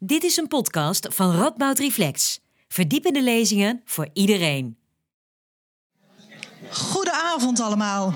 Dit 0.00 0.24
is 0.24 0.36
een 0.36 0.48
podcast 0.48 1.06
van 1.10 1.34
Radboud 1.34 1.78
Reflex. 1.78 2.40
Verdiepende 2.68 3.22
lezingen 3.22 3.82
voor 3.84 4.08
iedereen. 4.12 4.76
Goedenavond 6.70 7.60
allemaal. 7.60 8.14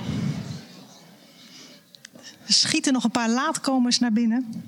Schieten 2.47 2.93
nog 2.93 3.05
een 3.05 3.11
paar 3.11 3.29
laatkomers 3.29 3.99
naar 3.99 4.13
binnen. 4.13 4.65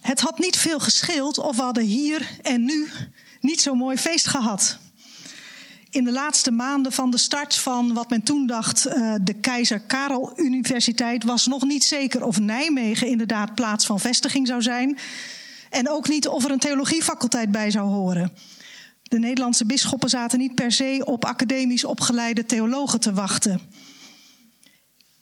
Het 0.00 0.20
had 0.20 0.38
niet 0.38 0.56
veel 0.56 0.80
gescheeld 0.80 1.38
of 1.38 1.56
we 1.56 1.62
hadden 1.62 1.84
hier 1.84 2.38
en 2.42 2.64
nu 2.64 2.88
niet 3.40 3.60
zo'n 3.60 3.78
mooi 3.78 3.96
feest 3.96 4.26
gehad. 4.26 4.78
In 5.94 6.04
de 6.04 6.12
laatste 6.12 6.50
maanden 6.50 6.92
van 6.92 7.10
de 7.10 7.18
start 7.18 7.54
van 7.54 7.92
wat 7.92 8.10
men 8.10 8.22
toen 8.22 8.46
dacht 8.46 8.86
uh, 8.86 9.14
de 9.22 9.34
Keizer 9.34 9.80
Karel 9.80 10.32
Universiteit 10.36 11.24
was 11.24 11.46
nog 11.46 11.62
niet 11.62 11.84
zeker 11.84 12.24
of 12.24 12.40
Nijmegen 12.40 13.06
inderdaad 13.06 13.54
plaats 13.54 13.86
van 13.86 14.00
vestiging 14.00 14.46
zou 14.46 14.62
zijn. 14.62 14.98
En 15.70 15.88
ook 15.88 16.08
niet 16.08 16.28
of 16.28 16.44
er 16.44 16.50
een 16.50 16.58
theologiefaculteit 16.58 17.50
bij 17.50 17.70
zou 17.70 17.88
horen. 17.88 18.32
De 19.02 19.18
Nederlandse 19.18 19.66
bisschoppen 19.66 20.08
zaten 20.08 20.38
niet 20.38 20.54
per 20.54 20.72
se 20.72 21.02
op 21.04 21.24
academisch 21.24 21.84
opgeleide 21.84 22.46
theologen 22.46 23.00
te 23.00 23.12
wachten. 23.12 23.60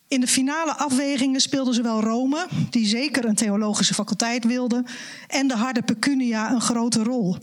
In 0.08 0.20
de 0.20 0.28
finale 0.28 0.72
afwegingen 0.74 1.40
speelden 1.40 1.74
zowel 1.74 2.00
Rome, 2.00 2.46
die 2.70 2.86
zeker 2.86 3.24
een 3.24 3.34
theologische 3.34 3.94
faculteit 3.94 4.44
wilde, 4.44 4.84
en 5.28 5.48
de 5.48 5.56
harde 5.56 5.82
pecunia 5.82 6.52
een 6.52 6.60
grote 6.60 7.02
rol. 7.02 7.36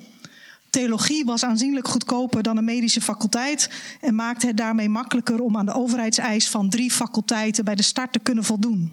Theologie 0.79 1.25
was 1.25 1.43
aanzienlijk 1.43 1.87
goedkoper 1.87 2.43
dan 2.43 2.57
een 2.57 2.63
medische 2.63 3.01
faculteit 3.01 3.69
en 4.01 4.15
maakte 4.15 4.47
het 4.47 4.57
daarmee 4.57 4.89
makkelijker 4.89 5.41
om 5.41 5.57
aan 5.57 5.65
de 5.65 5.73
overheidseis 5.73 6.49
van 6.49 6.69
drie 6.69 6.91
faculteiten 6.91 7.65
bij 7.65 7.75
de 7.75 7.83
start 7.83 8.13
te 8.13 8.19
kunnen 8.19 8.43
voldoen. 8.43 8.91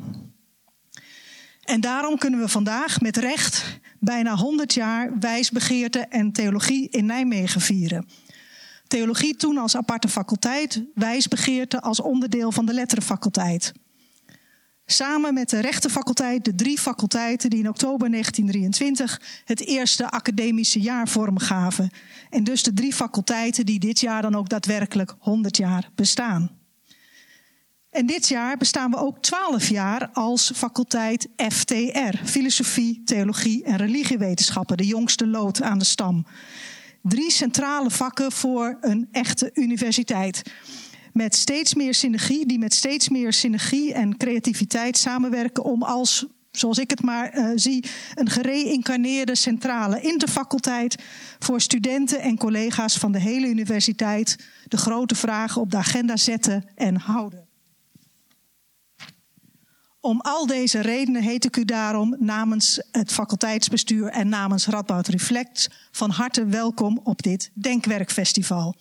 En 1.65 1.81
daarom 1.81 2.19
kunnen 2.19 2.41
we 2.41 2.49
vandaag 2.49 3.01
met 3.01 3.17
recht 3.17 3.81
bijna 4.01 4.37
100 4.37 4.75
jaar 4.75 5.19
wijsbegeerte 5.21 5.99
en 5.99 6.33
theologie 6.33 6.89
in 6.89 7.07
Nijmegen 7.07 7.61
vieren. 7.61 8.09
Theologie 8.87 9.37
toen 9.37 9.59
als 9.59 9.77
aparte 9.77 10.09
faculteit, 10.09 10.83
wijsbegeerte 10.95 11.81
als 11.81 12.01
onderdeel 12.01 12.53
van 12.53 12.67
de 12.67 12.73
letterenfaculteit. 12.73 13.73
Samen 14.89 15.35
met 15.35 15.51
de 15.51 15.61
rechtenfaculteit, 15.61 16.45
de 16.45 16.55
drie 16.55 16.79
faculteiten 16.79 17.51
die 17.51 17.59
in 17.59 17.69
oktober 17.69 18.11
1923 18.11 19.21
het 19.45 19.61
eerste 19.61 20.11
academische 20.11 20.81
jaar 20.81 21.09
vormgaven. 21.09 21.91
En 22.31 22.45
dus 22.45 22.63
de 22.63 22.73
drie 22.73 22.93
faculteiten 22.93 23.67
die 23.67 23.79
dit 23.79 24.01
jaar 24.01 24.23
dan 24.23 24.35
ook 24.35 24.49
daadwerkelijk 24.49 25.15
100 25.19 25.57
jaar 25.57 25.91
bestaan. 25.95 26.51
En 27.91 28.07
dit 28.07 28.29
jaar 28.29 28.57
bestaan 28.57 28.91
we 28.91 28.97
ook 28.97 29.23
12 29.23 29.69
jaar 29.69 30.09
als 30.13 30.53
faculteit 30.55 31.29
FTR, 31.37 32.17
Filosofie, 32.25 33.03
Theologie 33.05 33.65
en 33.65 33.77
Religiewetenschappen, 33.77 34.77
de 34.77 34.87
jongste 34.87 35.27
lood 35.27 35.63
aan 35.63 35.79
de 35.79 35.85
stam. 35.85 36.27
Drie 37.03 37.31
centrale 37.31 37.91
vakken 37.91 38.33
voor 38.33 38.79
een 38.81 39.09
echte 39.13 39.51
universiteit 39.55 40.43
met 41.17 41.35
steeds 41.35 41.75
meer 41.75 41.95
synergie, 41.95 42.47
die 42.47 42.59
met 42.59 42.75
steeds 42.75 43.09
meer 43.09 43.33
synergie 43.33 43.93
en 43.93 44.17
creativiteit 44.17 44.97
samenwerken 44.97 45.65
om 45.65 45.83
als 45.83 46.27
zoals 46.51 46.79
ik 46.79 46.91
het 46.91 47.03
maar 47.03 47.39
uh, 47.39 47.51
zie, 47.55 47.85
een 48.15 48.31
gereïncarneerde 48.31 49.35
centrale 49.35 50.01
interfaculteit 50.01 51.03
voor 51.39 51.61
studenten 51.61 52.21
en 52.21 52.37
collega's 52.37 52.97
van 52.97 53.13
de 53.13 53.21
hele 53.21 53.47
universiteit 53.47 54.37
de 54.65 54.77
grote 54.77 55.15
vragen 55.15 55.61
op 55.61 55.71
de 55.71 55.77
agenda 55.77 56.17
zetten 56.17 56.65
en 56.75 56.97
houden. 56.97 57.47
Om 60.01 60.21
al 60.21 60.47
deze 60.47 60.81
redenen 60.81 61.23
heet 61.23 61.45
ik 61.45 61.57
u 61.57 61.65
daarom 61.65 62.17
namens 62.19 62.81
het 62.93 63.13
faculteitsbestuur 63.13 64.09
en 64.09 64.29
namens 64.29 64.67
Radboud 64.67 65.09
Reflect 65.09 65.69
van 65.91 66.11
harte 66.11 66.47
welkom 66.47 67.01
op 67.05 67.23
dit 67.23 67.51
Denkwerkfestival. 67.55 68.75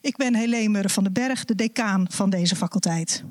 Ik 0.00 0.16
ben 0.16 0.34
Helene 0.34 0.68
Murre 0.68 0.88
van 0.88 1.04
den 1.04 1.12
Berg, 1.12 1.44
de 1.44 1.54
decaan 1.54 2.06
van 2.10 2.30
deze 2.30 2.56
faculteit. 2.56 3.24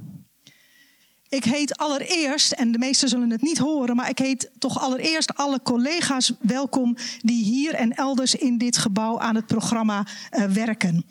Ik 1.29 1.43
heet 1.43 1.77
allereerst, 1.77 2.51
en 2.51 2.71
de 2.71 2.77
meesten 2.77 3.09
zullen 3.09 3.29
het 3.29 3.41
niet 3.41 3.57
horen, 3.57 3.95
maar 3.95 4.09
ik 4.09 4.17
heet 4.17 4.51
toch 4.57 4.79
allereerst 4.79 5.35
alle 5.35 5.61
collega's 5.61 6.33
welkom 6.39 6.95
die 7.19 7.43
hier 7.43 7.73
en 7.73 7.91
elders 7.93 8.35
in 8.35 8.57
dit 8.57 8.77
gebouw 8.77 9.19
aan 9.19 9.35
het 9.35 9.45
programma 9.45 10.05
uh, 10.31 10.45
werken. 10.45 11.05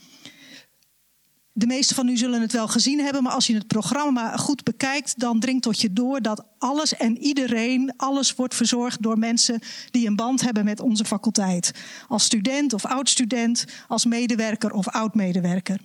De 1.56 1.66
meesten 1.66 1.97
van 1.97 2.09
u 2.09 2.16
zullen 2.16 2.41
het 2.41 2.53
wel 2.53 2.69
gezien 2.69 3.00
hebben, 3.00 3.22
maar 3.22 3.32
als 3.32 3.47
je 3.47 3.54
het 3.54 3.66
programma 3.66 4.37
goed 4.37 4.62
bekijkt, 4.62 5.20
dan 5.20 5.41
dringt 5.41 5.62
tot 5.62 5.81
je 5.81 5.92
door 5.92 6.22
dat 6.22 6.47
alles 6.59 6.97
en 6.97 7.19
iedereen, 7.19 7.92
alles 7.97 8.34
wordt 8.34 8.54
verzorgd 8.54 9.03
door 9.03 9.19
mensen 9.19 9.60
die 9.91 10.06
een 10.06 10.16
band 10.16 10.41
hebben 10.41 10.65
met 10.65 10.81
onze 10.81 11.04
faculteit. 11.04 11.72
Als 12.09 12.25
student 12.25 12.72
of 12.72 12.84
oud-student, 12.84 13.65
als 13.88 14.04
medewerker 14.04 14.72
of 14.72 14.88
oud-medewerker. 14.88 15.81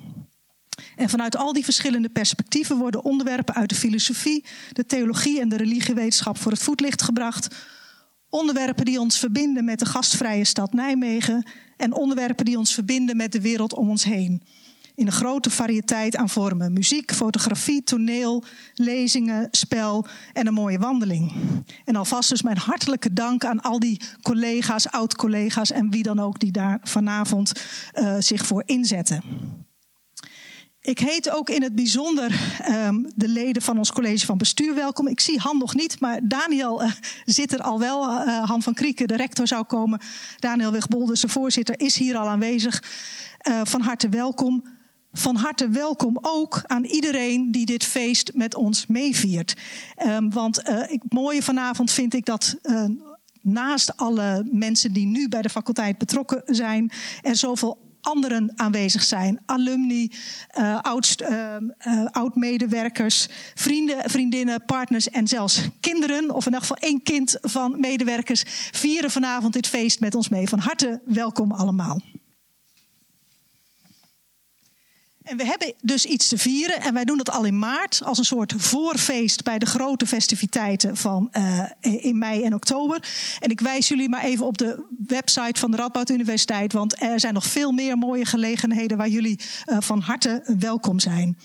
En 0.95 1.09
vanuit 1.09 1.37
al 1.37 1.53
die 1.53 1.63
verschillende 1.63 2.09
perspectieven 2.09 2.77
worden 2.77 3.03
onderwerpen 3.03 3.55
uit 3.55 3.69
de 3.69 3.75
filosofie, 3.75 4.45
de 4.71 4.85
theologie 4.85 5.39
en 5.39 5.49
de 5.49 5.57
religiewetenschap 5.57 6.37
voor 6.37 6.51
het 6.51 6.63
voetlicht 6.63 7.01
gebracht. 7.01 7.55
Onderwerpen 8.29 8.85
die 8.85 8.99
ons 8.99 9.19
verbinden 9.19 9.65
met 9.65 9.79
de 9.79 9.85
gastvrije 9.85 10.45
stad 10.45 10.73
Nijmegen 10.73 11.49
en 11.77 11.93
onderwerpen 11.93 12.45
die 12.45 12.57
ons 12.57 12.73
verbinden 12.73 13.17
met 13.17 13.31
de 13.31 13.41
wereld 13.41 13.73
om 13.73 13.89
ons 13.89 14.03
heen 14.03 14.43
in 14.99 15.05
een 15.05 15.11
grote 15.11 15.49
variëteit 15.49 16.15
aan 16.15 16.29
vormen. 16.29 16.73
Muziek, 16.73 17.13
fotografie, 17.13 17.83
toneel, 17.83 18.43
lezingen, 18.73 19.47
spel 19.51 20.05
en 20.33 20.47
een 20.47 20.53
mooie 20.53 20.79
wandeling. 20.79 21.33
En 21.85 21.95
alvast 21.95 22.29
dus 22.29 22.41
mijn 22.41 22.57
hartelijke 22.57 23.13
dank 23.13 23.45
aan 23.45 23.61
al 23.61 23.79
die 23.79 24.01
collega's, 24.21 24.87
oud-collega's 24.91 25.71
en 25.71 25.89
wie 25.89 26.03
dan 26.03 26.19
ook 26.19 26.39
die 26.39 26.51
daar 26.51 26.79
vanavond 26.83 27.51
uh, 27.93 28.15
zich 28.19 28.45
voor 28.45 28.63
inzetten. 28.65 29.23
Ik 30.81 30.99
heet 30.99 31.29
ook 31.29 31.49
in 31.49 31.63
het 31.63 31.75
bijzonder 31.75 32.39
um, 32.69 33.11
de 33.15 33.27
leden 33.27 33.61
van 33.61 33.77
ons 33.77 33.91
college 33.91 34.25
van 34.25 34.37
bestuur 34.37 34.75
welkom. 34.75 35.07
Ik 35.07 35.19
zie 35.19 35.39
Han 35.39 35.57
nog 35.57 35.75
niet, 35.75 35.99
maar 35.99 36.19
Daniel 36.23 36.83
uh, 36.83 36.91
zit 37.25 37.53
er 37.53 37.61
al 37.61 37.79
wel. 37.79 38.03
Uh, 38.03 38.43
Han 38.49 38.61
van 38.61 38.73
Krieken, 38.73 39.07
de 39.07 39.15
rector, 39.15 39.47
zou 39.47 39.63
komen. 39.63 39.99
Daniel 40.39 40.71
Wegbolder, 40.71 41.19
de 41.21 41.29
voorzitter, 41.29 41.79
is 41.79 41.97
hier 41.97 42.17
al 42.17 42.27
aanwezig. 42.27 42.83
Van 43.63 43.81
harte 43.81 44.09
welkom 44.09 44.63
van 45.11 45.35
harte 45.35 45.69
welkom 45.69 46.17
ook 46.21 46.61
aan 46.65 46.83
iedereen 46.83 47.51
die 47.51 47.65
dit 47.65 47.83
feest 47.83 48.31
met 48.33 48.55
ons 48.55 48.87
meeviert. 48.87 49.55
Um, 50.05 50.31
want 50.31 50.59
uh, 50.59 50.65
het 50.67 51.03
mooie 51.09 51.43
vanavond 51.43 51.91
vind 51.91 52.13
ik 52.13 52.25
dat. 52.25 52.55
Uh, 52.63 52.85
naast 53.41 53.97
alle 53.97 54.47
mensen 54.51 54.93
die 54.93 55.05
nu 55.05 55.29
bij 55.29 55.41
de 55.41 55.49
faculteit 55.49 55.97
betrokken 55.97 56.41
zijn, 56.45 56.91
er 57.21 57.35
zoveel 57.35 57.77
anderen 58.01 58.51
aanwezig 58.55 59.03
zijn. 59.03 59.39
Alumni, 59.45 60.11
uh, 60.57 60.79
oud, 60.81 61.23
oud-medewerkers, 62.11 63.27
vrienden, 63.55 64.09
vriendinnen, 64.09 64.65
partners 64.65 65.09
en 65.09 65.27
zelfs 65.27 65.67
kinderen, 65.79 66.35
of 66.35 66.45
in 66.45 66.53
elk 66.53 66.61
geval 66.61 66.77
één 66.77 67.03
kind 67.03 67.37
van 67.41 67.79
medewerkers, 67.79 68.43
vieren 68.71 69.11
vanavond 69.11 69.53
dit 69.53 69.67
feest 69.67 69.99
met 69.99 70.15
ons 70.15 70.29
mee. 70.29 70.49
Van 70.49 70.59
harte 70.59 71.01
welkom 71.05 71.51
allemaal. 71.51 72.01
En 75.29 75.37
we 75.37 75.45
hebben 75.45 75.73
dus 75.81 76.05
iets 76.05 76.27
te 76.27 76.37
vieren. 76.37 76.81
En 76.81 76.93
wij 76.93 77.05
doen 77.05 77.17
dat 77.17 77.31
al 77.31 77.45
in 77.45 77.59
maart 77.59 78.01
als 78.03 78.17
een 78.17 78.25
soort 78.25 78.53
voorfeest 78.57 79.43
bij 79.43 79.59
de 79.59 79.65
grote 79.65 80.05
festiviteiten 80.05 80.97
van 80.97 81.29
uh, 81.31 81.63
in 81.81 82.17
mei 82.17 82.43
en 82.43 82.53
oktober. 82.53 83.03
En 83.39 83.49
ik 83.49 83.59
wijs 83.59 83.87
jullie 83.87 84.09
maar 84.09 84.23
even 84.23 84.45
op 84.45 84.57
de 84.57 84.83
website 85.07 85.59
van 85.59 85.71
de 85.71 85.77
Radboud 85.77 86.09
Universiteit. 86.09 86.73
Want 86.73 87.01
er 87.01 87.19
zijn 87.19 87.33
nog 87.33 87.45
veel 87.45 87.71
meer 87.71 87.97
mooie 87.97 88.25
gelegenheden 88.25 88.97
waar 88.97 89.09
jullie 89.09 89.39
uh, 89.65 89.77
van 89.79 89.99
harte 89.99 90.55
welkom 90.59 90.99
zijn. 90.99 91.37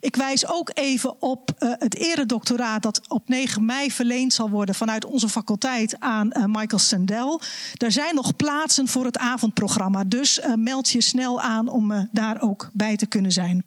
Ik 0.00 0.16
wijs 0.16 0.46
ook 0.46 0.70
even 0.74 1.22
op 1.22 1.50
uh, 1.58 1.72
het 1.78 1.94
eredoctoraat 1.94 2.82
dat 2.82 3.00
op 3.08 3.28
9 3.28 3.64
mei 3.64 3.90
verleend 3.90 4.32
zal 4.32 4.50
worden 4.50 4.74
vanuit 4.74 5.04
onze 5.04 5.28
faculteit 5.28 6.00
aan 6.00 6.30
uh, 6.32 6.44
Michael 6.44 6.78
Sandel. 6.78 7.40
Er 7.76 7.92
zijn 7.92 8.14
nog 8.14 8.36
plaatsen 8.36 8.88
voor 8.88 9.04
het 9.04 9.18
avondprogramma, 9.18 10.04
dus 10.04 10.38
uh, 10.38 10.54
meld 10.54 10.88
je 10.88 11.00
snel 11.00 11.40
aan 11.40 11.68
om 11.68 12.08
daar 12.12 12.40
ook 12.40 12.70
bij 12.72 12.96
te 12.96 13.06
kunnen 13.06 13.32
zijn. 13.32 13.64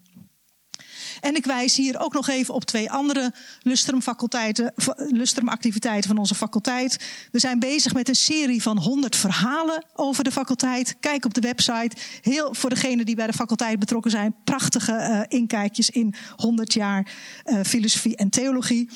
En 1.21 1.35
ik 1.35 1.45
wijs 1.45 1.75
hier 1.75 1.99
ook 1.99 2.13
nog 2.13 2.29
even 2.29 2.53
op 2.53 2.65
twee 2.65 2.91
andere 2.91 3.33
lustrumfaculteiten, 3.61 4.73
lustrumactiviteiten 4.95 6.09
van 6.09 6.17
onze 6.17 6.35
faculteit. 6.35 6.99
We 7.31 7.39
zijn 7.39 7.59
bezig 7.59 7.93
met 7.93 8.09
een 8.09 8.15
serie 8.15 8.61
van 8.61 8.77
100 8.77 9.15
verhalen 9.15 9.85
over 9.93 10.23
de 10.23 10.31
faculteit. 10.31 10.95
Kijk 10.99 11.25
op 11.25 11.33
de 11.33 11.41
website. 11.41 11.95
Heel 12.21 12.53
voor 12.53 12.69
degenen 12.69 13.05
die 13.05 13.15
bij 13.15 13.27
de 13.27 13.33
faculteit 13.33 13.79
betrokken 13.79 14.11
zijn, 14.11 14.35
prachtige 14.43 14.91
uh, 14.91 15.39
inkijkjes 15.39 15.89
in 15.89 16.13
100 16.35 16.73
jaar 16.73 17.11
uh, 17.45 17.59
filosofie 17.63 18.15
en 18.15 18.29
theologie. 18.29 18.89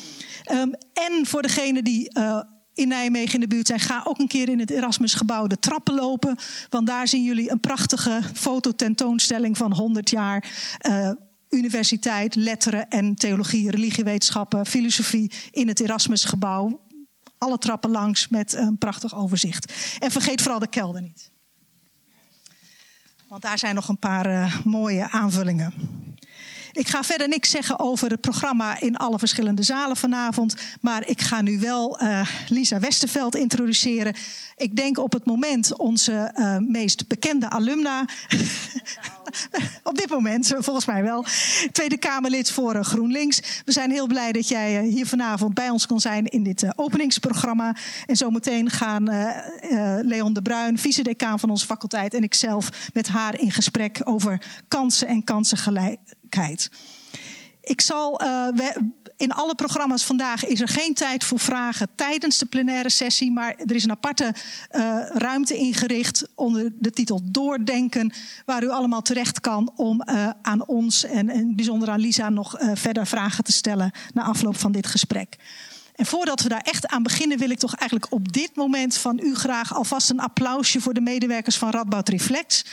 Um, 0.52 0.74
en 0.94 1.26
voor 1.26 1.42
degenen 1.42 1.84
die 1.84 2.18
uh, 2.18 2.42
in 2.74 2.88
Nijmegen 2.88 3.34
in 3.34 3.40
de 3.40 3.48
buurt 3.48 3.68
zijn, 3.68 3.80
ga 3.80 4.02
ook 4.04 4.20
een 4.20 4.28
keer 4.28 4.50
in 4.50 4.60
het 4.60 4.70
Erasmusgebouw 4.70 5.48
de 5.48 5.60
trappen 5.60 5.96
lopen. 5.96 6.38
Want 6.70 6.88
daar 6.88 7.08
zien 7.08 7.24
jullie 7.24 7.52
een 7.52 7.60
prachtige 7.60 8.22
fototentoonstelling 8.34 9.58
van 9.58 9.74
100 9.74 10.10
jaar 10.10 10.46
uh, 10.90 11.12
universiteit, 11.50 12.36
letteren 12.36 12.90
en 12.90 13.16
theologie, 13.16 13.72
religiewetenschappen, 13.72 14.66
filosofie 14.66 15.32
in 15.52 15.68
het 15.68 15.80
Erasmusgebouw. 15.80 16.84
alle 17.38 17.58
trappen 17.58 17.90
langs 17.90 18.28
met 18.28 18.54
een 18.54 18.78
prachtig 18.78 19.16
overzicht. 19.16 19.74
En 20.00 20.12
vergeet 20.12 20.42
vooral 20.42 20.60
de 20.60 20.68
kelder 20.68 21.02
niet. 21.02 21.32
Want 23.28 23.42
daar 23.42 23.60
zijn 23.60 23.76
nog 23.76 23.88
een 23.88 24.00
paar 24.00 24.30
uh, 24.32 24.60
mooie 24.64 25.12
aanvullingen. 25.12 25.74
Ik 26.76 26.88
ga 26.88 27.04
verder 27.04 27.28
niks 27.28 27.50
zeggen 27.50 27.80
over 27.80 28.10
het 28.10 28.22
programma 28.22 28.80
in 28.80 28.98
alle 28.98 29.20
verschillende 29.20 29.64
zalen 29.64 29.98
vanavond. 29.98 30.56
Maar 30.82 31.08
ik 31.08 31.22
ga 31.22 31.42
nu 31.42 31.60
wel 31.60 32.02
uh, 32.02 32.28
Lisa 32.48 32.80
Westerveld 32.80 33.36
introduceren. 33.36 34.16
Ik 34.56 34.76
denk 34.76 34.98
op 34.98 35.14
het 35.14 35.26
moment 35.26 35.78
onze 35.78 36.32
uh, 36.36 36.58
meest 36.58 37.08
bekende 37.08 37.50
alumna. 37.50 38.06
op 39.84 39.98
dit 39.98 40.10
moment, 40.10 40.56
volgens 40.60 40.86
mij 40.86 41.04
wel. 41.04 41.26
Tweede 41.72 41.98
Kamerlid 41.98 42.52
voor 42.52 42.76
uh, 42.76 42.82
GroenLinks. 42.82 43.62
We 43.66 43.72
zijn 43.72 43.92
heel 43.92 44.08
blij 44.08 44.32
dat 44.32 44.48
jij 44.48 44.84
hier 44.84 45.08
vanavond 45.08 45.54
bij 45.54 45.70
ons 45.70 45.86
kon 45.88 46.00
zijn 46.00 46.26
in 46.26 46.44
dit 46.44 46.66
openingsprogramma. 46.76 47.76
En 48.06 48.16
zometeen 48.16 48.70
gaan 48.70 49.04
Leon 50.02 50.34
de 50.34 50.42
Bruin, 50.42 50.78
vice-decaan 50.78 51.40
van 51.40 51.50
onze 51.50 51.66
faculteit, 51.66 52.14
en 52.14 52.24
ikzelf 52.24 52.90
met 52.94 53.08
haar 53.08 53.40
in 53.40 53.52
gesprek 53.52 54.02
over 54.04 54.42
kansen 54.68 55.08
en 55.08 55.24
ik 57.62 57.82
zal 57.82 58.22
uh, 58.24 58.48
in 59.18 59.32
alle 59.32 59.56
programma's 59.56 60.06
vandaag 60.06 60.46
is 60.46 60.62
er 60.62 60.68
geen 60.68 60.94
tijd 60.94 61.24
voor 61.24 61.40
vragen 61.40 61.88
tijdens 61.96 62.38
de 62.38 62.46
plenaire 62.46 62.90
sessie, 62.90 63.32
maar 63.32 63.56
er 63.58 63.76
is 63.76 63.84
een 63.84 63.92
aparte 63.92 64.34
uh, 64.72 64.98
ruimte 65.08 65.56
ingericht 65.58 66.28
onder 66.36 66.72
de 66.80 66.92
titel 66.92 67.22
Doordenken, 67.24 68.14
waar 68.46 68.64
u 68.64 68.70
allemaal 68.70 69.02
terecht 69.02 69.40
kan 69.40 69.72
om 69.76 70.02
uh, 70.06 70.30
aan 70.42 70.68
ons 70.68 71.04
en, 71.04 71.30
en 71.30 71.56
bijzonder 71.56 71.90
aan 71.90 72.00
Lisa 72.00 72.30
nog 72.30 72.56
verder 72.74 73.08
vragen 73.08 73.44
te 73.44 73.52
stellen 73.52 73.92
na 74.14 74.24
afloop 74.24 74.58
van 74.58 74.72
dit 74.72 74.88
gesprek. 74.88 75.38
En 75.96 76.06
voordat 76.06 76.42
we 76.42 76.50
daar 76.50 76.62
echt 76.64 76.88
aan 76.88 77.04
beginnen, 77.04 77.38
wil 77.38 77.50
ik 77.50 77.60
toch 77.60 77.76
eigenlijk 77.76 78.12
op 78.12 78.34
dit 78.34 78.56
moment 78.56 78.98
van 78.98 79.20
u 79.24 79.36
graag 79.36 79.76
alvast 79.76 80.10
een 80.10 80.20
applausje 80.20 80.82
voor 80.82 80.94
de 80.94 81.02
medewerkers 81.02 81.58
van 81.58 81.70
Radboud 81.70 82.10
Reflex. 82.10 82.66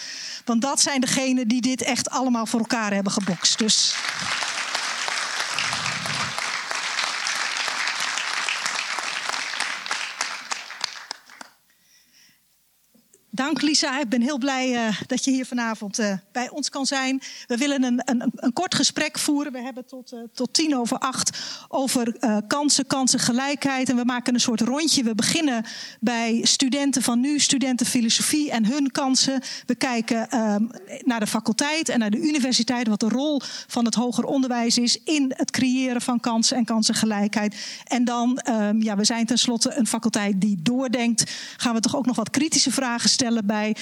Want 0.44 0.62
dat 0.62 0.80
zijn 0.80 1.00
degenen 1.00 1.48
die 1.48 1.60
dit 1.60 1.82
echt 1.82 2.10
allemaal 2.10 2.46
voor 2.46 2.60
elkaar 2.60 2.92
hebben 2.92 3.12
gebokst. 3.12 3.58
Dus. 3.58 3.94
Dank 13.34 13.62
Lisa, 13.62 14.00
ik 14.00 14.08
ben 14.08 14.20
heel 14.20 14.38
blij 14.38 14.72
uh, 14.72 15.00
dat 15.06 15.24
je 15.24 15.30
hier 15.30 15.46
vanavond 15.46 16.00
uh, 16.00 16.12
bij 16.32 16.50
ons 16.50 16.68
kan 16.68 16.86
zijn. 16.86 17.22
We 17.46 17.56
willen 17.56 17.82
een, 17.82 18.00
een, 18.04 18.32
een 18.36 18.52
kort 18.52 18.74
gesprek 18.74 19.18
voeren. 19.18 19.52
We 19.52 19.60
hebben 19.60 19.86
tot, 19.86 20.12
uh, 20.12 20.20
tot 20.34 20.54
tien 20.54 20.76
over 20.76 20.98
acht 20.98 21.38
over 21.68 22.16
kansen, 22.46 22.86
kansengelijkheid. 22.86 23.88
En 23.88 23.96
we 23.96 24.04
maken 24.04 24.34
een 24.34 24.40
soort 24.40 24.60
rondje. 24.60 25.02
We 25.02 25.14
beginnen 25.14 25.64
bij 26.00 26.40
studenten 26.42 27.02
van 27.02 27.20
nu, 27.20 27.38
studenten 27.38 27.86
filosofie 27.86 28.50
en 28.50 28.66
hun 28.66 28.90
kansen. 28.90 29.42
We 29.66 29.74
kijken 29.74 30.30
ehm, 30.30 30.64
naar 31.04 31.20
de 31.20 31.26
faculteit 31.26 31.88
en 31.88 31.98
naar 31.98 32.10
de 32.10 32.20
universiteit. 32.20 32.88
Wat 32.88 33.00
de 33.00 33.08
rol 33.08 33.40
van 33.66 33.84
het 33.84 33.94
hoger 33.94 34.24
onderwijs 34.24 34.78
is 34.78 34.98
in 35.04 35.32
het 35.36 35.50
creëren 35.50 36.00
van 36.00 36.20
kansen 36.20 36.56
en 36.56 36.64
kansengelijkheid. 36.64 37.56
En 37.84 38.04
dan, 38.04 38.38
ehm, 38.38 38.82
ja, 38.82 38.96
we 38.96 39.04
zijn 39.04 39.26
tenslotte 39.26 39.74
een 39.76 39.86
faculteit 39.86 40.40
die 40.40 40.58
doordenkt. 40.62 41.30
Gaan 41.56 41.74
we 41.74 41.80
toch 41.80 41.96
ook 41.96 42.06
nog 42.06 42.16
wat 42.16 42.30
kritische 42.30 42.70
vragen 42.70 43.00
stellen 43.08 43.20
bij 43.44 43.76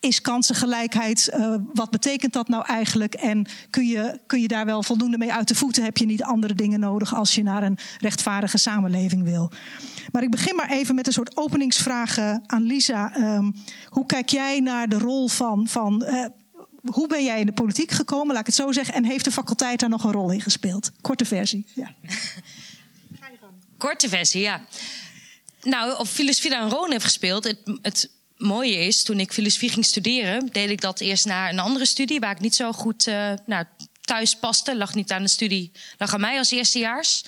is 0.00 0.20
kansengelijkheid, 0.20 1.30
uh, 1.34 1.54
wat 1.72 1.90
betekent 1.90 2.32
dat 2.32 2.48
nou 2.48 2.64
eigenlijk? 2.64 3.14
En 3.14 3.46
kun 3.70 3.86
je, 3.86 4.20
kun 4.26 4.40
je 4.40 4.48
daar 4.48 4.64
wel 4.64 4.82
voldoende 4.82 5.18
mee 5.18 5.32
uit 5.32 5.48
de 5.48 5.54
voeten? 5.54 5.84
Heb 5.84 5.96
je 5.96 6.06
niet 6.06 6.22
andere 6.22 6.54
dingen 6.54 6.80
nodig 6.80 7.14
als 7.14 7.34
je 7.34 7.42
naar 7.42 7.62
een 7.62 7.78
rechtvaardige 7.98 8.58
samenleving 8.58 9.22
wil? 9.22 9.52
Maar 10.12 10.22
ik 10.22 10.30
begin 10.30 10.56
maar 10.56 10.70
even 10.70 10.94
met 10.94 11.06
een 11.06 11.12
soort 11.12 11.36
openingsvragen 11.36 12.42
aan 12.46 12.62
Lisa. 12.62 13.16
Um, 13.16 13.54
hoe 13.88 14.06
kijk 14.06 14.28
jij 14.28 14.60
naar 14.60 14.88
de 14.88 14.98
rol 14.98 15.28
van. 15.28 15.68
van 15.68 16.04
uh, 16.06 16.24
hoe 16.84 17.06
ben 17.06 17.24
jij 17.24 17.40
in 17.40 17.46
de 17.46 17.52
politiek 17.52 17.90
gekomen, 17.90 18.32
laat 18.32 18.40
ik 18.40 18.46
het 18.46 18.54
zo 18.54 18.72
zeggen? 18.72 18.94
En 18.94 19.04
heeft 19.04 19.24
de 19.24 19.32
faculteit 19.32 19.80
daar 19.80 19.88
nog 19.88 20.04
een 20.04 20.12
rol 20.12 20.30
in 20.30 20.40
gespeeld? 20.40 20.92
Korte 21.00 21.24
versie. 21.24 21.66
Ja. 21.74 21.94
Korte 23.78 24.08
versie, 24.08 24.40
ja. 24.40 24.64
Nou, 25.62 25.98
of 25.98 26.10
filosofie 26.10 26.50
daar 26.50 26.62
een 26.62 26.70
rol 26.70 26.90
heeft 26.90 27.04
gespeeld. 27.04 27.44
Het, 27.44 27.58
het 27.82 28.10
mooie 28.36 28.86
is, 28.86 29.02
toen 29.02 29.20
ik 29.20 29.32
filosofie 29.32 29.70
ging 29.70 29.84
studeren, 29.84 30.48
deed 30.52 30.70
ik 30.70 30.80
dat 30.80 31.00
eerst 31.00 31.26
naar 31.26 31.50
een 31.50 31.58
andere 31.58 31.86
studie 31.86 32.20
waar 32.20 32.30
ik 32.30 32.40
niet 32.40 32.54
zo 32.54 32.72
goed 32.72 33.06
uh, 33.06 33.32
nou, 33.46 33.64
thuis 34.00 34.36
paste. 34.36 34.76
Lag 34.76 34.94
niet 34.94 35.12
aan 35.12 35.22
de 35.22 35.28
studie, 35.28 35.72
lag 35.98 36.14
aan 36.14 36.20
mij 36.20 36.38
als 36.38 36.50
eerstejaars. 36.50 37.24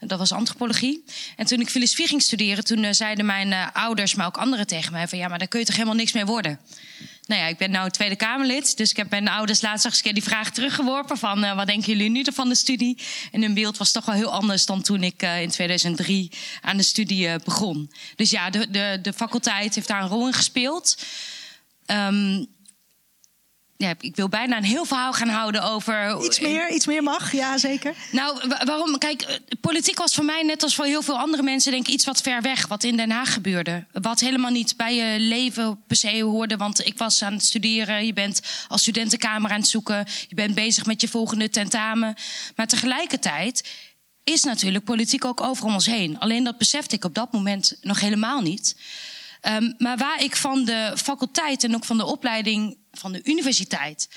Dat 0.00 0.18
was 0.18 0.32
antropologie. 0.32 1.04
En 1.36 1.46
toen 1.46 1.60
ik 1.60 1.70
filosofie 1.70 2.06
ging 2.06 2.22
studeren, 2.22 2.64
toen 2.64 2.82
uh, 2.84 2.92
zeiden 2.92 3.26
mijn 3.26 3.48
uh, 3.48 3.66
ouders, 3.72 4.14
maar 4.14 4.26
ook 4.26 4.36
anderen 4.36 4.66
tegen 4.66 4.92
mij 4.92 5.08
van 5.08 5.18
ja, 5.18 5.28
maar 5.28 5.38
daar 5.38 5.48
kun 5.48 5.60
je 5.60 5.66
toch 5.66 5.74
helemaal 5.74 5.96
niks 5.96 6.12
mee 6.12 6.26
worden. 6.26 6.60
Nou 7.32 7.44
ja, 7.44 7.50
ik 7.50 7.56
ben 7.56 7.70
nu 7.70 7.90
Tweede 7.90 8.16
Kamerlid. 8.16 8.76
Dus 8.76 8.90
ik 8.90 8.96
heb 8.96 9.10
mijn 9.10 9.28
ouders 9.28 9.60
laatst 9.60 9.84
eens 9.84 9.96
een 9.96 10.02
keer 10.02 10.14
die 10.14 10.22
vraag 10.22 10.50
teruggeworpen: 10.50 11.18
van 11.18 11.44
uh, 11.44 11.54
wat 11.54 11.66
denken 11.66 11.92
jullie 11.92 12.10
nu 12.10 12.24
van 12.32 12.48
de 12.48 12.54
studie? 12.54 12.98
En 13.30 13.42
hun 13.42 13.54
beeld 13.54 13.76
was 13.76 13.92
toch 13.92 14.04
wel 14.04 14.14
heel 14.14 14.32
anders 14.32 14.66
dan 14.66 14.82
toen 14.82 15.02
ik 15.02 15.22
uh, 15.22 15.42
in 15.42 15.48
2003 15.48 16.30
aan 16.60 16.76
de 16.76 16.82
studie 16.82 17.26
uh, 17.26 17.34
begon. 17.44 17.90
Dus 18.16 18.30
ja, 18.30 18.50
de, 18.50 18.70
de, 18.70 18.98
de 19.02 19.12
faculteit 19.12 19.74
heeft 19.74 19.88
daar 19.88 20.02
een 20.02 20.08
rol 20.08 20.26
in 20.26 20.32
gespeeld. 20.32 21.04
Um, 21.86 22.46
ja, 23.82 23.94
ik 24.00 24.16
wil 24.16 24.28
bijna 24.28 24.56
een 24.56 24.64
heel 24.64 24.84
verhaal 24.84 25.12
gaan 25.12 25.28
houden 25.28 25.62
over. 25.62 26.24
Iets 26.24 26.40
meer, 26.40 26.70
iets 26.70 26.86
meer 26.86 27.02
mag, 27.02 27.32
ja 27.32 27.58
zeker. 27.58 27.94
Nou, 28.10 28.48
waarom? 28.64 28.98
Kijk, 28.98 29.22
eh, 29.22 29.36
politiek 29.60 29.98
was 29.98 30.14
voor 30.14 30.24
mij 30.24 30.42
net 30.42 30.62
als 30.62 30.74
voor 30.74 30.84
heel 30.84 31.02
veel 31.02 31.18
andere 31.18 31.42
mensen, 31.42 31.72
denk 31.72 31.86
ik, 31.86 31.92
iets 31.92 32.04
wat 32.04 32.20
ver 32.20 32.42
weg, 32.42 32.66
wat 32.66 32.84
in 32.84 32.96
Den 32.96 33.10
Haag 33.10 33.32
gebeurde. 33.32 33.84
Wat 33.92 34.20
helemaal 34.20 34.50
niet 34.50 34.76
bij 34.76 34.94
je 34.94 35.20
leven 35.20 35.82
per 35.86 35.96
se 35.96 36.22
hoorde. 36.22 36.56
Want 36.56 36.86
ik 36.86 36.98
was 36.98 37.22
aan 37.22 37.32
het 37.32 37.44
studeren, 37.44 38.06
je 38.06 38.12
bent 38.12 38.40
als 38.68 38.80
studentenkamer 38.80 39.50
aan 39.50 39.60
het 39.60 39.68
zoeken, 39.68 40.06
je 40.28 40.34
bent 40.34 40.54
bezig 40.54 40.86
met 40.86 41.00
je 41.00 41.08
volgende 41.08 41.50
tentamen. 41.50 42.14
Maar 42.56 42.66
tegelijkertijd 42.66 43.68
is 44.24 44.42
natuurlijk 44.42 44.84
politiek 44.84 45.24
ook 45.24 45.40
over 45.40 45.64
ons 45.64 45.86
heen. 45.86 46.18
Alleen 46.18 46.44
dat 46.44 46.58
besefte 46.58 46.94
ik 46.94 47.04
op 47.04 47.14
dat 47.14 47.32
moment 47.32 47.76
nog 47.80 48.00
helemaal 48.00 48.40
niet. 48.40 48.76
Um, 49.48 49.74
maar 49.78 49.96
waar 49.96 50.22
ik 50.22 50.36
van 50.36 50.64
de 50.64 50.92
faculteit 50.96 51.64
en 51.64 51.74
ook 51.74 51.84
van 51.84 51.98
de 51.98 52.04
opleiding 52.04 52.78
van 52.92 53.12
de 53.12 53.20
universiteit 53.24 54.08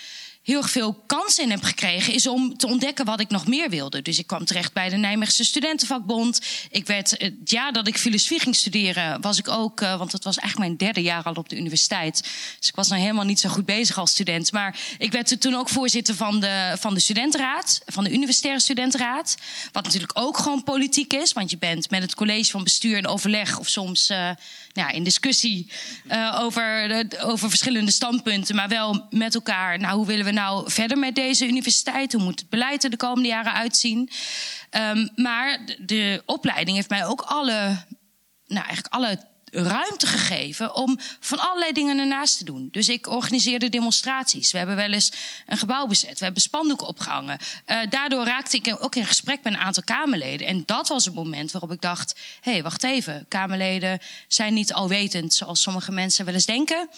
heel 0.45 0.63
veel 0.63 1.03
kansen 1.06 1.44
in 1.44 1.50
heb 1.50 1.63
gekregen, 1.63 2.13
is 2.13 2.27
om 2.27 2.57
te 2.57 2.68
ontdekken 2.68 3.06
wat 3.06 3.19
ik 3.19 3.30
nog 3.30 3.47
meer 3.47 3.69
wilde. 3.69 4.01
Dus 4.01 4.19
ik 4.19 4.27
kwam 4.27 4.45
terecht 4.45 4.74
bij 4.74 4.89
de 4.89 4.95
Nijmeegse 4.95 5.44
Studentenvakbond. 5.44 6.42
Ik 6.69 6.88
werd, 6.88 7.09
het 7.18 7.33
jaar 7.44 7.74
dat 7.74 7.88
ik 7.88 7.97
filosofie 7.97 8.39
ging 8.39 8.56
studeren, 8.56 9.21
was 9.21 9.38
ik 9.38 9.47
ook, 9.47 9.81
uh, 9.81 9.97
want 9.97 10.12
het 10.12 10.24
was 10.24 10.38
eigenlijk 10.38 10.69
mijn 10.69 10.92
derde 10.92 11.09
jaar 11.09 11.24
al 11.24 11.33
op 11.33 11.50
de 11.50 11.57
universiteit. 11.57 12.21
Dus 12.59 12.69
ik 12.69 12.75
was 12.75 12.87
nog 12.87 12.99
helemaal 12.99 13.25
niet 13.25 13.40
zo 13.40 13.49
goed 13.49 13.66
bezig 13.66 13.97
als 13.97 14.11
student. 14.11 14.52
Maar 14.52 14.80
ik 14.97 15.11
werd 15.11 15.42
toen 15.42 15.56
ook 15.56 15.69
voorzitter 15.69 16.16
van 16.16 16.40
de, 16.40 16.75
van 16.80 16.94
de 16.94 16.99
studentenraad, 16.99 17.81
van 17.85 18.04
de 18.04 18.14
universitaire 18.14 18.61
studentenraad. 18.61 19.35
Wat 19.71 19.83
natuurlijk 19.83 20.19
ook 20.19 20.37
gewoon 20.37 20.64
politiek 20.64 21.14
is, 21.14 21.33
want 21.33 21.49
je 21.49 21.57
bent 21.57 21.90
met 21.90 22.02
het 22.02 22.16
college 22.16 22.52
van 22.52 22.64
bestuur 22.64 22.97
in 22.97 23.07
overleg 23.07 23.59
of 23.59 23.68
soms 23.68 24.09
uh, 24.09 24.30
nou, 24.73 24.94
in 24.94 25.04
discussie 25.04 25.69
over, 26.40 27.04
over 27.19 27.49
verschillende 27.49 27.92
standpunten, 27.92 28.56
maar 28.56 28.68
wel 28.68 29.07
met 29.09 29.35
elkaar. 29.35 29.80
Nou, 29.80 29.95
hoe 29.95 30.06
willen 30.06 30.25
we 30.25 30.31
nou 30.35 30.71
verder 30.71 30.97
met 30.97 31.15
deze 31.15 31.47
universiteit? 31.47 32.13
Hoe 32.13 32.23
moet 32.23 32.39
het 32.39 32.49
beleid 32.49 32.83
er 32.83 32.89
de 32.89 32.97
komende 32.97 33.27
jaren 33.27 33.54
uitzien? 33.54 34.09
Um, 34.71 35.09
maar 35.15 35.65
de, 35.65 35.85
de 35.85 36.23
opleiding 36.25 36.75
heeft 36.75 36.89
mij 36.89 37.06
ook 37.06 37.21
alle, 37.21 37.83
nou 38.47 38.65
eigenlijk 38.65 38.94
alle 38.94 39.19
ruimte 39.56 40.07
gegeven 40.07 40.76
om 40.76 41.00
van 41.19 41.40
allerlei 41.40 41.71
dingen 41.71 41.97
ernaast 41.97 42.38
te 42.38 42.44
doen. 42.44 42.69
Dus 42.71 42.90
ik 42.90 43.07
organiseerde 43.07 43.69
demonstraties. 43.69 44.52
We 44.52 44.57
hebben 44.57 44.76
wel 44.76 44.92
eens 44.92 45.12
een 45.47 45.57
gebouw 45.57 45.88
bezet. 45.88 46.19
We 46.19 46.26
hebben 46.26 46.42
spandoeken 46.42 46.88
opgehangen. 46.88 47.38
Uh, 47.68 47.78
daardoor 47.90 48.26
raakte 48.26 48.57
ik 48.57 48.76
ook 48.80 48.95
in 48.95 49.06
gesprek 49.06 49.44
met 49.44 49.54
een 49.54 49.59
aantal 49.59 49.83
Kamerleden. 49.83 50.47
En 50.47 50.64
dat 50.66 50.88
was 50.88 51.06
het 51.06 51.14
moment 51.14 51.52
waarop 51.52 51.71
ik 51.71 51.81
dacht: 51.81 52.19
hé, 52.42 52.52
hey, 52.52 52.64
wacht 52.64 52.83
even. 52.83 53.26
Kamerleden 53.28 54.00
zijn 54.28 54.54
niet 54.54 54.74
alwetend 54.74 55.33
zoals 55.33 55.62
sommige 55.62 55.92
mensen 55.92 56.26
wel 56.26 56.33
eens 56.33 56.45
denken. 56.45 56.90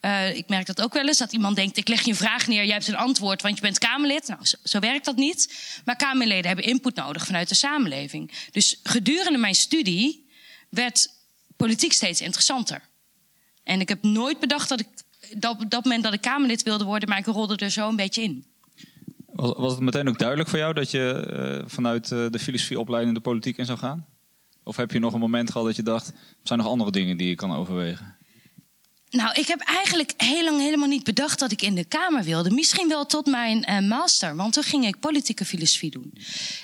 Uh, 0.00 0.36
ik 0.36 0.48
merk 0.48 0.66
dat 0.66 0.80
ook 0.80 0.92
wel 0.92 1.06
eens, 1.06 1.18
dat 1.18 1.32
iemand 1.32 1.56
denkt: 1.56 1.76
ik 1.76 1.88
leg 1.88 2.02
je 2.02 2.10
een 2.10 2.16
vraag 2.16 2.46
neer, 2.46 2.64
jij 2.64 2.74
hebt 2.74 2.88
een 2.88 2.96
antwoord, 2.96 3.42
want 3.42 3.54
je 3.54 3.60
bent 3.60 3.78
Kamerlid. 3.78 4.26
Nou, 4.26 4.40
zo, 4.64 4.78
werkt 4.78 5.04
dat 5.04 5.16
niet. 5.16 5.54
Maar 5.84 5.96
Kamerleden 5.96 6.46
hebben 6.46 6.64
input 6.64 6.94
nodig 6.94 7.26
vanuit 7.26 7.48
de 7.48 7.54
samenleving. 7.54 8.32
Dus 8.50 8.80
gedurende 8.82 9.38
mijn 9.38 9.54
studie 9.54 10.28
werd 10.68 11.08
politiek 11.64 11.92
steeds 11.92 12.20
interessanter. 12.20 12.80
En 13.62 13.80
ik 13.80 13.88
heb 13.88 14.02
nooit 14.02 14.40
bedacht 14.40 14.68
dat 14.68 14.80
ik 14.80 14.88
dat, 15.36 15.60
op 15.60 15.70
dat 15.70 15.84
moment 15.84 16.02
dat 16.02 16.12
ik 16.12 16.20
Kamerlid 16.20 16.62
wilde 16.62 16.84
worden, 16.84 17.08
maar 17.08 17.18
ik 17.18 17.26
rolde 17.26 17.56
er 17.56 17.70
zo 17.70 17.88
een 17.88 17.96
beetje 17.96 18.22
in. 18.22 18.44
Was, 19.32 19.52
was 19.56 19.72
het 19.72 19.80
meteen 19.80 20.08
ook 20.08 20.18
duidelijk 20.18 20.48
voor 20.48 20.58
jou 20.58 20.74
dat 20.74 20.90
je 20.90 21.04
uh, 21.62 21.68
vanuit 21.68 22.10
uh, 22.10 22.26
de 22.30 22.38
filosofieopleiding 22.38 23.14
de 23.14 23.22
politiek 23.22 23.56
in 23.56 23.66
zou 23.66 23.78
gaan? 23.78 24.06
Of 24.64 24.76
heb 24.76 24.90
je 24.90 24.98
nog 24.98 25.12
een 25.12 25.20
moment 25.20 25.50
gehad 25.50 25.66
dat 25.66 25.76
je 25.76 25.82
dacht, 25.82 26.08
er 26.08 26.14
zijn 26.42 26.58
nog 26.58 26.68
andere 26.68 26.90
dingen 26.90 27.16
die 27.16 27.28
je 27.28 27.34
kan 27.34 27.52
overwegen? 27.52 28.18
Nou, 29.10 29.32
ik 29.34 29.46
heb 29.46 29.60
eigenlijk 29.60 30.12
heel 30.16 30.44
lang 30.44 30.60
helemaal 30.60 30.88
niet 30.88 31.04
bedacht 31.04 31.38
dat 31.38 31.52
ik 31.52 31.62
in 31.62 31.74
de 31.74 31.84
Kamer 31.84 32.22
wilde. 32.22 32.50
Misschien 32.50 32.88
wel 32.88 33.06
tot 33.06 33.26
mijn 33.26 33.70
uh, 33.70 33.88
master, 33.88 34.36
want 34.36 34.52
toen 34.52 34.62
ging 34.62 34.86
ik 34.86 35.00
politieke 35.00 35.44
filosofie 35.44 35.90
doen. 35.90 36.12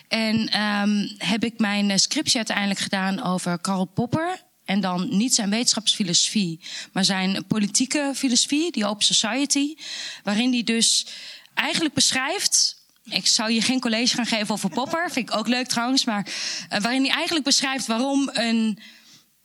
En 0.08 0.60
um, 0.62 1.14
heb 1.18 1.44
ik 1.44 1.58
mijn 1.58 1.98
scriptie 1.98 2.36
uiteindelijk 2.36 2.80
gedaan 2.80 3.22
over 3.22 3.58
Karl 3.58 3.84
Popper. 3.84 4.44
En 4.66 4.80
dan 4.80 5.16
niet 5.16 5.34
zijn 5.34 5.50
wetenschapsfilosofie, 5.50 6.60
maar 6.92 7.04
zijn 7.04 7.44
politieke 7.46 8.12
filosofie, 8.14 8.72
die 8.72 8.86
Open 8.86 9.04
Society. 9.04 9.74
Waarin 10.22 10.52
hij 10.52 10.62
dus 10.62 11.06
eigenlijk 11.54 11.94
beschrijft 11.94 12.74
ik 13.08 13.26
zou 13.26 13.50
je 13.50 13.60
geen 13.60 13.80
college 13.80 14.14
gaan 14.14 14.26
geven 14.26 14.54
over 14.54 14.70
Popper. 14.70 15.10
Vind 15.10 15.28
ik 15.28 15.36
ook 15.36 15.48
leuk 15.48 15.66
trouwens. 15.66 16.04
Maar 16.04 16.26
uh, 16.26 16.78
waarin 16.78 17.02
hij 17.02 17.14
eigenlijk 17.14 17.44
beschrijft 17.44 17.86
waarom 17.86 18.30
een 18.32 18.78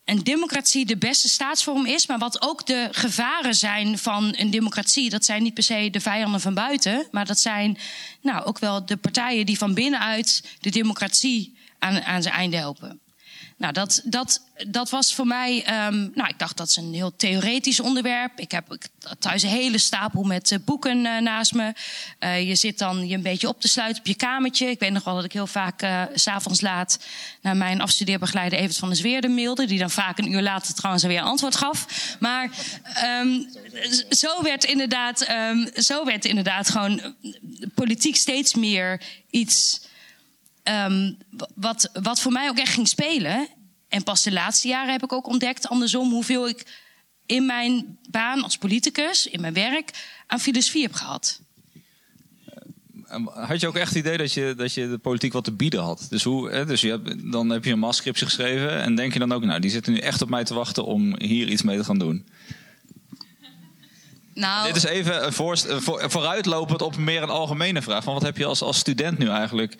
een 0.05 0.23
democratie 0.23 0.85
de 0.85 0.97
beste 0.97 1.29
staatsvorm 1.29 1.85
is, 1.85 2.07
maar 2.07 2.17
wat 2.17 2.41
ook 2.41 2.65
de 2.65 2.87
gevaren 2.91 3.55
zijn 3.55 3.97
van 3.97 4.33
een 4.37 4.51
democratie. 4.51 5.09
Dat 5.09 5.25
zijn 5.25 5.43
niet 5.43 5.53
per 5.53 5.63
se 5.63 5.89
de 5.91 5.99
vijanden 5.99 6.41
van 6.41 6.53
buiten, 6.53 7.07
maar 7.11 7.25
dat 7.25 7.39
zijn 7.39 7.77
nou, 8.21 8.45
ook 8.45 8.59
wel 8.59 8.85
de 8.85 8.97
partijen 8.97 9.45
die 9.45 9.57
van 9.57 9.73
binnenuit 9.73 10.43
de 10.59 10.69
democratie 10.69 11.57
aan, 11.79 12.01
aan 12.01 12.21
zijn 12.21 12.33
einde 12.33 12.57
helpen. 12.57 12.99
Nou, 13.61 13.73
dat, 13.73 14.01
dat, 14.03 14.41
dat 14.67 14.89
was 14.89 15.15
voor 15.15 15.27
mij. 15.27 15.85
Um, 15.87 16.11
nou, 16.15 16.29
ik 16.29 16.39
dacht 16.39 16.57
dat 16.57 16.67
is 16.67 16.75
een 16.75 16.93
heel 16.93 17.15
theoretisch 17.15 17.79
onderwerp. 17.79 18.39
Ik 18.39 18.51
heb 18.51 18.77
thuis 19.19 19.43
een 19.43 19.49
hele 19.49 19.77
stapel 19.77 20.23
met 20.23 20.51
uh, 20.51 20.59
boeken 20.65 20.97
uh, 20.97 21.17
naast 21.17 21.53
me. 21.53 21.73
Uh, 22.19 22.47
je 22.47 22.55
zit 22.55 22.77
dan 22.77 23.07
je 23.07 23.15
een 23.15 23.21
beetje 23.21 23.47
op 23.47 23.61
te 23.61 23.67
sluiten 23.67 23.99
op 24.01 24.07
je 24.07 24.15
kamertje. 24.15 24.69
Ik 24.69 24.79
weet 24.79 24.91
nog 24.91 25.03
wel 25.03 25.15
dat 25.15 25.23
ik 25.23 25.31
heel 25.31 25.47
vaak 25.47 25.85
s 26.13 26.21
s'avonds 26.21 26.61
laat 26.61 26.99
naar 27.41 27.57
mijn 27.57 27.81
afstudeerbegeleider 27.81 28.59
Evert 28.59 28.77
van 28.77 28.87
der 28.87 28.97
Zweerde 28.97 29.27
mailde. 29.27 29.65
Die 29.65 29.79
dan 29.79 29.91
vaak 29.91 30.17
een 30.17 30.31
uur 30.31 30.41
later 30.41 30.73
trouwens 30.73 31.03
weer 31.03 31.21
antwoord 31.21 31.55
gaf. 31.55 31.85
Maar 32.19 32.49
um, 33.21 33.49
zo 34.09 34.43
werd 34.43 34.63
inderdaad, 34.63 35.29
um, 35.29 35.69
zo 35.75 36.05
werd 36.05 36.25
inderdaad 36.25 36.69
gewoon 36.69 37.15
politiek 37.75 38.15
steeds 38.15 38.55
meer 38.55 39.01
iets 39.29 39.89
um, 40.63 41.17
wat, 41.55 41.89
wat 41.93 42.19
voor 42.19 42.31
mij 42.31 42.49
ook 42.49 42.57
echt 42.57 42.73
ging 42.73 42.87
spelen. 42.87 43.47
En 43.87 44.03
pas 44.03 44.23
de 44.23 44.31
laatste 44.31 44.67
jaren 44.67 44.91
heb 44.91 45.03
ik 45.03 45.13
ook 45.13 45.27
ontdekt, 45.27 45.67
andersom, 45.67 46.09
hoeveel 46.11 46.47
ik 46.47 46.65
in 47.25 47.45
mijn 47.45 47.97
baan 48.09 48.43
als 48.43 48.57
politicus, 48.57 49.27
in 49.27 49.41
mijn 49.41 49.53
werk, 49.53 49.91
aan 50.27 50.39
filosofie 50.39 50.81
heb 50.81 50.93
gehad. 50.93 51.41
Had 53.33 53.61
je 53.61 53.67
ook 53.67 53.75
echt 53.75 53.89
het 53.89 53.97
idee 53.97 54.17
dat 54.17 54.33
je, 54.33 54.53
dat 54.57 54.73
je 54.73 54.89
de 54.89 54.97
politiek 54.97 55.33
wat 55.33 55.43
te 55.43 55.51
bieden 55.51 55.81
had? 55.81 56.05
Dus, 56.09 56.23
hoe, 56.23 56.49
hè, 56.51 56.65
dus 56.65 56.81
je 56.81 56.89
hebt, 56.89 57.31
dan 57.31 57.49
heb 57.49 57.65
je 57.65 57.71
een 57.71 57.79
masscriptie 57.79 58.25
geschreven 58.25 58.81
en 58.81 58.95
denk 58.95 59.13
je 59.13 59.19
dan 59.19 59.33
ook, 59.33 59.43
nou, 59.43 59.59
die 59.59 59.69
zitten 59.69 59.93
nu 59.93 59.99
echt 59.99 60.21
op 60.21 60.29
mij 60.29 60.43
te 60.43 60.53
wachten 60.53 60.85
om 60.85 61.21
hier 61.21 61.47
iets 61.47 61.61
mee 61.61 61.77
te 61.77 61.83
gaan 61.83 61.99
doen? 61.99 62.27
Nou, 64.33 64.67
Dit 64.67 64.75
is 64.75 64.83
even 64.83 65.33
voor, 65.33 65.57
vooruitlopend 65.87 66.81
op 66.81 66.97
meer 66.97 67.23
een 67.23 67.29
algemene 67.29 67.81
vraag. 67.81 68.03
Van 68.03 68.13
wat 68.13 68.21
heb 68.21 68.37
je 68.37 68.45
als, 68.45 68.61
als 68.61 68.77
student 68.77 69.17
nu 69.17 69.29
eigenlijk 69.29 69.75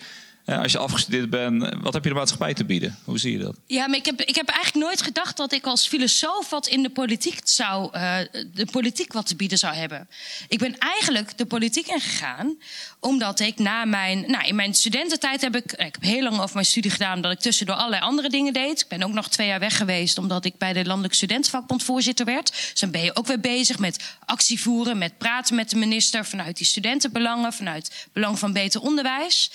als 0.46 0.72
je 0.72 0.78
afgestudeerd 0.78 1.30
bent, 1.30 1.74
wat 1.80 1.92
heb 1.92 2.02
je 2.02 2.08
de 2.08 2.14
maatschappij 2.14 2.54
te 2.54 2.64
bieden? 2.64 2.98
Hoe 3.04 3.18
zie 3.18 3.32
je 3.32 3.38
dat? 3.38 3.56
Ja, 3.66 3.88
maar 3.88 3.98
ik 3.98 4.06
heb, 4.06 4.20
ik 4.20 4.34
heb 4.34 4.48
eigenlijk 4.48 4.86
nooit 4.86 5.02
gedacht 5.02 5.36
dat 5.36 5.52
ik 5.52 5.66
als 5.66 5.88
filosoof 5.88 6.50
wat 6.50 6.66
in 6.66 6.82
de 6.82 6.90
politiek 6.90 7.40
zou, 7.44 7.96
uh, 7.96 8.16
de 8.54 8.66
politiek 8.70 9.12
wat 9.12 9.26
te 9.26 9.36
bieden 9.36 9.58
zou 9.58 9.74
hebben. 9.74 10.08
Ik 10.48 10.58
ben 10.58 10.78
eigenlijk 10.78 11.38
de 11.38 11.46
politiek 11.46 11.86
ingegaan 11.86 12.56
omdat 13.00 13.40
ik 13.40 13.58
na 13.58 13.84
mijn, 13.84 14.24
nou, 14.26 14.46
in 14.46 14.54
mijn 14.54 14.74
studententijd 14.74 15.40
heb 15.40 15.56
ik, 15.56 15.72
ik 15.72 15.78
heb 15.78 16.02
heel 16.02 16.22
lang 16.22 16.40
over 16.40 16.54
mijn 16.54 16.66
studie 16.66 16.90
gedaan, 16.90 17.20
dat 17.20 17.32
ik 17.32 17.38
tussendoor 17.38 17.76
allerlei 17.76 18.02
andere 18.02 18.28
dingen 18.28 18.52
deed. 18.52 18.80
Ik 18.80 18.88
ben 18.88 19.02
ook 19.02 19.12
nog 19.12 19.28
twee 19.28 19.46
jaar 19.46 19.60
weg 19.60 19.76
geweest, 19.76 20.18
omdat 20.18 20.44
ik 20.44 20.58
bij 20.58 20.72
de 20.72 20.84
Landelijk 20.84 21.14
Studentenvakbond 21.14 21.82
voorzitter 21.82 22.26
werd. 22.26 22.50
Dus 22.50 22.80
dan 22.80 22.90
ben 22.90 23.02
je 23.02 23.16
ook 23.16 23.26
weer 23.26 23.40
bezig 23.40 23.78
met 23.78 24.16
actie 24.24 24.60
voeren, 24.60 24.98
met 24.98 25.18
praten 25.18 25.54
met 25.54 25.70
de 25.70 25.76
minister 25.76 26.24
vanuit 26.24 26.56
die 26.56 26.66
studentenbelangen, 26.66 27.52
vanuit 27.52 28.06
belang 28.12 28.38
van 28.38 28.52
beter 28.52 28.80
onderwijs. 28.80 29.50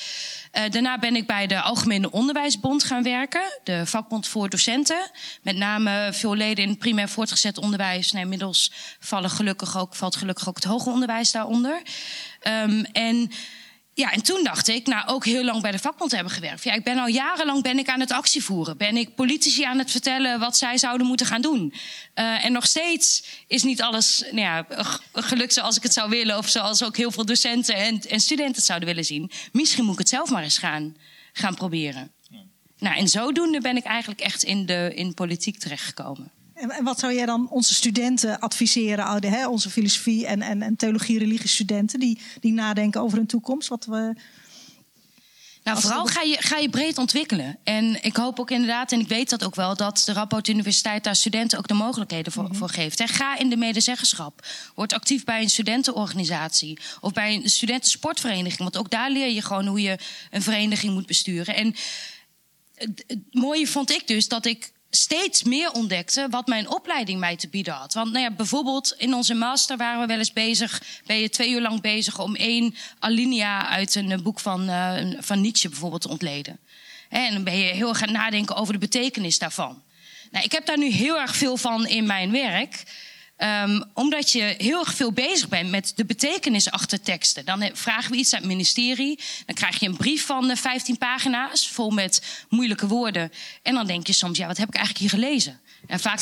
Uh, 0.51 0.69
daarna 0.69 0.97
ben 0.97 1.15
ik 1.15 1.27
bij 1.27 1.47
de 1.47 1.61
Algemene 1.61 2.11
Onderwijsbond 2.11 2.83
gaan 2.83 3.03
werken, 3.03 3.59
de 3.63 3.85
vakbond 3.85 4.27
voor 4.27 4.49
docenten. 4.49 5.11
Met 5.41 5.55
name 5.55 6.09
veel 6.13 6.35
leden 6.35 6.65
in 6.65 6.77
primair 6.77 7.09
voortgezet 7.09 7.57
onderwijs. 7.57 8.11
Nou, 8.11 8.23
inmiddels 8.23 8.71
vallen 8.99 9.29
gelukkig 9.29 9.77
ook, 9.77 9.95
valt 9.95 10.15
gelukkig 10.15 10.47
ook 10.49 10.55
het 10.55 10.63
hoger 10.63 10.91
onderwijs 10.91 11.31
daaronder. 11.31 11.81
Um, 12.47 12.85
en 12.85 13.31
ja, 13.97 14.11
en 14.11 14.21
toen 14.21 14.43
dacht 14.43 14.67
ik, 14.67 14.87
nou 14.87 15.07
ook 15.07 15.25
heel 15.25 15.43
lang 15.43 15.61
bij 15.61 15.71
de 15.71 15.79
vakbond 15.79 16.11
hebben 16.11 16.33
gewerkt. 16.33 16.63
Ja, 16.63 16.73
ik 16.73 16.83
ben 16.83 16.97
al 16.97 17.07
jarenlang 17.07 17.63
ben 17.63 17.79
ik 17.79 17.89
aan 17.89 17.99
het 17.99 18.11
actievoeren. 18.11 18.77
Ben 18.77 18.97
ik 18.97 19.15
politici 19.15 19.63
aan 19.63 19.77
het 19.77 19.91
vertellen 19.91 20.39
wat 20.39 20.57
zij 20.57 20.77
zouden 20.77 21.07
moeten 21.07 21.25
gaan 21.25 21.41
doen. 21.41 21.73
Uh, 22.15 22.45
en 22.45 22.51
nog 22.51 22.65
steeds 22.65 23.23
is 23.47 23.63
niet 23.63 23.81
alles 23.81 24.23
nou 24.31 24.41
ja, 24.41 24.65
gelukt 25.13 25.53
zoals 25.53 25.77
ik 25.77 25.83
het 25.83 25.93
zou 25.93 26.09
willen. 26.09 26.37
Of 26.37 26.49
zoals 26.49 26.83
ook 26.83 26.97
heel 26.97 27.11
veel 27.11 27.25
docenten 27.25 27.75
en, 27.75 28.01
en 28.01 28.19
studenten 28.19 28.55
het 28.55 28.65
zouden 28.65 28.87
willen 28.87 29.05
zien. 29.05 29.31
Misschien 29.51 29.83
moet 29.83 29.93
ik 29.93 29.99
het 29.99 30.09
zelf 30.09 30.29
maar 30.29 30.43
eens 30.43 30.57
gaan, 30.57 30.97
gaan 31.33 31.55
proberen. 31.55 32.11
Ja. 32.29 32.39
Nou, 32.79 32.97
en 32.97 33.07
zodoende 33.07 33.61
ben 33.61 33.77
ik 33.77 33.83
eigenlijk 33.83 34.21
echt 34.21 34.43
in 34.43 34.65
de 34.65 34.91
in 34.95 35.13
politiek 35.13 35.59
terechtgekomen. 35.59 36.31
En 36.57 36.83
wat 36.83 36.99
zou 36.99 37.13
jij 37.13 37.25
dan 37.25 37.49
onze 37.49 37.73
studenten 37.73 38.39
adviseren, 38.39 39.23
hè, 39.23 39.47
onze 39.47 39.69
filosofie 39.69 40.25
en, 40.25 40.41
en, 40.41 40.61
en 40.61 40.75
theologie, 40.75 41.19
religie 41.19 41.47
studenten, 41.47 41.99
die, 41.99 42.19
die 42.39 42.53
nadenken 42.53 43.01
over 43.01 43.17
hun 43.17 43.27
toekomst? 43.27 43.67
Wat 43.67 43.85
we, 43.85 44.13
nou, 45.63 45.79
vooral 45.79 46.05
ga 46.05 46.21
je, 46.21 46.37
ga 46.39 46.57
je 46.57 46.69
breed 46.69 46.97
ontwikkelen. 46.97 47.57
En 47.63 48.03
ik 48.03 48.15
hoop 48.15 48.39
ook 48.39 48.51
inderdaad, 48.51 48.91
en 48.91 48.99
ik 48.99 49.07
weet 49.07 49.29
dat 49.29 49.43
ook 49.43 49.55
wel, 49.55 49.75
dat 49.75 50.01
de 50.05 50.13
Rapport 50.13 50.47
Universiteit 50.47 51.03
daar 51.03 51.15
studenten 51.15 51.57
ook 51.57 51.67
de 51.67 51.73
mogelijkheden 51.73 52.31
voor, 52.31 52.43
mm 52.43 52.49
-hmm. 52.49 52.57
voor 52.57 52.69
geeft. 52.69 52.99
En 52.99 53.07
ga 53.07 53.37
in 53.37 53.49
de 53.49 53.57
medezeggenschap. 53.57 54.47
Word 54.75 54.93
actief 54.93 55.23
bij 55.23 55.41
een 55.41 55.49
studentenorganisatie 55.49 56.79
of 57.01 57.13
bij 57.13 57.35
een 57.35 57.49
studentensportvereniging. 57.49 58.57
Want 58.57 58.77
ook 58.77 58.89
daar 58.89 59.11
leer 59.11 59.29
je 59.29 59.41
gewoon 59.41 59.65
hoe 59.67 59.81
je 59.81 59.97
een 60.31 60.41
vereniging 60.41 60.93
moet 60.93 61.05
besturen. 61.05 61.55
En 61.55 61.75
het 62.75 63.17
mooie 63.31 63.67
vond 63.67 63.91
ik 63.91 64.07
dus 64.07 64.27
dat 64.27 64.45
ik 64.45 64.71
steeds 64.89 65.44
meer 65.44 65.72
ontdekte 65.72 66.27
wat 66.29 66.48
mijn 66.48 66.70
opleiding 66.70 67.20
mij 67.20 67.36
te 67.36 67.48
bieden 67.48 67.74
had. 67.74 67.94
Want 67.94 68.12
nou 68.12 68.24
ja, 68.24 68.32
bijvoorbeeld 68.32 68.96
in 68.98 69.13
onze 69.13 69.34
master 69.34 69.77
waren 69.77 70.01
we 70.01 70.08
wel 70.08 70.17
eens 70.17 70.34
bezig, 70.34 70.82
ben 71.06 71.20
je 71.20 71.29
twee 71.29 71.51
uur 71.51 71.62
lang 71.62 71.82
bezig 71.82 72.20
om 72.20 72.36
één 72.36 72.75
alinea 73.00 73.67
uit 73.67 73.96
een 73.96 74.24
boek 74.24 74.39
van, 74.39 74.70
uh, 74.70 74.98
van 75.20 75.41
Nietzsche 75.41 75.70
bijvoorbeeld 75.70 76.01
te 76.01 76.10
ontleden. 76.10 76.60
En 77.10 77.34
dan 77.34 77.44
ben 77.44 77.58
je 77.58 77.74
heel 77.74 77.89
erg 77.89 77.98
gaan 77.98 78.12
nadenken 78.12 78.56
over 78.56 78.74
de 78.74 78.79
betekenis 78.79 79.39
daarvan. 79.39 79.82
Nou, 80.32 80.46
ik 80.46 80.51
heb 80.51 80.65
daar 80.65 80.77
nu 80.77 80.89
heel 80.89 81.20
erg 81.20 81.36
veel 81.36 81.58
van 81.58 81.88
in 81.88 82.06
mijn 82.06 82.32
werk. 82.32 82.84
Um, 83.38 83.84
omdat 83.94 84.32
je 84.32 84.56
heel 84.58 84.79
erg 84.79 84.94
veel 84.94 85.12
bezig 85.12 85.48
bent 85.48 85.70
met 85.70 85.91
de 85.96 86.06
betekenis 86.06 86.72
achter 86.72 87.01
teksten. 87.01 87.46
Dan 87.46 87.70
vragen 87.74 88.12
we 88.12 88.17
iets 88.17 88.34
aan 88.34 88.39
het 88.39 88.48
ministerie. 88.48 89.20
Dan 89.46 89.56
krijg 89.56 89.79
je 89.79 89.88
een 89.88 89.98
brief 89.98 90.25
van 90.25 90.58
15 90.58 90.98
pagina's 90.98 91.70
vol 91.70 91.89
met 91.89 92.46
moeilijke 92.50 92.88
woorden. 92.88 93.32
En 93.63 93.74
dan 93.74 93.88
denk 93.88 94.08
je 94.08 94.13
soms, 94.13 94.38
ja, 94.38 94.48
wat 94.48 94.58
heb 94.58 94.67
ik 94.67 94.75
eigenlijk 94.75 95.12
hier 95.12 95.22
gelezen? 95.22 95.60
En 95.88 96.00
vaak, 96.00 96.20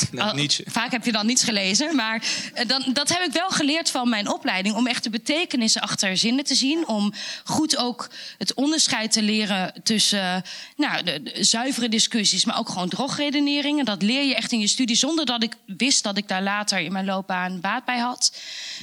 vaak 0.66 0.90
heb 0.90 1.04
je 1.04 1.12
dan 1.12 1.26
niets 1.26 1.44
gelezen. 1.44 1.96
Maar 1.96 2.22
uh, 2.54 2.66
dan, 2.66 2.84
dat 2.92 3.08
heb 3.08 3.22
ik 3.22 3.32
wel 3.32 3.50
geleerd 3.50 3.90
van 3.90 4.08
mijn 4.08 4.28
opleiding. 4.28 4.74
Om 4.74 4.86
echt 4.86 5.04
de 5.04 5.10
betekenis 5.10 5.78
achter 5.78 6.16
zinnen 6.16 6.44
te 6.44 6.54
zien. 6.54 6.86
Om 6.86 7.12
goed 7.44 7.76
ook 7.76 8.10
het 8.38 8.54
onderscheid 8.54 9.12
te 9.12 9.22
leren 9.22 9.72
tussen 9.82 10.18
uh, 10.18 10.36
nou, 10.76 11.02
de, 11.02 11.22
de, 11.22 11.44
zuivere 11.44 11.88
discussies. 11.88 12.44
Maar 12.44 12.58
ook 12.58 12.68
gewoon 12.68 12.88
drogredeneringen. 12.88 13.84
Dat 13.84 14.02
leer 14.02 14.24
je 14.24 14.34
echt 14.34 14.52
in 14.52 14.60
je 14.60 14.66
studie. 14.66 14.96
Zonder 14.96 15.26
dat 15.26 15.42
ik 15.42 15.54
wist 15.66 16.02
dat 16.02 16.16
ik 16.16 16.28
daar 16.28 16.42
later 16.42 16.78
in 16.78 16.92
mijn 16.92 17.04
loopbaan 17.04 17.60
baat 17.60 17.84
bij 17.84 17.98
had. 17.98 18.36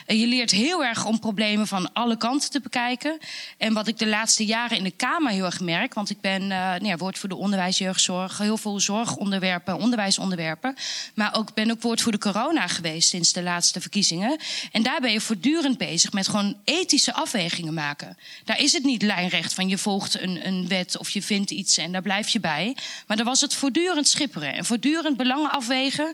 Uh, 0.07 0.19
je 0.19 0.27
leert 0.27 0.51
heel 0.51 0.83
erg 0.83 1.05
om 1.05 1.19
problemen 1.19 1.67
van 1.67 1.93
alle 1.93 2.17
kanten 2.17 2.49
te 2.49 2.59
bekijken. 2.59 3.17
En 3.57 3.73
wat 3.73 3.87
ik 3.87 3.97
de 3.97 4.07
laatste 4.07 4.45
jaren 4.45 4.77
in 4.77 4.83
de 4.83 4.91
Kamer 4.91 5.31
heel 5.31 5.45
erg 5.45 5.59
merk. 5.59 5.93
Want 5.93 6.09
ik 6.09 6.21
ben 6.21 6.47
nou 6.47 6.85
ja, 6.85 6.97
woordvoerder 6.97 7.37
onderwijs, 7.37 7.77
jeugdzorg. 7.77 8.37
Heel 8.37 8.57
veel 8.57 8.79
zorgonderwerpen, 8.79 9.77
onderwijsonderwerpen. 9.77 10.72
Maar 11.13 11.35
ook 11.35 11.53
ben 11.53 11.71
ook 11.71 11.81
woordvoerder 11.81 12.21
corona 12.21 12.67
geweest 12.67 13.09
sinds 13.09 13.33
de 13.33 13.43
laatste 13.43 13.81
verkiezingen. 13.81 14.37
En 14.71 14.83
daar 14.83 15.01
ben 15.01 15.11
je 15.11 15.21
voortdurend 15.21 15.77
bezig 15.77 16.11
met 16.11 16.27
gewoon 16.27 16.57
ethische 16.63 17.13
afwegingen 17.13 17.73
maken. 17.73 18.17
Daar 18.43 18.59
is 18.59 18.73
het 18.73 18.83
niet 18.83 19.01
lijnrecht 19.01 19.53
van 19.53 19.69
je 19.69 19.77
volgt 19.77 20.21
een, 20.21 20.47
een 20.47 20.67
wet 20.67 20.97
of 20.97 21.09
je 21.09 21.21
vindt 21.21 21.51
iets 21.51 21.77
en 21.77 21.91
daar 21.91 22.01
blijf 22.01 22.29
je 22.29 22.39
bij. 22.39 22.75
Maar 23.07 23.17
daar 23.17 23.25
was 23.25 23.41
het 23.41 23.53
voortdurend 23.53 24.07
schipperen 24.07 24.53
en 24.53 24.65
voortdurend 24.65 25.17
belangen 25.17 25.51
afwegen. 25.51 26.13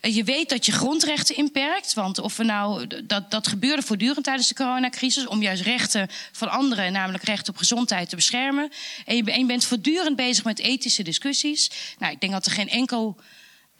Je 0.00 0.24
weet 0.24 0.48
dat 0.48 0.66
je 0.66 0.72
grondrechten 0.72 1.36
inperkt. 1.36 1.94
Want 1.94 2.18
of 2.18 2.36
we 2.36 2.44
nou, 2.44 2.86
dat, 3.04 3.30
dat 3.30 3.48
gebeurde 3.48 3.82
voortdurend 3.82 4.24
tijdens 4.24 4.48
de 4.48 4.54
coronacrisis. 4.54 5.26
Om 5.26 5.42
juist 5.42 5.62
rechten 5.62 6.08
van 6.32 6.50
anderen, 6.50 6.92
namelijk 6.92 7.24
recht 7.24 7.48
op 7.48 7.56
gezondheid, 7.56 8.08
te 8.08 8.16
beschermen. 8.16 8.72
En 9.04 9.16
je, 9.16 9.24
en 9.24 9.38
je 9.38 9.46
bent 9.46 9.64
voortdurend 9.64 10.16
bezig 10.16 10.44
met 10.44 10.58
ethische 10.58 11.02
discussies. 11.02 11.70
Nou, 11.98 12.12
ik 12.12 12.20
denk 12.20 12.32
dat 12.32 12.46
er 12.46 12.52
geen 12.52 12.68
enkel 12.68 13.16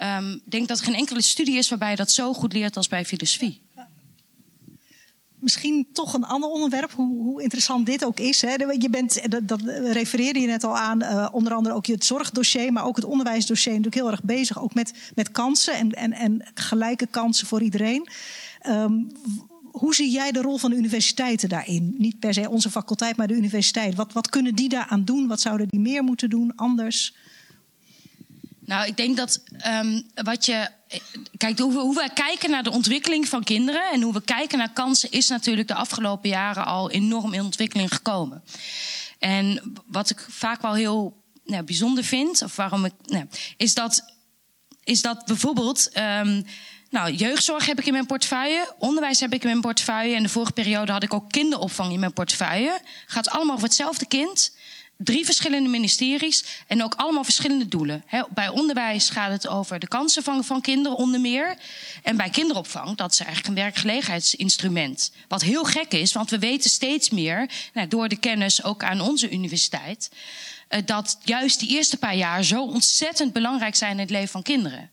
um, 0.02 0.40
denk 0.44 0.68
dat 0.68 0.78
er 0.78 0.84
geen 0.84 0.94
enkele 0.94 1.22
studie 1.22 1.56
is 1.56 1.68
waarbij 1.68 1.90
je 1.90 1.96
dat 1.96 2.10
zo 2.10 2.32
goed 2.32 2.52
leert 2.52 2.76
als 2.76 2.88
bij 2.88 3.04
filosofie. 3.04 3.60
misschien 5.38 5.86
toch 5.92 6.14
een 6.14 6.24
ander 6.24 6.50
onderwerp, 6.50 6.92
hoe, 6.92 7.22
hoe 7.22 7.42
interessant 7.42 7.86
dit 7.86 8.04
ook 8.04 8.20
is. 8.20 8.40
Hè. 8.40 8.52
Je 8.52 8.88
bent, 8.90 9.30
dat, 9.30 9.48
dat 9.48 9.62
refereerde 9.92 10.40
je 10.40 10.46
net 10.46 10.64
al 10.64 10.76
aan, 10.76 11.02
uh, 11.02 11.28
onder 11.32 11.54
andere 11.54 11.74
ook 11.74 11.86
het 11.86 12.04
zorgdossier, 12.04 12.72
maar 12.72 12.84
ook 12.84 12.96
het 12.96 13.04
onderwijsdossier 13.04 13.72
natuurlijk 13.72 14.02
heel 14.02 14.10
erg 14.10 14.22
bezig. 14.22 14.62
Ook 14.62 14.74
met, 14.74 14.92
met 15.14 15.30
kansen 15.30 15.74
en, 15.74 15.90
en, 15.90 16.12
en 16.12 16.42
gelijke 16.54 17.06
kansen 17.06 17.46
voor 17.46 17.62
iedereen. 17.62 18.08
Um, 18.66 19.12
hoe 19.70 19.94
zie 19.94 20.10
jij 20.10 20.32
de 20.32 20.40
rol 20.40 20.58
van 20.58 20.70
de 20.70 20.76
universiteiten 20.76 21.48
daarin? 21.48 21.94
Niet 21.98 22.18
per 22.18 22.34
se 22.34 22.50
onze 22.50 22.70
faculteit, 22.70 23.16
maar 23.16 23.26
de 23.26 23.34
universiteit. 23.34 23.94
Wat, 23.94 24.12
wat 24.12 24.28
kunnen 24.28 24.54
die 24.54 24.68
daaraan 24.68 25.04
doen? 25.04 25.26
Wat 25.26 25.40
zouden 25.40 25.68
die 25.68 25.80
meer 25.80 26.02
moeten 26.04 26.30
doen, 26.30 26.52
anders? 26.56 27.14
Nou, 28.70 28.86
ik 28.86 28.96
denk 28.96 29.16
dat 29.16 29.42
um, 29.66 30.06
wat 30.14 30.46
je. 30.46 30.68
Kijk, 31.36 31.58
hoe, 31.58 31.72
hoe 31.72 31.94
wij 31.94 32.08
kijken 32.08 32.50
naar 32.50 32.62
de 32.62 32.70
ontwikkeling 32.70 33.28
van 33.28 33.44
kinderen 33.44 33.90
en 33.92 34.02
hoe 34.02 34.12
we 34.12 34.22
kijken 34.22 34.58
naar 34.58 34.72
kansen, 34.72 35.10
is 35.10 35.28
natuurlijk 35.28 35.68
de 35.68 35.74
afgelopen 35.74 36.28
jaren 36.28 36.64
al 36.64 36.90
enorm 36.90 37.32
in 37.32 37.42
ontwikkeling 37.42 37.94
gekomen. 37.94 38.44
En 39.18 39.72
wat 39.86 40.10
ik 40.10 40.26
vaak 40.28 40.62
wel 40.62 40.74
heel 40.74 41.22
nou, 41.44 41.62
bijzonder 41.62 42.04
vind, 42.04 42.42
of 42.42 42.56
waarom 42.56 42.84
ik. 42.84 42.92
Nou, 43.04 43.26
is, 43.56 43.74
dat, 43.74 44.04
is 44.84 45.02
dat 45.02 45.26
bijvoorbeeld. 45.26 45.90
Um, 45.98 46.44
nou, 46.90 47.12
jeugdzorg 47.12 47.66
heb 47.66 47.78
ik 47.78 47.86
in 47.86 47.92
mijn 47.92 48.06
portefeuille, 48.06 48.74
onderwijs 48.78 49.20
heb 49.20 49.32
ik 49.32 49.42
in 49.42 49.48
mijn 49.48 49.60
portefeuille 49.60 50.16
en 50.16 50.22
de 50.22 50.28
vorige 50.28 50.52
periode 50.52 50.92
had 50.92 51.02
ik 51.02 51.14
ook 51.14 51.30
kinderopvang 51.30 51.92
in 51.92 52.00
mijn 52.00 52.12
portefeuille. 52.12 52.80
Gaat 53.06 53.30
allemaal 53.30 53.54
over 53.54 53.66
hetzelfde 53.66 54.06
kind 54.06 54.52
drie 55.02 55.24
verschillende 55.24 55.68
ministeries 55.68 56.44
en 56.66 56.82
ook 56.82 56.94
allemaal 56.94 57.24
verschillende 57.24 57.68
doelen. 57.68 58.04
bij 58.30 58.48
onderwijs 58.48 59.10
gaat 59.10 59.30
het 59.30 59.48
over 59.48 59.78
de 59.78 59.88
kansen 59.88 60.22
van, 60.22 60.44
van 60.44 60.60
kinderen 60.60 60.98
onder 60.98 61.20
meer. 61.20 61.56
En 62.02 62.16
bij 62.16 62.30
kinderopvang, 62.30 62.96
dat 62.96 63.12
is 63.12 63.20
eigenlijk 63.20 63.48
een 63.48 63.62
werkgelegenheidsinstrument. 63.62 65.12
Wat 65.28 65.42
heel 65.42 65.64
gek 65.64 65.92
is, 65.92 66.12
want 66.12 66.30
we 66.30 66.38
weten 66.38 66.70
steeds 66.70 67.10
meer, 67.10 67.50
nou, 67.72 67.88
door 67.88 68.08
de 68.08 68.16
kennis 68.16 68.64
ook 68.64 68.82
aan 68.82 69.00
onze 69.00 69.30
universiteit, 69.30 70.10
uh, 70.70 70.80
dat 70.84 71.18
juist 71.24 71.60
die 71.60 71.68
eerste 71.68 71.96
paar 71.96 72.16
jaar 72.16 72.44
zo 72.44 72.62
ontzettend 72.62 73.32
belangrijk 73.32 73.74
zijn 73.74 73.92
in 73.92 73.98
het 73.98 74.10
leven 74.10 74.28
van 74.28 74.42
kinderen. 74.42 74.90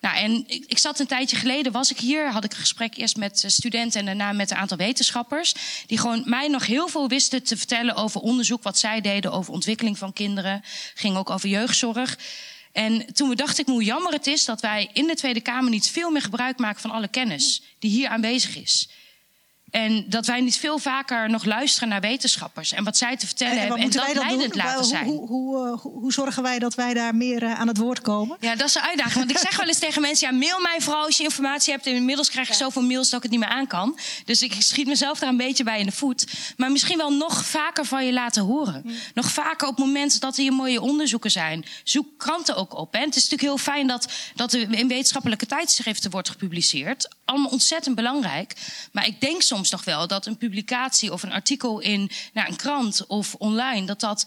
Nou, 0.00 0.16
en 0.16 0.44
ik, 0.46 0.64
ik, 0.66 0.78
zat 0.78 0.98
een 1.00 1.06
tijdje 1.06 1.36
geleden, 1.36 1.72
was 1.72 1.90
ik 1.90 1.98
hier, 1.98 2.30
had 2.30 2.44
ik 2.44 2.52
een 2.52 2.58
gesprek 2.58 2.96
eerst 2.96 3.16
met 3.16 3.44
eh, 3.44 3.50
studenten 3.50 4.00
en 4.00 4.06
daarna 4.06 4.32
met 4.32 4.50
een 4.50 4.56
aantal 4.56 4.76
wetenschappers. 4.76 5.54
Die 5.86 5.98
gewoon 5.98 6.22
mij 6.26 6.48
nog 6.48 6.66
heel 6.66 6.88
veel 6.88 7.08
wisten 7.08 7.42
te 7.42 7.56
vertellen 7.56 7.94
over 7.94 8.20
onderzoek 8.20 8.62
wat 8.62 8.78
zij 8.78 9.00
deden 9.00 9.32
over 9.32 9.52
ontwikkeling 9.52 9.98
van 9.98 10.12
kinderen. 10.12 10.62
Ging 10.94 11.16
ook 11.16 11.30
over 11.30 11.48
jeugdzorg. 11.48 12.18
En 12.72 13.14
toen 13.14 13.34
dacht 13.34 13.58
ik 13.58 13.66
hoe 13.66 13.84
jammer 13.84 14.12
het 14.12 14.26
is 14.26 14.44
dat 14.44 14.60
wij 14.60 14.90
in 14.92 15.06
de 15.06 15.14
Tweede 15.14 15.40
Kamer 15.40 15.70
niet 15.70 15.90
veel 15.90 16.10
meer 16.10 16.22
gebruik 16.22 16.58
maken 16.58 16.80
van 16.80 16.90
alle 16.90 17.08
kennis 17.08 17.62
die 17.78 17.90
hier 17.90 18.08
aanwezig 18.08 18.56
is. 18.56 18.88
En 19.70 20.04
dat 20.08 20.26
wij 20.26 20.40
niet 20.40 20.56
veel 20.56 20.78
vaker 20.78 21.30
nog 21.30 21.44
luisteren 21.44 21.88
naar 21.88 22.00
wetenschappers 22.00 22.72
en 22.72 22.84
wat 22.84 22.96
zij 22.96 23.16
te 23.16 23.26
vertellen 23.26 23.52
en, 23.52 23.58
hebben. 23.58 23.78
En 23.78 23.90
dat 23.90 24.14
leidend 24.14 24.54
laten 24.54 24.84
zijn. 24.84 25.04
Hoe, 25.04 25.26
hoe, 25.26 25.66
eh, 25.66 25.80
hoe, 25.80 25.92
hoe, 25.92 26.12
zorgen 26.12 26.42
wij 26.42 26.58
dat 26.58 26.74
wij 26.74 26.94
daar 26.94 27.14
meer 27.14 27.42
uh, 27.42 27.60
aan 27.60 27.68
het 27.68 27.76
woord 27.76 28.00
komen? 28.00 28.36
Ja, 28.40 28.56
dat 28.56 28.68
is 28.68 28.74
een 28.74 28.82
uitdaging. 28.82 29.14
Want 29.14 29.30
ik 29.30 29.38
zeg 29.38 29.56
wel 29.56 29.66
eens 29.66 29.78
tegen 29.78 30.00
mensen: 30.02 30.28
ja, 30.30 30.38
mail 30.38 30.60
mij 30.60 30.76
vooral 30.80 31.04
als 31.04 31.16
je 31.16 31.22
informatie 31.22 31.72
hebt. 31.72 31.86
En 31.86 31.94
inmiddels 31.94 32.30
krijg 32.30 32.46
ik 32.46 32.52
ja. 32.52 32.58
zoveel 32.58 32.82
mails 32.82 33.10
dat 33.10 33.16
ik 33.16 33.22
het 33.22 33.30
niet 33.30 33.40
meer 33.40 33.58
aan 33.58 33.66
kan. 33.66 33.98
Dus 34.24 34.42
ik 34.42 34.54
schiet 34.58 34.86
mezelf 34.86 35.18
daar 35.18 35.28
een 35.28 35.36
beetje 35.36 35.64
bij 35.64 35.80
in 35.80 35.86
de 35.86 35.92
voet. 35.92 36.26
Maar 36.56 36.70
misschien 36.70 36.98
wel 36.98 37.12
nog 37.12 37.44
vaker 37.44 37.84
van 37.84 38.06
je 38.06 38.12
laten 38.12 38.42
horen. 38.42 38.82
Mm. 38.84 38.94
Nog 39.14 39.30
vaker 39.30 39.68
op 39.68 39.78
momenten 39.78 40.20
dat 40.20 40.36
er 40.36 40.42
hier 40.42 40.52
mooie 40.52 40.80
onderzoeken 40.80 41.30
zijn. 41.30 41.64
Zoek 41.84 42.06
kranten 42.16 42.56
ook 42.56 42.74
op. 42.74 42.92
Hè. 42.92 43.00
Het 43.00 43.16
is 43.16 43.28
natuurlijk 43.28 43.42
heel 43.42 43.72
fijn 43.72 43.86
dat, 43.86 44.08
dat 44.34 44.52
er 44.52 44.74
in 44.74 44.88
wetenschappelijke 44.88 45.46
tijdschriften 45.46 46.10
wordt 46.10 46.28
gepubliceerd. 46.28 47.08
Allemaal 47.24 47.50
ontzettend 47.50 47.94
belangrijk. 47.94 48.54
Maar 48.92 49.06
ik 49.06 49.20
denk 49.20 49.42
soms 49.42 49.57
soms 49.58 49.70
nog 49.70 49.84
wel 49.84 50.06
dat 50.06 50.26
een 50.26 50.36
publicatie 50.36 51.12
of 51.12 51.22
een 51.22 51.32
artikel 51.32 51.80
in 51.80 52.10
naar 52.32 52.48
een 52.48 52.56
krant 52.56 53.06
of 53.06 53.34
online, 53.34 53.86
dat 53.86 54.00
dat 54.00 54.26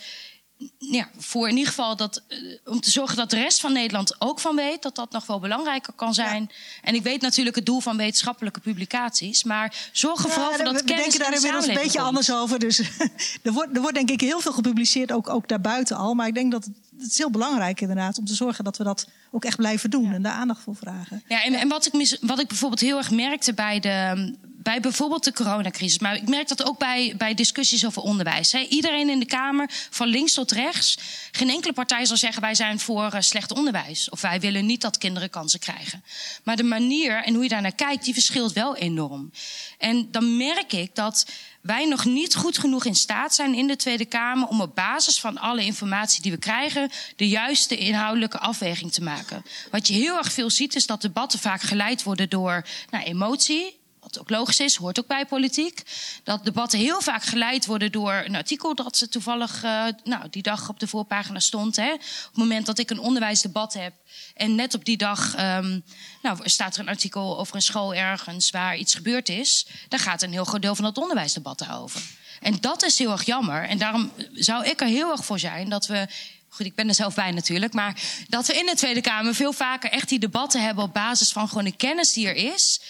ja, 0.78 1.10
voor 1.18 1.48
in 1.50 1.56
ieder 1.58 1.70
geval 1.70 1.96
dat, 1.96 2.24
uh, 2.28 2.58
om 2.66 2.82
te 2.82 2.92
zorgen 2.92 3.18
dat 3.18 3.30
de 3.30 3.36
rest 3.36 3.60
van 3.60 3.74
Nederland 3.74 4.16
ook 4.22 4.40
van 4.40 4.56
weet, 4.56 4.82
dat 4.82 4.96
dat 4.96 5.12
nog 5.12 5.26
wel 5.26 5.40
belangrijker 5.40 5.94
kan 5.94 6.14
zijn. 6.14 6.42
Ja. 6.50 6.56
En 6.82 6.96
ik 6.96 7.04
weet 7.04 7.22
natuurlijk 7.22 7.56
het 7.56 7.66
doel 7.66 7.80
van 7.80 7.98
wetenschappelijke 7.98 8.60
publicaties, 8.60 9.44
maar 9.44 9.90
zorg 9.92 10.20
er 10.24 10.28
ja, 10.28 10.34
vooral 10.34 10.54
voor 10.54 10.64
dat 10.64 10.74
we, 10.74 10.84
kennis 10.84 11.04
denken 11.04 11.20
daar 11.20 11.34
inmiddels 11.34 11.68
een 11.68 11.74
beetje 11.74 11.92
komt. 11.92 12.06
anders 12.06 12.32
over. 12.32 12.60
Dus 12.60 12.80
er, 13.44 13.52
wordt, 13.52 13.76
er 13.76 13.82
wordt 13.82 13.96
denk 13.96 14.10
ik 14.10 14.22
heel 14.22 14.40
veel 14.40 14.54
gepubliceerd, 14.54 15.12
ook, 15.12 15.30
ook 15.30 15.48
daarbuiten 15.48 15.98
al. 15.98 16.14
Maar 16.14 16.28
ik 16.28 16.34
denk 16.34 16.52
dat 16.52 16.66
het, 16.66 16.74
het 16.98 17.12
is 17.12 17.18
heel 17.18 17.32
belangrijk 17.32 17.82
inderdaad 17.82 18.18
om 18.18 18.26
te 18.26 18.36
zorgen 18.36 18.64
dat 18.64 18.78
we 18.78 18.84
dat 18.84 19.08
ook 19.32 19.46
echt 19.46 19.58
blijven 19.58 19.90
doen 19.90 20.06
ja. 20.06 20.14
en 20.14 20.22
daar 20.22 20.34
aandacht 20.34 20.64
voor 20.64 20.76
vragen. 20.76 21.24
Ja, 21.28 21.44
en, 21.44 21.54
en 21.54 21.68
wat, 21.68 21.86
ik 21.86 21.94
mis, 21.94 22.18
wat 22.22 22.40
ik 22.40 22.48
bijvoorbeeld 22.48 22.82
heel 22.82 22.98
erg 22.98 23.12
merkte 23.12 23.54
bij 23.54 23.80
de 23.80 24.36
bij 24.64 24.80
bijvoorbeeld 24.80 25.24
de 25.24 25.34
coronacrisis. 25.34 26.00
Maar 26.00 26.16
ik 26.16 26.30
merk 26.30 26.48
dat 26.48 26.64
ook 26.64 26.78
bij, 26.78 27.14
bij 27.18 27.34
discussies 27.34 27.86
over 27.86 28.02
onderwijs. 28.02 28.52
Hè. 28.52 28.60
Iedereen 28.60 29.10
in 29.10 29.20
de 29.20 29.26
Kamer, 29.26 29.70
van 29.90 30.08
links 30.08 30.34
tot 30.34 30.52
rechts. 30.52 30.98
Geen 31.32 31.50
enkele 31.50 31.74
partij 31.74 32.06
zal 32.06 32.18
zeggen 32.18 32.42
wij 32.42 32.56
zijn 32.56 32.80
voor 32.80 33.14
uh, 33.14 33.22
slecht 33.22 33.52
onderwijs. 33.52 34.10
Of 34.10 34.22
wij 34.22 34.40
willen 34.40 34.66
niet 34.66 34.82
dat 34.82 34.98
kinderen 34.98 35.30
kansen 35.30 35.60
krijgen. 35.60 36.04
Maar 36.44 36.56
de 36.56 36.64
manier 36.64 37.24
en 37.24 37.34
hoe 37.34 37.44
je 37.44 37.50
daar 37.50 37.62
naar 37.62 37.76
kijkt, 37.76 38.04
die 38.04 38.14
verschilt 38.14 38.54
wel 38.54 38.76
enorm. 38.76 39.32
En 39.78 40.12
dan 40.12 40.38
merk 40.38 40.74
ik 40.74 40.96
dat 40.96 41.26
wij 41.62 41.86
nog 41.86 42.06
niet 42.06 42.36
goed 42.36 42.58
genoeg 42.58 42.86
in 42.86 42.96
staat 42.96 43.36
zijn 43.36 43.54
in 43.54 43.68
de 43.68 43.76
Tweede 43.76 44.06
Kamer 44.06 44.48
om 44.48 44.62
op 44.62 44.76
basis 44.76 45.20
van 45.20 45.38
alle 45.38 45.66
informatie 45.66 46.22
die 46.22 46.32
we 46.32 46.38
krijgen 46.38 46.90
de 47.16 47.28
juiste 47.28 47.78
inhoudelijke 47.78 48.40
afweging 48.40 48.92
te 48.92 49.04
maken. 49.04 49.46
Wat 49.72 49.88
je 49.88 49.94
heel 49.94 50.18
erg 50.18 50.32
veel 50.32 50.50
ziet 50.50 50.76
is 50.76 50.86
dat 50.86 51.02
debatten 51.02 51.40
vaak 51.40 51.62
geleid 51.62 52.04
worden 52.04 52.30
door 52.30 52.66
nou, 52.90 53.04
emotie 53.04 53.80
wat 54.12 54.20
ook 54.20 54.30
logisch 54.30 54.60
is, 54.60 54.76
hoort 54.76 55.00
ook 55.00 55.08
bij 55.08 55.26
politiek. 55.26 55.84
Dat 56.24 56.46
debatten 56.46 56.80
heel 56.80 57.02
vaak 57.02 57.24
geleid 57.24 57.66
worden 57.66 57.92
door 57.92 58.14
een 58.14 58.36
artikel 58.36 58.76
dat 58.76 58.98
ze 58.98 59.10
toevallig 59.10 59.64
uh, 59.64 59.86
nou, 60.04 60.30
die 60.30 60.42
dag 60.42 60.70
op 60.70 60.80
de 60.80 60.88
voorpagina 60.88 61.40
stond. 61.40 61.76
Hè. 61.76 61.94
Op 61.94 62.00
het 62.00 62.36
moment 62.36 62.66
dat 62.66 62.80
ik 62.80 62.90
een 62.90 63.00
onderwijsdebat 63.00 63.74
heb 63.74 63.94
en 64.36 64.56
net 64.56 64.74
op 64.74 64.86
die 64.86 64.98
dag 64.98 65.40
um, 65.40 65.84
nou, 66.22 66.40
staat 66.44 66.76
er 66.76 66.82
een 66.82 66.88
artikel 66.88 67.40
over 67.40 67.56
een 67.56 67.62
school 67.62 67.94
ergens 67.94 68.50
waar 68.50 68.78
iets 68.78 68.96
gebeurd 68.96 69.30
is, 69.30 69.68
dan 69.88 70.00
gaat 70.00 70.22
een 70.22 70.32
heel 70.32 70.46
groot 70.46 70.62
deel 70.62 70.76
van 70.76 70.86
het 70.86 70.98
onderwijsdebat 70.98 71.60
daarover. 71.60 72.02
En 72.40 72.58
dat 72.60 72.84
is 72.84 72.98
heel 72.98 73.12
erg 73.12 73.26
jammer. 73.26 73.68
En 73.68 73.78
daarom 73.78 74.12
zou 74.34 74.66
ik 74.66 74.82
er 74.82 74.88
heel 74.88 75.12
erg 75.12 75.26
voor 75.26 75.40
zijn 75.40 75.70
dat 75.70 75.88
we 75.88 76.08
goed, 76.52 76.66
ik 76.66 76.76
ben 76.76 76.88
er 76.88 76.96
zelf 76.96 77.16
bij 77.16 77.32
natuurlijk, 77.32 77.74
maar 77.74 78.02
dat 78.28 78.48
we 78.48 78.54
in 78.54 78.66
de 78.66 78.76
Tweede 78.76 79.02
Kamer 79.02 79.36
veel 79.36 79.54
vaker 79.54 79.92
echt 79.92 80.10
die 80.10 80.20
debatten 80.20 80.64
hebben 80.64 80.84
op 80.84 80.94
basis 80.94 81.32
van 81.32 81.48
gewoon 81.48 81.64
de 81.64 81.76
kennis 81.76 82.14
die 82.14 82.28
er 82.28 82.54
is. 82.54 82.82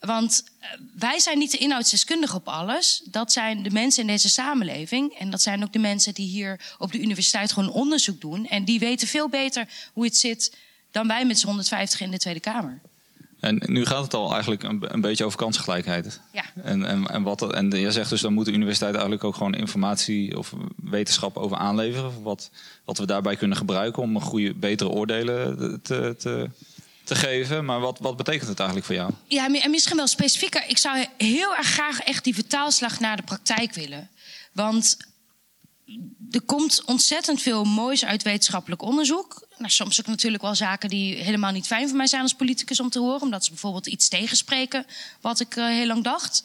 Want 0.00 0.44
eh, 0.60 0.68
wij 0.98 1.18
zijn 1.18 1.38
niet 1.38 1.50
de 1.50 1.58
inhoudsdeskundigen 1.58 2.36
op 2.36 2.48
alles. 2.48 3.02
Dat 3.04 3.32
zijn 3.32 3.62
de 3.62 3.70
mensen 3.70 4.00
in 4.00 4.06
deze 4.06 4.28
samenleving. 4.28 5.12
En 5.12 5.30
dat 5.30 5.42
zijn 5.42 5.62
ook 5.62 5.72
de 5.72 5.78
mensen 5.78 6.14
die 6.14 6.28
hier 6.28 6.60
op 6.78 6.92
de 6.92 7.00
universiteit 7.00 7.52
gewoon 7.52 7.70
onderzoek 7.70 8.20
doen. 8.20 8.46
En 8.46 8.64
die 8.64 8.78
weten 8.78 9.08
veel 9.08 9.28
beter 9.28 9.68
hoe 9.92 10.04
het 10.04 10.16
zit 10.16 10.56
dan 10.90 11.06
wij 11.06 11.26
met 11.26 11.38
z'n 11.38 11.46
150 11.46 12.00
in 12.00 12.10
de 12.10 12.18
Tweede 12.18 12.40
Kamer. 12.40 12.80
En 13.40 13.62
nu 13.66 13.86
gaat 13.86 14.02
het 14.02 14.14
al 14.14 14.32
eigenlijk 14.32 14.62
een, 14.62 14.84
een 14.94 15.00
beetje 15.00 15.24
over 15.24 15.38
kansgelijkheid. 15.38 16.20
Ja. 16.32 16.44
En, 16.62 16.84
en, 16.84 17.06
en, 17.06 17.22
wat, 17.22 17.52
en 17.52 17.68
jij 17.68 17.90
zegt 17.90 18.10
dus 18.10 18.20
dan 18.20 18.32
moet 18.32 18.44
de 18.44 18.52
universiteit 18.52 18.92
eigenlijk 18.92 19.24
ook 19.24 19.34
gewoon 19.34 19.54
informatie 19.54 20.38
of 20.38 20.52
wetenschap 20.76 21.36
over 21.36 21.56
aanleveren. 21.56 22.22
Wat, 22.22 22.50
wat 22.84 22.98
we 22.98 23.06
daarbij 23.06 23.36
kunnen 23.36 23.56
gebruiken 23.56 24.02
om 24.02 24.14
een 24.16 24.22
goede, 24.22 24.54
betere 24.54 24.90
oordelen 24.90 25.80
te, 25.82 26.14
te 26.18 26.50
te 27.06 27.14
geven. 27.14 27.64
Maar 27.64 27.80
wat, 27.80 27.98
wat 27.98 28.16
betekent 28.16 28.48
het 28.48 28.58
eigenlijk 28.58 28.86
voor 28.86 28.96
jou? 28.96 29.10
Ja, 29.26 29.54
en 29.54 29.70
misschien 29.70 29.96
wel 29.96 30.06
specifieker. 30.06 30.64
Ik 30.68 30.78
zou 30.78 31.06
heel 31.16 31.56
erg 31.56 31.66
graag 31.66 32.00
echt 32.00 32.24
die 32.24 32.34
vertaalslag 32.34 33.00
naar 33.00 33.16
de 33.16 33.22
praktijk 33.22 33.74
willen. 33.74 34.10
Want 34.52 34.96
er 36.30 36.42
komt 36.42 36.82
ontzettend 36.84 37.42
veel 37.42 37.64
moois 37.64 38.04
uit 38.04 38.22
wetenschappelijk 38.22 38.82
onderzoek. 38.82 39.46
Nou, 39.58 39.70
soms 39.70 40.00
ook 40.00 40.06
natuurlijk 40.06 40.42
wel 40.42 40.54
zaken 40.54 40.88
die 40.88 41.14
helemaal 41.14 41.52
niet 41.52 41.66
fijn 41.66 41.88
voor 41.88 41.96
mij 41.96 42.06
zijn 42.06 42.22
als 42.22 42.34
politicus 42.34 42.80
om 42.80 42.90
te 42.90 42.98
horen. 42.98 43.20
Omdat 43.20 43.44
ze 43.44 43.50
bijvoorbeeld 43.50 43.86
iets 43.86 44.08
tegenspreken 44.08 44.86
wat 45.20 45.40
ik 45.40 45.56
uh, 45.56 45.66
heel 45.66 45.86
lang 45.86 46.04
dacht. 46.04 46.42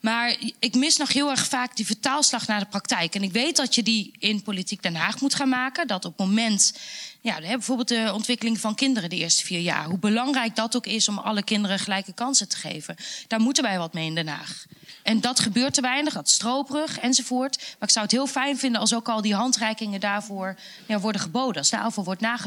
Maar 0.00 0.36
ik 0.58 0.74
mis 0.74 0.96
nog 0.96 1.12
heel 1.12 1.30
erg 1.30 1.46
vaak 1.46 1.76
die 1.76 1.86
vertaalslag 1.86 2.46
naar 2.46 2.60
de 2.60 2.66
praktijk. 2.66 3.14
En 3.14 3.22
ik 3.22 3.32
weet 3.32 3.56
dat 3.56 3.74
je 3.74 3.82
die 3.82 4.12
in 4.18 4.42
Politiek 4.42 4.82
Den 4.82 4.94
Haag 4.94 5.20
moet 5.20 5.34
gaan 5.34 5.48
maken. 5.48 5.86
Dat 5.86 6.04
op 6.04 6.18
het 6.18 6.26
moment, 6.26 6.72
ja, 7.20 7.40
bijvoorbeeld 7.40 7.88
de 7.88 8.10
ontwikkeling 8.14 8.60
van 8.60 8.74
kinderen 8.74 9.10
de 9.10 9.16
eerste 9.16 9.44
vier 9.44 9.60
jaar. 9.60 9.84
Hoe 9.84 9.98
belangrijk 9.98 10.56
dat 10.56 10.76
ook 10.76 10.86
is 10.86 11.08
om 11.08 11.18
alle 11.18 11.42
kinderen 11.42 11.78
gelijke 11.78 12.12
kansen 12.12 12.48
te 12.48 12.56
geven. 12.56 12.96
Daar 13.26 13.40
moeten 13.40 13.62
wij 13.62 13.78
wat 13.78 13.92
mee 13.92 14.06
in 14.06 14.14
Den 14.14 14.28
Haag. 14.28 14.66
En 15.02 15.20
dat 15.20 15.40
gebeurt 15.40 15.74
te 15.74 15.80
weinig, 15.80 16.14
dat 16.14 16.30
stroopbrug 16.30 16.98
enzovoort. 16.98 17.56
Maar 17.58 17.88
ik 17.88 17.90
zou 17.90 18.04
het 18.04 18.14
heel 18.14 18.26
fijn 18.26 18.58
vinden 18.58 18.80
als 18.80 18.94
ook 18.94 19.08
al 19.08 19.22
die 19.22 19.34
handreikingen 19.34 20.00
daarvoor 20.00 20.56
ja, 20.86 20.98
worden 20.98 21.20
geboden. 21.20 21.56
Als 21.56 21.70
daarover 21.70 22.04
wordt 22.04 22.20
nagedacht. 22.20 22.45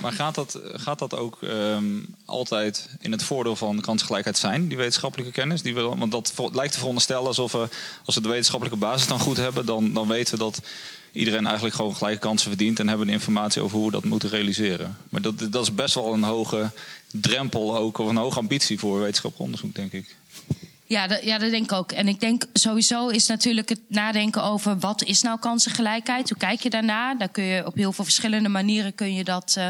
Maar 0.00 0.12
gaat 0.12 0.34
dat, 0.34 0.60
gaat 0.64 0.98
dat 0.98 1.16
ook 1.16 1.38
um, 1.42 2.14
altijd 2.24 2.88
in 3.00 3.12
het 3.12 3.22
voordeel 3.22 3.56
van 3.56 3.80
kansgelijkheid 3.80 4.38
zijn, 4.38 4.68
die 4.68 4.76
wetenschappelijke 4.76 5.32
kennis? 5.32 5.62
Die 5.62 5.74
we, 5.74 5.80
want 5.80 6.12
dat 6.12 6.32
lijkt 6.52 6.72
te 6.72 6.78
veronderstellen 6.78 7.26
alsof 7.26 7.52
we, 7.52 7.68
als 8.04 8.14
we 8.14 8.20
de 8.20 8.28
wetenschappelijke 8.28 8.78
basis 8.78 9.08
dan 9.08 9.20
goed 9.20 9.36
hebben, 9.36 9.66
dan, 9.66 9.92
dan 9.92 10.08
weten 10.08 10.32
we 10.32 10.38
dat 10.38 10.60
iedereen 11.12 11.46
eigenlijk 11.46 11.74
gewoon 11.74 11.96
gelijke 11.96 12.20
kansen 12.20 12.48
verdient 12.48 12.78
en 12.78 12.88
hebben 12.88 13.06
de 13.06 13.12
informatie 13.12 13.62
over 13.62 13.76
hoe 13.76 13.86
we 13.86 13.92
dat 13.92 14.04
moeten 14.04 14.28
realiseren. 14.28 14.96
Maar 15.08 15.22
dat, 15.22 15.38
dat 15.38 15.62
is 15.62 15.74
best 15.74 15.94
wel 15.94 16.12
een 16.12 16.22
hoge 16.22 16.70
drempel 17.12 17.76
ook, 17.76 17.98
of 17.98 18.08
een 18.08 18.16
hoge 18.16 18.38
ambitie 18.38 18.78
voor 18.78 19.00
wetenschappelijk 19.00 19.44
onderzoek, 19.44 19.74
denk 19.74 19.92
ik. 19.92 20.16
Ja, 20.90 21.06
dat, 21.06 21.22
ja, 21.24 21.38
dat 21.38 21.50
denk 21.50 21.64
ik 21.64 21.72
ook. 21.72 21.92
En 21.92 22.08
ik 22.08 22.20
denk 22.20 22.44
sowieso 22.52 23.08
is 23.08 23.26
natuurlijk 23.26 23.68
het 23.68 23.80
nadenken 23.88 24.42
over 24.42 24.78
wat 24.78 25.02
is 25.02 25.22
nou 25.22 25.38
kansengelijkheid? 25.38 26.28
Hoe 26.28 26.38
kijk 26.38 26.60
je 26.60 26.70
daarna? 26.70 27.14
Daar 27.14 27.28
kun 27.28 27.44
je 27.44 27.66
op 27.66 27.74
heel 27.74 27.92
veel 27.92 28.04
verschillende 28.04 28.48
manieren 28.48 28.94
kun 28.94 29.14
je 29.14 29.24
dat 29.24 29.54
uh, 29.58 29.68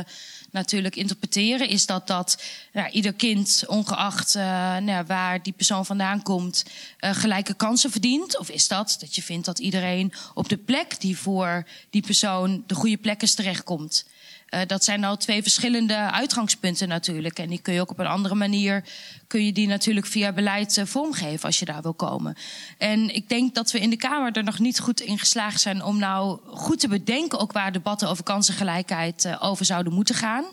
natuurlijk 0.50 0.96
interpreteren. 0.96 1.68
Is 1.68 1.87
dat 1.87 2.06
dat 2.06 2.42
ja, 2.72 2.90
ieder 2.90 3.12
kind, 3.12 3.64
ongeacht 3.66 4.35
uh, 4.35 4.42
nou, 4.76 5.04
waar 5.06 5.42
die 5.42 5.52
persoon 5.52 5.87
vandaan 5.87 6.22
komt, 6.22 6.64
uh, 7.00 7.11
gelijke 7.14 7.54
kansen 7.54 7.90
verdient? 7.90 8.38
Of 8.38 8.50
is 8.50 8.68
dat 8.68 8.96
dat 9.00 9.14
je 9.14 9.22
vindt 9.22 9.46
dat 9.46 9.59
iedereen 9.59 10.12
op 10.35 10.48
de 10.48 10.59
plek 10.59 11.00
die 11.00 11.18
voor 11.18 11.66
die 11.90 12.02
persoon 12.02 12.64
de 12.66 12.74
goede 12.74 12.96
plek 12.96 13.22
is 13.22 13.35
terechtkomt? 13.35 14.04
Uh, 14.50 14.60
dat 14.66 14.84
zijn 14.84 15.00
nou 15.00 15.16
twee 15.16 15.42
verschillende 15.42 15.94
uitgangspunten 15.94 16.88
natuurlijk. 16.88 17.38
En 17.38 17.48
die 17.48 17.58
kun 17.58 17.74
je 17.74 17.80
ook 17.80 17.90
op 17.90 17.98
een 17.98 18.06
andere 18.06 18.34
manier, 18.34 18.84
kun 19.26 19.44
je 19.44 19.52
die 19.52 19.66
natuurlijk 19.66 20.06
via 20.06 20.32
beleid 20.32 20.76
uh, 20.76 20.84
vormgeven 20.84 21.46
als 21.46 21.58
je 21.58 21.64
daar 21.64 21.82
wil 21.82 21.94
komen. 21.94 22.36
En 22.78 23.14
ik 23.14 23.28
denk 23.28 23.54
dat 23.54 23.70
we 23.70 23.80
in 23.80 23.90
de 23.90 23.96
Kamer 23.96 24.32
er 24.32 24.44
nog 24.44 24.58
niet 24.58 24.80
goed 24.80 25.00
in 25.00 25.18
geslaagd 25.18 25.60
zijn 25.60 25.84
om 25.84 25.98
nou 25.98 26.38
goed 26.46 26.80
te 26.80 26.88
bedenken 26.88 27.38
ook 27.38 27.52
waar 27.52 27.72
debatten 27.72 28.08
over 28.08 28.24
kansengelijkheid 28.24 29.24
uh, 29.24 29.36
over 29.40 29.64
zouden 29.64 29.92
moeten 29.92 30.14
gaan. 30.14 30.44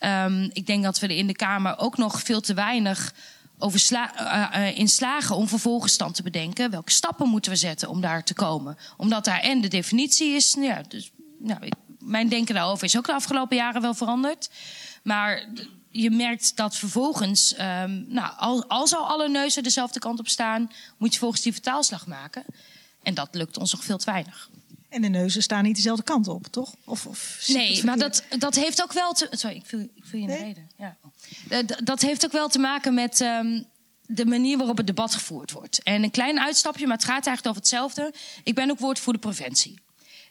Um, 0.00 0.50
ik 0.52 0.66
denk 0.66 0.82
dat 0.82 0.98
we 0.98 1.06
er 1.06 1.16
in 1.16 1.26
de 1.26 1.36
Kamer 1.36 1.78
ook 1.78 1.96
nog 1.96 2.22
veel 2.22 2.40
te 2.40 2.54
weinig 2.54 3.14
over 3.58 3.78
sla 3.78 4.54
in 4.74 4.88
slagen 4.88 5.36
om 5.36 5.48
vervolgens 5.48 5.96
dan 5.96 6.12
te 6.12 6.22
bedenken 6.22 6.70
welke 6.70 6.92
stappen 6.92 7.28
moeten 7.28 7.52
we 7.52 7.56
zetten 7.56 7.88
om 7.88 8.00
daar 8.00 8.24
te 8.24 8.34
komen. 8.34 8.76
Omdat 8.96 9.24
daar 9.24 9.40
en 9.40 9.60
de 9.60 9.68
definitie 9.68 10.34
is, 10.34 10.56
ja, 10.60 10.82
dus, 10.88 11.10
nou, 11.38 11.68
mijn 12.08 12.28
denken 12.28 12.54
daarover 12.54 12.84
is 12.84 12.96
ook 12.96 13.06
de 13.06 13.12
afgelopen 13.12 13.56
jaren 13.56 13.82
wel 13.82 13.94
veranderd. 13.94 14.50
Maar 15.02 15.48
je 15.90 16.10
merkt 16.10 16.56
dat 16.56 16.76
vervolgens, 16.76 17.54
um, 17.58 18.04
nou, 18.08 18.32
al, 18.36 18.64
al 18.68 18.86
zou 18.86 19.02
alle 19.04 19.28
neuzen 19.28 19.62
dezelfde 19.62 19.98
kant 19.98 20.18
op 20.18 20.28
staan, 20.28 20.70
moet 20.96 21.12
je 21.12 21.18
volgens 21.18 21.42
die 21.42 21.52
vertaalslag 21.52 22.06
maken. 22.06 22.44
En 23.02 23.14
dat 23.14 23.28
lukt 23.32 23.56
ons 23.56 23.72
nog 23.72 23.84
veel 23.84 23.98
te 23.98 24.10
weinig. 24.10 24.50
En 24.88 25.02
de 25.02 25.08
neuzen 25.08 25.42
staan 25.42 25.62
niet 25.62 25.76
dezelfde 25.76 26.02
kant 26.02 26.28
op, 26.28 26.46
toch? 26.46 26.74
Of, 26.84 27.06
of 27.06 27.44
nee, 27.46 27.84
maar 27.84 27.98
dat, 27.98 28.24
dat 28.38 28.54
heeft 28.54 28.82
ook 28.82 28.92
wel 28.92 29.12
te. 29.12 29.28
Sorry, 29.30 29.56
ik 29.56 29.66
viel, 29.66 29.80
ik 29.80 30.04
viel 30.04 30.20
je 30.20 30.26
in 30.26 30.32
de 30.32 30.38
Nee? 30.38 30.44
reden. 30.44 30.70
Ja. 30.76 30.96
Dat, 31.48 31.80
dat 31.84 32.00
heeft 32.00 32.24
ook 32.24 32.32
wel 32.32 32.48
te 32.48 32.58
maken 32.58 32.94
met 32.94 33.20
um, 33.20 33.66
de 34.06 34.26
manier 34.26 34.58
waarop 34.58 34.76
het 34.76 34.86
debat 34.86 35.14
gevoerd 35.14 35.52
wordt. 35.52 35.82
En 35.82 36.02
een 36.02 36.10
klein 36.10 36.40
uitstapje, 36.40 36.86
maar 36.86 36.96
het 36.96 37.04
gaat 37.04 37.26
eigenlijk 37.26 37.46
over 37.46 37.60
hetzelfde. 37.60 38.14
Ik 38.44 38.54
ben 38.54 38.70
ook 38.70 38.78
woordvoerder 38.78 39.22
preventie. 39.22 39.78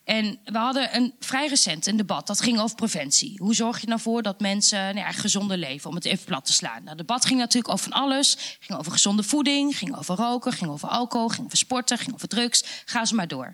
En 0.08 0.40
we 0.46 0.58
hadden 0.58 0.96
een 0.96 1.14
vrij 1.20 1.48
recent 1.48 1.88
een 1.88 1.98
debat 1.98 2.28
dat 2.28 2.42
ging 2.42 2.60
over 2.60 2.76
preventie. 2.76 3.38
Hoe 3.38 3.56
zorg 3.56 3.82
je 3.82 3.88
nou 3.88 4.00
voor 4.00 4.22
dat 4.22 4.40
mensen 4.40 4.80
nou 4.80 4.98
ja, 4.98 5.12
gezonder 5.12 5.58
leven, 5.58 5.90
om 5.90 5.96
het 5.96 6.06
even 6.06 6.26
plat 6.26 6.46
te 6.46 6.54
slaan? 6.54 6.78
Nou, 6.78 6.90
het 6.90 6.98
debat 6.98 7.26
ging 7.26 7.40
natuurlijk 7.40 7.74
over 7.74 7.92
van 7.92 8.02
alles. 8.02 8.58
Ging 8.60 8.80
over 8.80 8.92
gezonde 8.92 9.24
voeding, 9.24 9.78
ging 9.78 9.98
over 9.98 10.16
roken, 10.16 10.54
ging 10.54 10.72
over 10.72 10.90
alcohol, 10.90 11.28
ging 11.28 11.46
over 11.46 11.58
sporten, 11.58 11.98
ging 11.98 12.14
over 12.14 12.28
drugs. 12.28 12.64
Ga 12.86 13.06
ze 13.06 13.16
maar 13.16 13.28
door. 13.28 13.54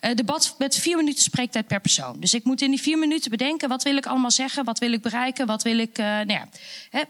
Uh, 0.00 0.14
debat 0.14 0.54
met 0.58 0.76
vier 0.76 0.96
minuten 0.96 1.22
spreektijd 1.22 1.66
per 1.66 1.80
persoon. 1.80 2.20
Dus 2.20 2.34
ik 2.34 2.44
moet 2.44 2.62
in 2.62 2.70
die 2.70 2.80
vier 2.80 2.98
minuten 2.98 3.30
bedenken: 3.30 3.68
wat 3.68 3.82
wil 3.82 3.96
ik 3.96 4.06
allemaal 4.06 4.30
zeggen? 4.30 4.64
Wat 4.64 4.78
wil 4.78 4.92
ik 4.92 5.02
bereiken? 5.02 5.46
Wat 5.46 5.62
wil 5.62 5.78
ik. 5.78 5.98
Uh, 5.98 6.06
nou 6.06 6.32
ja, 6.32 6.48
hè, 6.90 7.02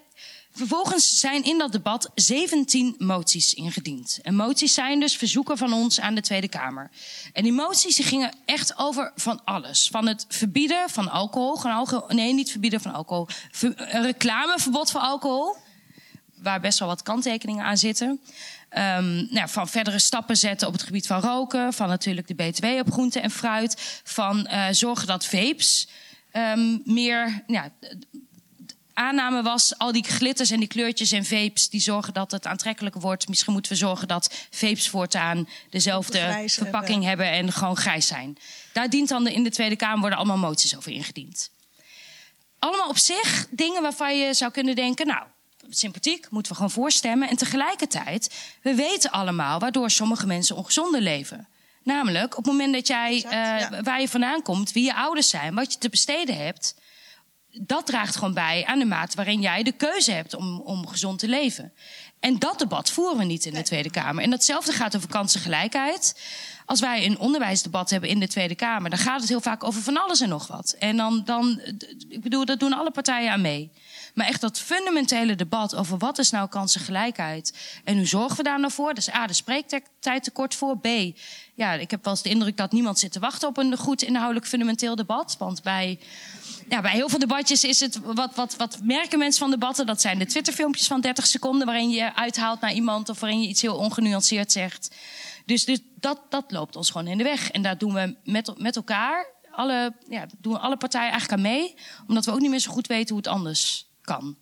Vervolgens 0.56 1.20
zijn 1.20 1.44
in 1.44 1.58
dat 1.58 1.72
debat 1.72 2.10
17 2.14 2.94
moties 2.98 3.54
ingediend. 3.54 4.18
En 4.22 4.34
moties 4.34 4.74
zijn 4.74 5.00
dus 5.00 5.16
verzoeken 5.16 5.58
van 5.58 5.72
ons 5.72 6.00
aan 6.00 6.14
de 6.14 6.20
Tweede 6.20 6.48
Kamer. 6.48 6.90
En 7.32 7.42
die 7.42 7.52
moties 7.52 7.98
gingen 7.98 8.34
echt 8.44 8.78
over 8.78 9.12
van 9.16 9.40
alles. 9.44 9.88
Van 9.90 10.06
het 10.06 10.24
verbieden 10.28 10.90
van 10.90 11.10
alcohol. 11.10 11.56
Van 11.56 11.70
alcohol 11.70 12.08
nee, 12.08 12.34
niet 12.34 12.50
verbieden 12.50 12.80
van 12.80 12.92
alcohol. 12.92 13.28
Reclameverbod 13.76 14.90
voor 14.90 15.00
alcohol. 15.00 15.56
Waar 16.34 16.60
best 16.60 16.78
wel 16.78 16.88
wat 16.88 17.02
kanttekeningen 17.02 17.64
aan 17.64 17.78
zitten. 17.78 18.20
Um, 18.70 19.28
nou, 19.30 19.48
van 19.48 19.68
verdere 19.68 19.98
stappen 19.98 20.36
zetten 20.36 20.66
op 20.66 20.72
het 20.72 20.82
gebied 20.82 21.06
van 21.06 21.20
roken. 21.20 21.72
Van 21.72 21.88
natuurlijk 21.88 22.26
de 22.26 22.34
BTW 22.34 22.64
op 22.64 22.92
groente 22.92 23.20
en 23.20 23.30
fruit. 23.30 24.00
Van 24.04 24.48
uh, 24.50 24.66
zorgen 24.70 25.06
dat 25.06 25.26
vapes 25.26 25.88
um, 26.32 26.82
meer... 26.84 27.42
Ja, 27.46 27.70
aanname 28.96 29.42
was, 29.42 29.78
al 29.78 29.92
die 29.92 30.04
glitters 30.04 30.50
en 30.50 30.58
die 30.58 30.68
kleurtjes 30.68 31.12
en 31.12 31.24
vapes, 31.24 31.68
die 31.68 31.80
zorgen 31.80 32.12
dat 32.12 32.30
het 32.30 32.46
aantrekkelijker 32.46 33.00
wordt. 33.00 33.28
Misschien 33.28 33.52
moeten 33.52 33.72
we 33.72 33.78
zorgen 33.78 34.08
dat 34.08 34.34
vapes 34.50 34.88
voortaan 34.88 35.48
dezelfde 35.70 36.44
verpakking 36.46 37.04
hebben. 37.04 37.26
hebben 37.26 37.48
en 37.48 37.52
gewoon 37.52 37.76
grijs 37.76 38.06
zijn. 38.06 38.38
Daar 38.72 38.90
dient 38.90 39.08
dan 39.08 39.24
de, 39.24 39.32
in 39.32 39.42
de 39.42 39.50
Tweede 39.50 39.76
Kamer 39.76 40.00
worden 40.00 40.18
allemaal 40.18 40.38
moties 40.38 40.76
over 40.76 40.92
ingediend. 40.92 41.50
Allemaal 42.58 42.88
op 42.88 42.98
zich 42.98 43.46
dingen 43.50 43.82
waarvan 43.82 44.18
je 44.18 44.34
zou 44.34 44.52
kunnen 44.52 44.74
denken, 44.74 45.06
nou, 45.06 45.22
sympathiek, 45.70 46.30
moeten 46.30 46.52
we 46.52 46.56
gewoon 46.56 46.72
voorstemmen. 46.72 47.28
En 47.28 47.36
tegelijkertijd, 47.36 48.34
we 48.62 48.74
weten 48.74 49.10
allemaal 49.10 49.58
waardoor 49.58 49.90
sommige 49.90 50.26
mensen 50.26 50.56
ongezonder 50.56 51.00
leven. 51.00 51.48
Namelijk, 51.82 52.36
op 52.36 52.44
het 52.44 52.52
moment 52.52 52.72
dat 52.72 52.86
jij, 52.86 53.14
uh, 53.14 53.30
ja. 53.30 53.82
waar 53.82 54.00
je 54.00 54.08
vandaan 54.08 54.42
komt, 54.42 54.72
wie 54.72 54.84
je 54.84 54.94
ouders 54.94 55.28
zijn, 55.28 55.54
wat 55.54 55.72
je 55.72 55.78
te 55.78 55.88
besteden 55.88 56.36
hebt 56.36 56.74
dat 57.60 57.86
draagt 57.86 58.16
gewoon 58.16 58.34
bij 58.34 58.64
aan 58.66 58.78
de 58.78 58.84
mate 58.84 59.16
waarin 59.16 59.40
jij 59.40 59.62
de 59.62 59.72
keuze 59.72 60.12
hebt 60.12 60.34
om, 60.34 60.60
om 60.60 60.86
gezond 60.86 61.18
te 61.18 61.28
leven. 61.28 61.72
En 62.20 62.38
dat 62.38 62.58
debat 62.58 62.90
voeren 62.90 63.18
we 63.18 63.24
niet 63.24 63.44
in 63.44 63.54
de 63.54 63.62
Tweede 63.62 63.90
Kamer. 63.90 64.22
En 64.22 64.30
datzelfde 64.30 64.72
gaat 64.72 64.96
over 64.96 65.08
kansengelijkheid. 65.08 66.20
Als 66.64 66.80
wij 66.80 67.06
een 67.06 67.18
onderwijsdebat 67.18 67.90
hebben 67.90 68.08
in 68.08 68.20
de 68.20 68.28
Tweede 68.28 68.54
Kamer, 68.54 68.90
dan 68.90 68.98
gaat 68.98 69.20
het 69.20 69.28
heel 69.28 69.40
vaak 69.40 69.64
over 69.64 69.82
van 69.82 70.02
alles 70.02 70.20
en 70.20 70.28
nog 70.28 70.46
wat. 70.46 70.76
En 70.78 70.96
dan, 70.96 71.22
dan 71.24 71.60
ik 72.08 72.22
bedoel, 72.22 72.44
dat 72.44 72.60
doen 72.60 72.72
alle 72.72 72.90
partijen 72.90 73.32
aan 73.32 73.40
mee. 73.40 73.70
Maar 74.14 74.26
echt 74.26 74.40
dat 74.40 74.60
fundamentele 74.60 75.34
debat 75.34 75.74
over 75.74 75.98
wat 75.98 76.18
is 76.18 76.30
nou 76.30 76.48
kansengelijkheid 76.48 77.80
en 77.84 77.96
hoe 77.96 78.06
zorgen 78.06 78.36
we 78.36 78.42
daar 78.42 78.60
nou 78.60 78.72
voor? 78.72 78.94
Dus 78.94 79.12
A, 79.12 79.26
de 79.26 79.32
spreektijd 79.32 80.24
tekort 80.24 80.54
voor. 80.54 80.78
B, 80.78 80.86
ja, 81.54 81.72
ik 81.72 81.90
heb 81.90 82.04
wel 82.04 82.12
eens 82.12 82.22
de 82.22 82.28
indruk 82.28 82.56
dat 82.56 82.72
niemand 82.72 82.98
zit 82.98 83.12
te 83.12 83.18
wachten 83.18 83.48
op 83.48 83.56
een 83.56 83.76
goed 83.76 84.02
inhoudelijk 84.02 84.46
fundamenteel 84.46 84.96
debat. 84.96 85.36
Want 85.38 85.62
bij, 85.62 85.98
ja, 86.68 86.80
bij 86.80 86.90
heel 86.90 87.08
veel 87.08 87.18
debatjes 87.18 87.64
is 87.64 87.80
het, 87.80 88.00
wat, 88.02 88.34
wat, 88.34 88.56
wat 88.56 88.78
merken 88.82 89.18
mensen 89.18 89.40
van 89.40 89.50
debatten? 89.50 89.86
Dat 89.86 90.00
zijn 90.00 90.18
de 90.18 90.26
Twitterfilmpjes 90.26 90.86
van 90.86 91.00
30 91.00 91.26
seconden 91.26 91.66
waarin 91.66 91.90
je 91.90 92.14
uithaalt 92.14 92.60
naar 92.60 92.72
iemand 92.72 93.08
of 93.08 93.20
waarin 93.20 93.42
je 93.42 93.48
iets 93.48 93.62
heel 93.62 93.76
ongenuanceerd 93.76 94.52
zegt. 94.52 94.94
Dus, 95.44 95.64
dus 95.64 95.78
dat, 95.94 96.20
dat 96.28 96.44
loopt 96.48 96.76
ons 96.76 96.90
gewoon 96.90 97.06
in 97.06 97.18
de 97.18 97.24
weg. 97.24 97.50
En 97.50 97.62
daar 97.62 97.78
doen 97.78 97.94
we 97.94 98.16
met, 98.24 98.52
met 98.58 98.76
elkaar, 98.76 99.26
alle, 99.50 99.92
ja, 100.08 100.26
doen 100.38 100.60
alle 100.60 100.76
partijen 100.76 101.10
eigenlijk 101.10 101.42
aan 101.42 101.50
mee. 101.50 101.74
Omdat 102.06 102.24
we 102.24 102.32
ook 102.32 102.40
niet 102.40 102.50
meer 102.50 102.58
zo 102.58 102.72
goed 102.72 102.86
weten 102.86 103.08
hoe 103.08 103.24
het 103.24 103.32
anders 103.32 103.86
kan. 104.00 104.36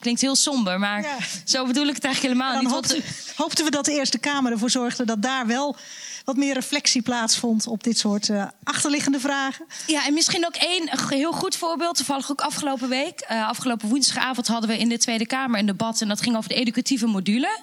Klinkt 0.00 0.20
heel 0.20 0.36
somber, 0.36 0.78
maar 0.78 1.02
ja. 1.02 1.16
zo 1.44 1.66
bedoel 1.66 1.86
ik 1.86 1.94
het 1.94 2.04
eigenlijk 2.04 2.34
helemaal 2.34 2.54
dan 2.54 2.64
niet. 2.64 2.72
Hoopten, 2.72 3.02
hoopten 3.36 3.64
we 3.64 3.70
dat 3.70 3.84
de 3.84 3.92
Eerste 3.92 4.18
Kamer 4.18 4.52
ervoor 4.52 4.70
zorgde 4.70 5.04
dat 5.04 5.22
daar 5.22 5.46
wel 5.46 5.76
wat 6.24 6.36
meer 6.36 6.54
reflectie 6.54 7.02
plaatsvond 7.02 7.66
op 7.66 7.82
dit 7.82 7.98
soort 7.98 8.28
uh, 8.28 8.46
achterliggende 8.62 9.20
vragen. 9.20 9.66
Ja, 9.86 10.06
en 10.06 10.14
misschien 10.14 10.46
ook 10.46 10.54
één 10.54 10.90
heel 11.08 11.32
goed 11.32 11.56
voorbeeld. 11.56 11.96
Toevallig 11.96 12.30
ook 12.30 12.40
afgelopen 12.40 12.88
week. 12.88 13.26
Uh, 13.30 13.48
afgelopen 13.48 13.88
woensdagavond 13.88 14.46
hadden 14.46 14.70
we 14.70 14.78
in 14.78 14.88
de 14.88 14.98
Tweede 14.98 15.26
Kamer 15.26 15.60
een 15.60 15.66
debat. 15.66 16.00
En 16.00 16.08
dat 16.08 16.22
ging 16.22 16.36
over 16.36 16.48
de 16.48 16.54
educatieve 16.54 17.06
module. 17.06 17.58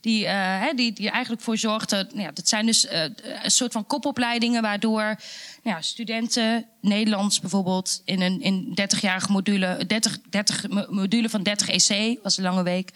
Die, 0.00 0.24
uh, 0.24 0.64
die, 0.74 0.92
die 0.92 1.10
eigenlijk 1.10 1.42
voor 1.42 1.56
zorgde. 1.56 2.06
Nou 2.10 2.22
ja, 2.22 2.30
dat 2.32 2.48
zijn 2.48 2.66
dus 2.66 2.84
uh, 2.84 3.02
een 3.42 3.50
soort 3.50 3.72
van 3.72 3.86
kopopleidingen 3.86 4.62
waardoor 4.62 5.16
ja, 5.62 5.80
studenten 5.80 6.66
Nederlands 6.80 7.40
bijvoorbeeld 7.40 8.02
in 8.04 8.20
een 8.20 8.40
in 8.40 8.78
30-jarige 8.80 9.32
module, 9.32 9.84
30, 9.86 10.18
30 10.30 10.68
module 10.90 11.28
van 11.28 11.42
30 11.42 11.68
EC, 11.68 12.18
was 12.22 12.36
een 12.36 12.44
lange 12.44 12.62
week. 12.62 12.92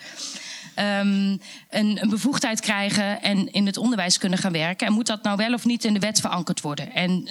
Um, 0.78 1.40
een, 1.70 2.02
een 2.02 2.08
bevoegdheid 2.08 2.60
krijgen 2.60 3.22
en 3.22 3.52
in 3.52 3.66
het 3.66 3.76
onderwijs 3.76 4.18
kunnen 4.18 4.38
gaan 4.38 4.52
werken. 4.52 4.86
En 4.86 4.92
moet 4.92 5.06
dat 5.06 5.22
nou 5.22 5.36
wel 5.36 5.52
of 5.52 5.64
niet 5.64 5.84
in 5.84 5.94
de 5.94 6.00
wet 6.00 6.20
verankerd 6.20 6.60
worden? 6.60 6.92
En 6.92 7.28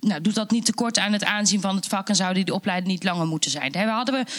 nou, 0.00 0.20
doet 0.20 0.34
dat 0.34 0.50
niet 0.50 0.64
tekort 0.64 0.98
aan 0.98 1.12
het 1.12 1.24
aanzien 1.24 1.60
van 1.60 1.76
het 1.76 1.86
vak 1.86 2.08
en 2.08 2.16
zou 2.16 2.34
die 2.34 2.54
opleiding 2.54 2.92
niet 2.92 3.04
langer 3.04 3.26
moeten 3.26 3.50
zijn? 3.50 3.72
Daar 3.72 3.88
hadden 3.88 4.14
we 4.14 4.30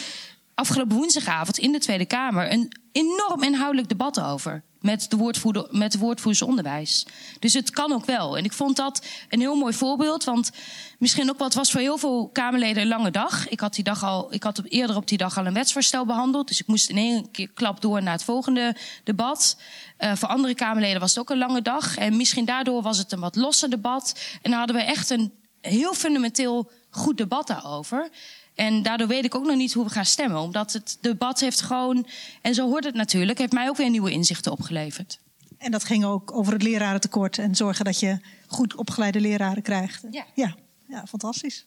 afgelopen 0.54 0.96
woensdagavond 0.96 1.58
in 1.58 1.72
de 1.72 1.80
Tweede 1.80 2.06
Kamer 2.06 2.52
een 2.52 2.72
enorm 2.92 3.44
inhoudelijk 3.44 3.90
debat 3.90 4.22
over. 4.22 4.64
Met 4.86 5.06
de, 5.10 5.18
woordvoerder, 5.18 5.68
met 5.72 5.92
de 5.92 5.98
woordvoerdersonderwijs. 5.98 7.06
Dus 7.40 7.54
het 7.54 7.70
kan 7.70 7.92
ook 7.92 8.06
wel. 8.06 8.38
En 8.38 8.44
ik 8.44 8.54
vond 8.54 8.76
dat 8.76 9.06
een 9.30 9.40
heel 9.40 9.56
mooi 9.56 9.74
voorbeeld. 9.74 10.24
Want 10.24 10.52
misschien 11.00 11.30
ook 11.30 11.38
wat 11.38 11.54
was 11.54 11.72
voor 11.72 11.82
heel 11.82 11.98
veel 11.98 12.30
Kamerleden 12.34 12.82
een 12.82 12.88
lange 12.88 13.12
dag. 13.12 13.50
Ik 13.50 13.60
had, 13.60 13.74
die 13.74 13.84
dag 13.84 14.04
al, 14.04 14.34
ik 14.34 14.44
had 14.44 14.62
eerder 14.64 14.96
op 14.96 15.08
die 15.08 15.18
dag 15.18 15.38
al 15.38 15.46
een 15.46 15.54
wetsvoorstel 15.54 16.06
behandeld. 16.06 16.48
Dus 16.48 16.60
ik 16.60 16.68
moest 16.68 16.90
in 16.90 16.98
één 16.98 17.32
keer 17.32 17.50
klap 17.54 17.82
door 17.82 18.04
naar 18.04 18.14
het 18.14 18.24
volgende 18.24 18.76
debat. 19.04 19.58
Uh, 20.00 20.16
voor 20.16 20.30
andere 20.30 20.56
Kamerleden 20.56 21.00
was 21.00 21.10
het 21.10 21.20
ook 21.20 21.30
een 21.30 21.38
lange 21.38 21.62
dag. 21.62 21.98
En 21.98 22.18
misschien 22.18 22.46
daardoor 22.46 22.82
was 22.82 22.98
het 22.98 23.12
een 23.12 23.20
wat 23.20 23.36
losser 23.36 23.70
debat. 23.70 24.20
En 24.42 24.50
dan 24.50 24.60
hadden 24.60 24.76
we 24.76 24.82
echt 24.82 25.10
een 25.10 25.34
heel 25.62 25.94
fundamenteel 25.94 26.72
goed 26.90 27.18
debat 27.18 27.48
daarover. 27.48 28.10
En 28.56 28.84
daardoor 28.84 29.08
weet 29.08 29.26
ik 29.26 29.36
ook 29.36 29.46
nog 29.46 29.56
niet 29.56 29.74
hoe 29.74 29.84
we 29.84 29.90
gaan 29.90 30.06
stemmen. 30.06 30.40
Omdat 30.40 30.74
het 30.74 30.98
debat 31.02 31.40
heeft 31.40 31.62
gewoon, 31.62 32.08
en 32.42 32.54
zo 32.54 32.68
hoort 32.68 32.84
het 32.84 32.96
natuurlijk, 32.96 33.38
heeft 33.38 33.52
mij 33.52 33.70
ook 33.70 33.78
weer 33.78 33.90
nieuwe 33.90 34.12
inzichten 34.12 34.52
opgeleverd. 34.52 35.20
En 35.58 35.72
dat 35.72 35.84
ging 35.84 36.06
ook 36.06 36.36
over 36.36 36.54
het 36.54 36.64
lerarentekort 36.64 37.38
en 37.38 37.56
zorgen 37.56 37.86
dat 37.86 38.00
je 38.00 38.20
goed 38.48 38.76
opgeleide 38.76 39.22
leraren 39.22 39.62
krijgt. 39.62 40.04
Ja, 40.12 40.26
ja, 40.34 40.56
ja 40.88 41.06
fantastisch. 41.08 41.66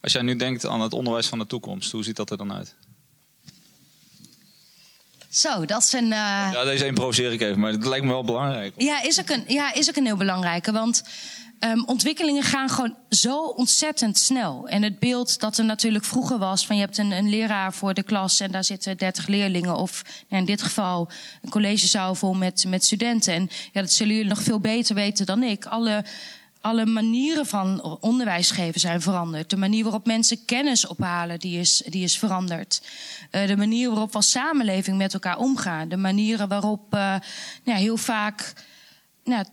Als 0.00 0.12
jij 0.12 0.22
nu 0.22 0.36
denkt 0.36 0.66
aan 0.66 0.80
het 0.80 0.92
onderwijs 0.92 1.26
van 1.26 1.38
de 1.38 1.46
toekomst, 1.46 1.92
hoe 1.92 2.04
ziet 2.04 2.16
dat 2.16 2.30
er 2.30 2.36
dan 2.36 2.52
uit? 2.52 2.74
Zo, 5.28 5.64
dat 5.64 5.82
is 5.82 5.92
een. 5.92 6.04
Uh... 6.04 6.10
Ja, 6.52 6.64
deze 6.64 6.86
improviseer 6.86 7.32
ik 7.32 7.40
even, 7.40 7.60
maar 7.60 7.72
het 7.72 7.86
lijkt 7.86 8.04
me 8.04 8.10
wel 8.10 8.24
belangrijk. 8.24 8.74
Ja, 8.76 9.02
is 9.02 9.20
ook 9.20 9.28
een, 9.28 9.44
ja, 9.46 9.74
is 9.74 9.88
ook 9.88 9.96
een 9.96 10.04
heel 10.04 10.16
belangrijke. 10.16 10.72
Want 10.72 11.04
um, 11.60 11.84
ontwikkelingen 11.84 12.42
gaan 12.42 12.68
gewoon 12.68 12.96
zo 13.08 13.44
ontzettend 13.44 14.18
snel. 14.18 14.68
En 14.68 14.82
het 14.82 14.98
beeld 14.98 15.40
dat 15.40 15.58
er 15.58 15.64
natuurlijk 15.64 16.04
vroeger 16.04 16.38
was: 16.38 16.66
van 16.66 16.76
je 16.76 16.82
hebt 16.82 16.98
een, 16.98 17.10
een 17.10 17.28
leraar 17.28 17.72
voor 17.72 17.94
de 17.94 18.02
klas 18.02 18.40
en 18.40 18.50
daar 18.50 18.64
zitten 18.64 18.96
30 18.96 19.26
leerlingen. 19.26 19.76
Of 19.76 20.02
in 20.28 20.44
dit 20.44 20.62
geval 20.62 21.10
een 21.42 21.50
collegezaal 21.50 22.14
vol 22.14 22.34
met, 22.34 22.64
met 22.68 22.84
studenten. 22.84 23.34
En 23.34 23.48
ja, 23.72 23.80
dat 23.80 23.92
zullen 23.92 24.14
jullie 24.14 24.30
nog 24.30 24.42
veel 24.42 24.60
beter 24.60 24.94
weten 24.94 25.26
dan 25.26 25.42
ik. 25.42 25.66
Alle 25.66 26.04
alle 26.60 26.86
manieren 26.86 27.46
van 27.46 27.98
onderwijs 28.00 28.50
geven 28.50 28.80
zijn 28.80 29.00
veranderd. 29.00 29.50
De 29.50 29.56
manier 29.56 29.82
waarop 29.82 30.06
mensen 30.06 30.44
kennis 30.44 30.86
ophalen, 30.86 31.38
die 31.38 31.60
is, 31.60 31.82
die 31.86 32.02
is 32.02 32.18
veranderd. 32.18 32.82
Uh, 33.30 33.46
de 33.46 33.56
manier 33.56 33.88
waarop 33.88 34.10
we 34.10 34.16
als 34.16 34.30
samenleving 34.30 34.96
met 34.96 35.14
elkaar 35.14 35.38
omgaan. 35.38 35.88
De 35.88 35.96
manieren 35.96 36.48
waarop 36.48 36.94
uh, 36.94 37.14
nou, 37.64 37.78
heel 37.78 37.96
vaak. 37.96 38.52
Nou, 39.24 39.44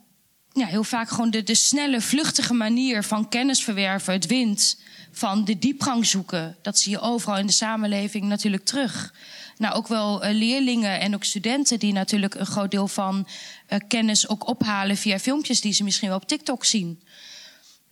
ja, 0.56 0.66
heel 0.66 0.84
vaak 0.84 1.10
gewoon 1.10 1.30
de, 1.30 1.56
snelle, 1.56 2.02
vluchtige 2.02 2.54
manier 2.54 3.04
van 3.04 3.30
kennis 3.30 3.64
verwerven, 3.64 4.14
het 4.14 4.26
wint 4.26 4.80
van 5.12 5.46
de 5.46 5.60
diepgang 5.60 6.06
zoeken. 6.06 6.56
Dat 6.62 6.80
zie 6.80 6.92
je 6.92 7.00
overal 7.00 7.38
in 7.38 7.46
de 7.46 7.52
samenleving 7.52 8.24
natuurlijk 8.24 8.66
terug 8.66 9.14
nou, 9.58 9.76
ook 9.76 9.88
wel 9.88 10.26
uh, 10.26 10.32
leerlingen 10.32 11.00
en 11.00 11.16
ook 11.16 11.24
studenten 11.24 11.80
die 11.80 11.94
natuurlijk 11.94 12.36
een 12.36 12.46
groot 12.46 12.72
deel 12.72 12.88
van 12.88 13.28
uh, 13.70 13.80
kennis 13.88 14.30
ook 14.30 14.48
ophalen 14.48 14.98
via 14.98 15.20
filmpjes 15.20 15.62
die 15.62 15.74
ze 15.74 15.84
misschien 15.84 16.10
wel 16.10 16.18
op 16.18 16.28
TikTok 16.28 16.66
zien. 16.66 17.00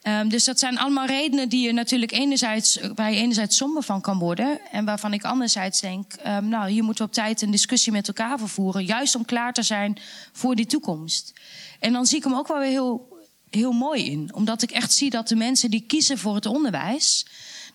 Um, 0.08 0.30
dus 0.30 0.44
dat 0.44 0.60
zijn 0.60 0.78
allemaal 0.78 1.06
redenen 1.06 1.50
die 1.50 1.66
je 1.66 1.74
natuurlijk 1.74 2.12
enerzijds, 2.12 2.80
waar 2.96 3.12
je 3.12 3.20
enerzijds 3.20 3.58
somber 3.58 3.84
van 3.84 4.02
kan 4.02 4.20
worden. 4.20 4.60
En 4.72 4.86
waarvan 4.86 5.14
ik 5.14 5.24
anderzijds 5.24 5.82
denk, 5.82 6.14
um, 6.28 6.48
nou, 6.48 6.70
hier 6.70 6.84
moeten 6.84 7.04
we 7.04 7.10
op 7.10 7.16
tijd 7.16 7.42
een 7.42 7.52
discussie 7.52 7.92
met 7.92 8.08
elkaar 8.08 8.38
vervoeren. 8.40 8.86
Juist 8.86 9.16
om 9.16 9.26
klaar 9.26 9.54
te 9.54 9.64
zijn 9.64 9.98
voor 10.32 10.56
die 10.56 10.66
toekomst. 10.66 11.34
En 11.80 11.94
dan 11.94 12.06
zie 12.06 12.18
ik 12.18 12.24
hem 12.24 12.36
ook 12.36 12.48
wel 12.48 12.60
weer 12.60 12.70
heel, 12.70 13.18
heel 13.50 13.72
mooi 13.72 14.12
in. 14.12 14.34
Omdat 14.34 14.62
ik 14.62 14.72
echt 14.72 14.94
zie 14.94 15.10
dat 15.10 15.28
de 15.28 15.36
mensen 15.36 15.72
die 15.72 15.84
kiezen 15.88 16.18
voor 16.18 16.36
het 16.36 16.46
onderwijs 16.46 17.26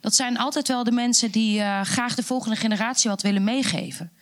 dat 0.01 0.14
zijn 0.14 0.38
altijd 0.38 0.69
wel 0.69 0.85
de 0.85 0.93
mensen 0.93 1.31
die 1.31 1.59
uh, 1.59 1.81
graag 1.81 2.14
de 2.14 2.23
volgende 2.23 2.57
generatie 2.57 3.11
wat 3.11 3.23
willen 3.23 3.45
meegeven. 3.45 4.12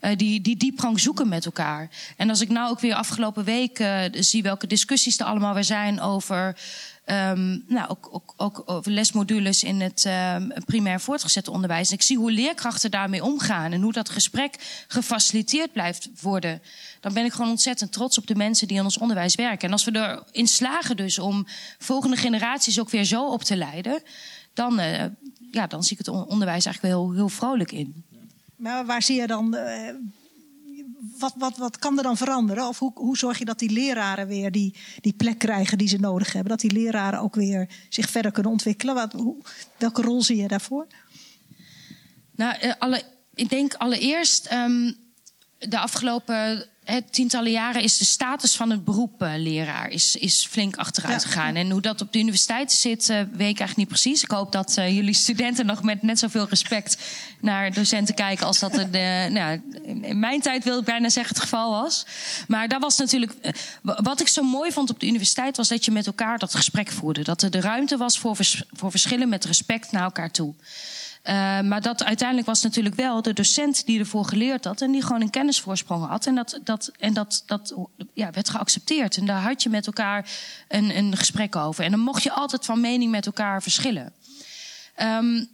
Uh, 0.00 0.16
die, 0.16 0.40
die 0.40 0.56
diepgang 0.56 1.00
zoeken 1.00 1.28
met 1.28 1.44
elkaar. 1.44 1.90
En 2.16 2.28
als 2.28 2.40
ik 2.40 2.48
nou 2.48 2.70
ook 2.70 2.80
weer 2.80 2.94
afgelopen 2.94 3.44
week 3.44 3.78
uh, 3.78 4.00
zie 4.12 4.42
welke 4.42 4.66
discussies 4.66 5.18
er 5.18 5.26
allemaal 5.26 5.54
weer 5.54 5.64
zijn 5.64 6.00
over. 6.00 6.56
Um, 7.10 7.64
nou, 7.66 7.88
ook, 7.88 8.22
ook, 8.36 8.62
ook 8.66 8.86
lesmodules 8.86 9.62
in 9.62 9.80
het 9.80 10.04
um, 10.34 10.52
primair 10.64 11.00
voortgezet 11.00 11.48
onderwijs. 11.48 11.88
En 11.88 11.94
ik 11.94 12.02
zie 12.02 12.16
hoe 12.16 12.32
leerkrachten 12.32 12.90
daarmee 12.90 13.24
omgaan 13.24 13.72
en 13.72 13.82
hoe 13.82 13.92
dat 13.92 14.08
gesprek 14.08 14.84
gefaciliteerd 14.88 15.72
blijft 15.72 16.08
worden. 16.20 16.62
Dan 17.00 17.12
ben 17.12 17.24
ik 17.24 17.32
gewoon 17.32 17.50
ontzettend 17.50 17.92
trots 17.92 18.18
op 18.18 18.26
de 18.26 18.34
mensen 18.34 18.68
die 18.68 18.78
aan 18.78 18.84
ons 18.84 18.98
onderwijs 18.98 19.34
werken. 19.34 19.66
En 19.66 19.72
als 19.72 19.84
we 19.84 20.18
erin 20.32 20.48
slagen 20.48 20.96
dus 20.96 21.18
om 21.18 21.46
volgende 21.78 22.16
generaties 22.16 22.80
ook 22.80 22.90
weer 22.90 23.04
zo 23.04 23.26
op 23.26 23.42
te 23.42 23.56
leiden 23.56 24.02
dan, 24.54 24.80
uh, 24.80 25.04
ja, 25.50 25.66
dan 25.66 25.82
zie 25.82 25.98
ik 25.98 26.06
het 26.06 26.08
onderwijs 26.08 26.64
eigenlijk 26.64 26.94
wel 26.94 27.04
heel, 27.04 27.14
heel 27.14 27.28
vrolijk 27.28 27.72
in. 27.72 28.04
Maar 28.56 28.86
waar 28.86 29.02
zie 29.02 29.20
je 29.20 29.26
dan. 29.26 29.56
Wat, 31.18 31.34
wat, 31.36 31.56
wat 31.56 31.78
kan 31.78 31.96
er 31.96 32.02
dan 32.02 32.16
veranderen? 32.16 32.68
Of 32.68 32.78
hoe, 32.78 32.92
hoe 32.94 33.16
zorg 33.16 33.38
je 33.38 33.44
dat 33.44 33.58
die 33.58 33.70
leraren 33.70 34.26
weer 34.26 34.52
die, 34.52 34.74
die 35.00 35.12
plek 35.12 35.38
krijgen 35.38 35.78
die 35.78 35.88
ze 35.88 35.98
nodig 35.98 36.32
hebben? 36.32 36.50
Dat 36.50 36.60
die 36.60 36.72
leraren 36.72 37.20
ook 37.20 37.34
weer 37.34 37.68
zich 37.88 38.10
verder 38.10 38.32
kunnen 38.32 38.52
ontwikkelen? 38.52 38.94
Wat, 38.94 39.12
hoe, 39.12 39.36
welke 39.76 40.02
rol 40.02 40.22
zie 40.22 40.36
je 40.36 40.48
daarvoor? 40.48 40.86
Nou, 42.34 42.56
uh, 42.62 42.72
alle, 42.78 43.02
ik 43.34 43.48
denk 43.48 43.74
allereerst 43.74 44.52
um, 44.52 44.96
de 45.58 45.78
afgelopen 45.78 46.68
tientallen 47.10 47.50
jaren 47.50 47.82
is 47.82 47.98
de 47.98 48.04
status 48.04 48.56
van 48.56 48.70
het 48.70 48.84
beroep 48.84 49.22
uh, 49.22 49.32
leraar 49.36 49.88
is, 49.90 50.16
is 50.16 50.46
flink 50.50 50.76
achteruit 50.76 51.24
gegaan. 51.24 51.54
En 51.54 51.70
hoe 51.70 51.80
dat 51.80 52.00
op 52.00 52.12
de 52.12 52.18
universiteit 52.18 52.72
zit, 52.72 53.08
uh, 53.08 53.16
weet 53.16 53.26
ik 53.32 53.40
eigenlijk 53.40 53.76
niet 53.76 53.88
precies. 53.88 54.22
Ik 54.22 54.30
hoop 54.30 54.52
dat 54.52 54.76
uh, 54.78 54.94
jullie 54.94 55.14
studenten 55.14 55.66
nog 55.66 55.82
met 55.82 56.02
net 56.02 56.18
zoveel 56.18 56.48
respect 56.48 56.98
naar 57.40 57.72
docenten 57.72 58.14
kijken 58.14 58.46
als 58.46 58.58
dat 58.58 58.76
er 58.76 58.90
de, 58.90 59.28
nou, 59.30 59.62
in 60.02 60.18
mijn 60.18 60.40
tijd 60.40 60.64
wil 60.64 60.78
ik 60.78 60.84
bijna 60.84 61.08
zeggen 61.08 61.34
het 61.34 61.42
geval 61.42 61.70
was. 61.70 62.06
Maar 62.48 62.68
daar 62.68 62.80
was 62.80 62.96
natuurlijk. 62.96 63.32
Wat 63.82 64.20
ik 64.20 64.28
zo 64.28 64.42
mooi 64.42 64.72
vond 64.72 64.90
op 64.90 65.00
de 65.00 65.06
universiteit 65.06 65.56
was 65.56 65.68
dat 65.68 65.84
je 65.84 65.90
met 65.90 66.06
elkaar 66.06 66.38
dat 66.38 66.54
gesprek 66.54 66.90
voerde. 66.90 67.22
Dat 67.22 67.42
er 67.42 67.50
de 67.50 67.60
ruimte 67.60 67.96
was 67.96 68.18
voor, 68.18 68.36
vers, 68.36 68.62
voor 68.72 68.90
verschillen 68.90 69.28
met 69.28 69.44
respect 69.44 69.92
naar 69.92 70.02
elkaar 70.02 70.30
toe. 70.30 70.54
Uh, 71.28 71.60
maar 71.60 71.82
dat 71.82 72.04
uiteindelijk 72.04 72.46
was 72.46 72.62
natuurlijk 72.62 72.94
wel 72.94 73.22
de 73.22 73.32
docent 73.32 73.86
die 73.86 73.98
ervoor 73.98 74.24
geleerd 74.24 74.64
had 74.64 74.80
en 74.80 74.92
die 74.92 75.02
gewoon 75.02 75.20
een 75.20 75.30
kennisvoorsprong 75.30 76.06
had. 76.06 76.26
En 76.26 76.34
dat, 76.34 76.60
dat, 76.64 76.92
en 76.98 77.14
dat, 77.14 77.42
dat 77.46 77.74
ja, 78.12 78.30
werd 78.30 78.48
geaccepteerd. 78.48 79.16
En 79.16 79.26
daar 79.26 79.42
had 79.42 79.62
je 79.62 79.68
met 79.68 79.86
elkaar 79.86 80.30
een, 80.68 80.96
een 80.96 81.16
gesprek 81.16 81.56
over. 81.56 81.84
En 81.84 81.90
dan 81.90 82.00
mocht 82.00 82.22
je 82.22 82.32
altijd 82.32 82.64
van 82.64 82.80
mening 82.80 83.10
met 83.10 83.26
elkaar 83.26 83.62
verschillen. 83.62 84.12
Um, 85.02 85.48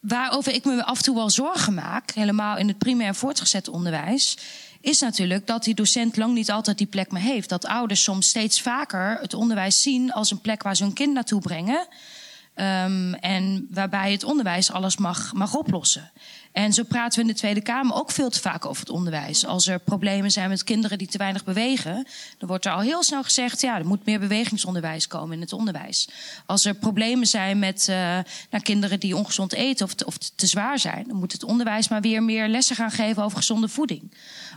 waarover 0.00 0.52
ik 0.52 0.64
me 0.64 0.84
af 0.84 0.96
en 0.96 1.04
toe 1.04 1.14
wel 1.14 1.30
zorgen 1.30 1.74
maak, 1.74 2.10
helemaal 2.10 2.56
in 2.56 2.68
het 2.68 2.78
primair 2.78 3.14
voortgezet 3.14 3.68
onderwijs, 3.68 4.38
is 4.80 5.00
natuurlijk 5.00 5.46
dat 5.46 5.64
die 5.64 5.74
docent 5.74 6.16
lang 6.16 6.34
niet 6.34 6.50
altijd 6.50 6.78
die 6.78 6.86
plek 6.86 7.10
meer 7.10 7.22
heeft. 7.22 7.48
Dat 7.48 7.66
ouders 7.66 8.02
soms 8.02 8.28
steeds 8.28 8.60
vaker 8.60 9.18
het 9.20 9.34
onderwijs 9.34 9.82
zien 9.82 10.12
als 10.12 10.30
een 10.30 10.40
plek 10.40 10.62
waar 10.62 10.76
ze 10.76 10.82
hun 10.82 10.92
kind 10.92 11.12
naartoe 11.12 11.40
brengen. 11.40 11.86
Um, 12.58 13.14
en 13.14 13.66
waarbij 13.70 14.12
het 14.12 14.24
onderwijs 14.24 14.72
alles 14.72 14.96
mag, 14.96 15.32
mag 15.32 15.54
oplossen. 15.54 16.10
En 16.56 16.72
zo 16.72 16.82
praten 16.82 17.18
we 17.18 17.28
in 17.28 17.32
de 17.32 17.38
Tweede 17.38 17.60
Kamer 17.60 17.96
ook 17.96 18.10
veel 18.10 18.30
te 18.30 18.40
vaak 18.40 18.66
over 18.66 18.80
het 18.80 18.90
onderwijs. 18.90 19.46
Als 19.46 19.66
er 19.66 19.78
problemen 19.78 20.30
zijn 20.30 20.48
met 20.48 20.64
kinderen 20.64 20.98
die 20.98 21.06
te 21.06 21.18
weinig 21.18 21.44
bewegen, 21.44 22.06
dan 22.38 22.48
wordt 22.48 22.64
er 22.64 22.72
al 22.72 22.80
heel 22.80 23.02
snel 23.02 23.22
gezegd: 23.22 23.60
ja, 23.60 23.78
er 23.78 23.86
moet 23.86 24.06
meer 24.06 24.18
bewegingsonderwijs 24.18 25.06
komen 25.06 25.34
in 25.34 25.40
het 25.40 25.52
onderwijs. 25.52 26.08
Als 26.46 26.64
er 26.64 26.74
problemen 26.74 27.26
zijn 27.26 27.58
met 27.58 27.86
uh, 27.90 27.96
nou, 28.50 28.62
kinderen 28.62 29.00
die 29.00 29.16
ongezond 29.16 29.52
eten 29.52 29.86
of, 29.86 29.94
te, 29.94 30.06
of 30.06 30.18
te 30.18 30.46
zwaar 30.46 30.78
zijn, 30.78 31.04
dan 31.06 31.16
moet 31.16 31.32
het 31.32 31.44
onderwijs 31.44 31.88
maar 31.88 32.00
weer 32.00 32.22
meer 32.22 32.48
lessen 32.48 32.76
gaan 32.76 32.90
geven 32.90 33.22
over 33.22 33.36
gezonde 33.36 33.68
voeding. 33.68 34.12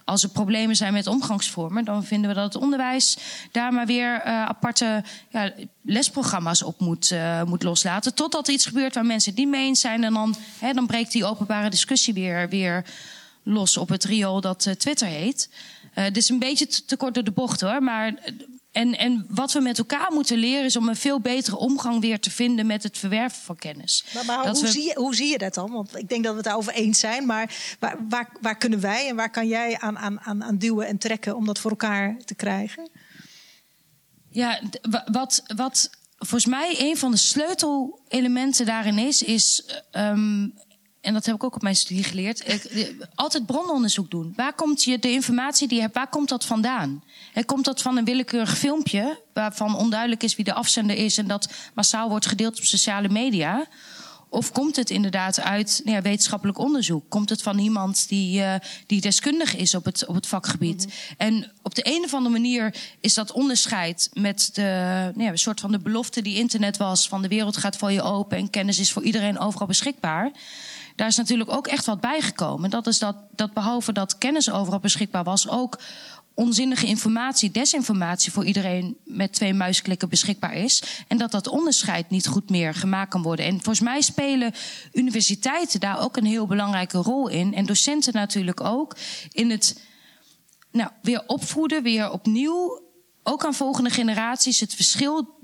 Als 0.06 0.24
er 0.24 0.30
problemen 0.30 0.76
zijn 0.76 0.94
met 0.94 1.08
omgangsvormen, 1.08 1.86
dan 1.86 2.04
vinden 2.04 2.30
we 2.30 2.36
dat 2.36 2.54
het 2.54 2.64
onderwijs 2.64 3.18
daar 3.52 3.74
maar 3.74 3.86
weer 3.86 4.14
uh, 4.16 4.46
aparte 4.46 5.04
ja, 5.30 5.54
lesprogramma's 5.82 6.64
op 6.64 6.80
moet, 6.80 7.12
uh, 7.12 7.44
moet 7.44 7.64
loslaten. 7.64 8.14
Totdat 8.14 8.48
er 8.48 8.54
iets 8.54 8.66
gebeurt 8.66 8.96
waar 8.96 9.06
mensen 9.06 9.34
niet 9.36 9.48
mee 9.48 9.66
eens 9.66 9.80
zijn. 9.80 10.04
En 10.04 10.14
dan, 10.14 10.36
hè, 10.60 10.74
dan 10.74 10.88
breekt 10.88 11.12
die 11.12 11.26
openbare 11.26 11.70
discussie 11.70 11.88
weer, 12.14 12.50
weer 12.50 12.86
los 13.44 13.78
op 13.78 13.90
het 13.90 14.04
riool 14.04 14.42
dat 14.42 14.66
uh, 14.66 14.74
Twitter 14.74 15.08
heet. 15.08 15.50
Uh, 15.96 16.04
dit 16.04 16.18
is 16.18 16.30
een 16.30 16.40
beetje 16.40 16.68
te 16.68 16.98
kort 16.98 17.14
door 17.14 17.24
de 17.24 17.32
bocht 17.32 17.62
hoor. 17.62 17.84
Maar, 17.84 18.14
en, 18.72 18.98
en 18.98 19.26
wat 19.30 19.52
we 19.52 19.60
met 19.60 19.78
elkaar 19.78 20.12
moeten 20.12 20.38
leren 20.38 20.66
is 20.66 20.76
om 20.76 20.88
een 20.88 20.96
veel 20.96 21.20
betere 21.20 21.58
omgang 21.58 22.02
weer 22.02 22.20
te 22.20 22.32
vinden 22.32 22.66
met 22.66 22.84
het 22.84 22.98
verwerven 22.98 23.42
van 23.42 23.56
kennis. 23.56 24.06
Maar, 24.14 24.26
maar 24.26 24.50
hoe, 24.50 24.62
we... 24.62 24.68
zie 24.68 24.84
je, 24.84 24.94
hoe 24.96 25.16
zie 25.16 25.28
je 25.28 25.38
dat 25.38 25.54
dan? 25.54 25.72
Want 25.72 25.98
ik 25.98 26.10
denk 26.10 26.24
dat 26.24 26.32
we 26.32 26.38
het 26.38 26.48
daarover 26.48 26.74
eens 26.74 27.00
zijn. 27.00 27.26
Maar 27.26 27.76
waar, 27.80 27.98
waar, 28.10 28.30
waar 28.42 28.58
kunnen 28.58 28.80
wij 28.80 29.08
en 29.08 29.16
waar 29.16 29.32
kan 29.32 29.48
jij 29.48 29.80
aan, 29.80 29.98
aan, 29.98 30.20
aan, 30.20 30.44
aan 30.44 30.58
duwen 30.58 30.88
en 30.88 30.98
trekken 30.98 31.36
om 31.36 31.46
dat 31.46 31.60
voor 31.60 31.72
elkaar 31.72 32.18
te 32.26 32.36
krijgen? 32.36 32.90
Ja, 34.30 34.62
wat, 35.12 35.44
wat 35.56 35.90
volgens 36.18 36.46
mij 36.46 36.76
een 36.80 36.98
van 36.98 37.12
de 37.12 37.18
sleutelelementen 37.18 38.66
daarin 38.66 38.98
is, 38.98 39.24
is. 39.24 39.64
Um, 39.92 40.54
en 41.02 41.14
dat 41.14 41.26
heb 41.26 41.36
ik 41.36 41.44
ook 41.44 41.56
op 41.56 41.62
mijn 41.62 41.76
studie 41.76 42.04
geleerd. 42.04 42.60
Altijd 43.16 43.46
brononderzoek 43.46 44.12
doen. 44.12 44.34
Waar 44.36 44.54
komt 44.54 44.84
je 44.84 45.00
de 45.00 45.12
informatie 45.12 45.68
die 45.68 45.78
je 45.78 45.84
hebt, 45.84 45.96
waar 45.96 46.10
komt 46.10 46.30
dat 46.30 46.46
vandaan? 46.46 47.04
Komt 47.46 47.66
dat 47.66 47.82
van 47.82 47.98
een 47.98 48.06
willekeurig 48.06 48.58
filmpje, 48.58 49.22
waarvan 49.34 49.76
onduidelijk 49.76 50.24
is 50.24 50.36
wie 50.36 50.46
de 50.46 50.54
afzender 50.54 50.96
is 50.96 51.18
en 51.18 51.28
dat 51.28 51.54
massaal 51.74 52.10
wordt 52.10 52.26
gedeeld 52.26 52.58
op 52.58 52.64
sociale 52.64 53.10
media? 53.10 53.68
Of 54.32 54.52
komt 54.52 54.76
het 54.76 54.90
inderdaad 54.90 55.40
uit 55.40 55.82
nou 55.84 55.96
ja, 55.96 56.02
wetenschappelijk 56.02 56.58
onderzoek? 56.58 57.10
Komt 57.10 57.30
het 57.30 57.42
van 57.42 57.58
iemand 57.58 58.08
die, 58.08 58.40
uh, 58.40 58.56
die 58.88 59.02
deskundig 59.02 59.56
is 59.56 59.76
op 59.76 59.86
het, 59.86 60.06
op 60.06 60.16
het 60.16 60.28
vakgebied? 60.28 60.86
Mm 60.86 60.92
-hmm. 60.92 61.16
En 61.18 61.52
op 61.62 61.76
de 61.76 61.82
een 61.86 62.04
of 62.04 62.14
andere 62.14 62.34
manier 62.34 62.76
is 63.00 63.14
dat 63.14 63.32
onderscheid 63.32 64.10
met 64.14 64.50
de 64.54 64.62
nou 65.14 65.24
ja, 65.24 65.32
een 65.32 65.38
soort 65.38 65.60
van 65.60 65.72
de 65.72 65.80
belofte 65.80 66.22
die 66.22 66.38
internet 66.38 66.78
was: 66.78 67.08
van 67.08 67.22
de 67.22 67.28
wereld 67.28 67.58
gaat 67.58 67.78
voor 67.78 67.92
je 67.92 68.02
open 68.02 68.38
en 68.38 68.50
kennis 68.50 68.80
is 68.80 68.92
voor 68.92 69.04
iedereen 69.04 69.40
overal 69.40 69.68
beschikbaar. 69.68 70.32
Daar 71.00 71.08
is 71.08 71.18
natuurlijk 71.18 71.52
ook 71.52 71.68
echt 71.68 71.86
wat 71.86 72.00
bijgekomen. 72.00 72.70
Dat 72.70 72.88
is 72.88 73.00
dat, 73.00 73.16
dat 73.36 73.54
behalve 73.54 73.92
dat 73.92 74.18
kennis 74.18 74.52
overal 74.52 74.80
beschikbaar 74.80 75.24
was, 75.24 75.50
ook 75.50 75.80
onzinnige 76.34 76.86
informatie, 76.86 77.52
desinformatie 77.52 78.32
voor 78.32 78.46
iedereen 78.46 78.98
met 79.04 79.34
twee 79.34 79.54
muisklikken 79.54 80.10
beschikbaar 80.10 80.54
is. 80.54 80.84
En 81.08 81.18
dat 81.18 81.32
dat 81.32 81.48
onderscheid 81.48 82.10
niet 82.10 82.28
goed 82.28 82.50
meer 82.50 82.74
gemaakt 82.74 83.10
kan 83.10 83.22
worden. 83.22 83.46
En 83.46 83.54
volgens 83.54 83.80
mij 83.80 84.02
spelen 84.02 84.54
universiteiten 84.92 85.80
daar 85.80 86.02
ook 86.02 86.18
een 86.18 86.26
heel 86.26 86.48
belangrijke 86.48 86.98
rol 86.98 87.28
in. 87.28 87.54
En 87.54 87.66
docenten 87.66 88.14
natuurlijk 88.14 88.62
ook. 88.62 88.96
In 89.32 89.50
het 89.50 89.84
nou, 90.72 90.90
weer 91.02 91.24
opvoeden, 91.28 91.84
weer 91.84 92.12
opnieuw. 92.12 92.82
Ook 93.24 93.46
aan 93.46 93.54
volgende 93.54 93.90
generaties 93.90 94.60
het 94.60 94.76
verschil 94.76 95.38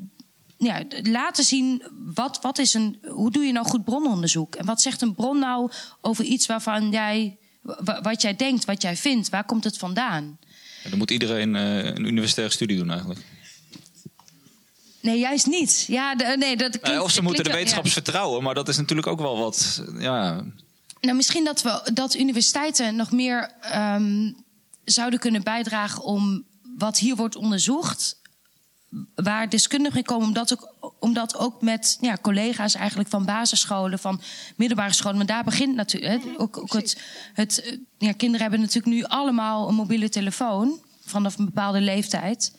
ja, 0.57 0.83
laten 1.01 1.43
zien 1.43 1.83
wat, 2.13 2.39
wat 2.41 2.57
is 2.57 2.73
een, 2.73 2.99
hoe 3.07 3.31
doe 3.31 3.43
je 3.43 3.51
nou 3.51 3.65
goed 3.65 3.83
brononderzoek? 3.83 4.55
En 4.55 4.65
wat 4.65 4.81
zegt 4.81 5.01
een 5.01 5.15
bron 5.15 5.39
nou 5.39 5.71
over 6.01 6.25
iets 6.25 6.45
waarvan 6.45 6.89
jij 6.89 7.37
wat 8.01 8.21
jij 8.21 8.35
denkt, 8.35 8.65
wat 8.65 8.81
jij 8.81 8.97
vindt, 8.97 9.29
waar 9.29 9.45
komt 9.45 9.63
het 9.63 9.77
vandaan? 9.77 10.37
Ja, 10.83 10.89
dan 10.89 10.97
moet 10.97 11.11
iedereen 11.11 11.55
uh, 11.55 11.85
een 11.85 12.05
universitaire 12.05 12.53
studie 12.53 12.77
doen 12.77 12.89
eigenlijk. 12.89 13.19
Nee, 15.01 15.19
juist 15.19 15.45
niet. 15.45 15.85
Ja, 15.87 16.15
de, 16.15 16.35
nee, 16.39 16.57
dat 16.57 16.79
klinkt, 16.79 17.03
of 17.03 17.11
ze 17.11 17.21
moeten 17.21 17.43
de 17.43 17.51
wetenschappers 17.51 17.93
vertrouwen, 17.93 18.43
maar 18.43 18.53
dat 18.53 18.67
is 18.67 18.77
natuurlijk 18.77 19.07
ook 19.07 19.19
wel 19.19 19.37
wat. 19.37 19.83
Ja. 19.99 20.43
Nou, 21.01 21.15
misschien 21.15 21.43
dat, 21.43 21.61
we, 21.61 21.89
dat 21.93 22.15
universiteiten 22.15 22.95
nog 22.95 23.11
meer 23.11 23.51
um, 23.75 24.35
zouden 24.83 25.19
kunnen 25.19 25.43
bijdragen 25.43 26.03
om 26.03 26.43
wat 26.77 26.97
hier 26.97 27.15
wordt 27.15 27.35
onderzocht 27.35 28.21
waar 29.15 29.49
deskundigen 29.49 30.03
komen, 30.03 30.27
omdat 30.27 30.53
ook, 30.53 30.93
omdat 30.99 31.38
ook 31.38 31.62
met 31.62 31.97
ja, 32.01 32.17
collega's 32.21 32.75
eigenlijk 32.75 33.10
van 33.10 33.25
basisscholen, 33.25 33.99
van 33.99 34.21
middelbare 34.55 34.93
scholen, 34.93 35.17
maar 35.17 35.25
daar 35.25 35.43
begint 35.43 35.75
natuurlijk. 35.75 36.23
ook, 36.38 36.58
ook 36.58 36.73
het, 36.73 37.01
het, 37.34 37.79
ja, 37.97 38.12
kinderen 38.12 38.41
hebben 38.41 38.60
natuurlijk 38.60 38.95
nu 38.95 39.03
allemaal 39.03 39.67
een 39.67 39.75
mobiele 39.75 40.10
telefoon 40.10 40.79
vanaf 41.05 41.38
een 41.38 41.45
bepaalde 41.45 41.81
leeftijd. 41.81 42.53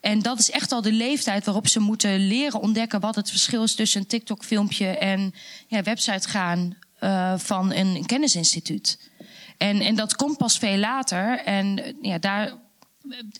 En 0.00 0.18
dat 0.18 0.38
is 0.38 0.50
echt 0.50 0.72
al 0.72 0.82
de 0.82 0.92
leeftijd 0.92 1.44
waarop 1.44 1.68
ze 1.68 1.80
moeten 1.80 2.26
leren 2.26 2.60
ontdekken 2.60 3.00
wat 3.00 3.14
het 3.14 3.30
verschil 3.30 3.62
is 3.62 3.74
tussen 3.74 4.00
een 4.00 4.06
TikTok-filmpje 4.06 4.86
en 4.86 5.34
ja, 5.66 5.82
website 5.82 6.28
gaan 6.28 6.76
uh, 7.00 7.38
van 7.38 7.72
een 7.72 8.06
kennisinstituut. 8.06 9.10
En, 9.58 9.80
en 9.80 9.94
dat 9.94 10.16
komt 10.16 10.36
pas 10.36 10.58
veel 10.58 10.76
later. 10.76 11.38
En 11.38 11.96
ja, 12.02 12.18
daar 12.18 12.52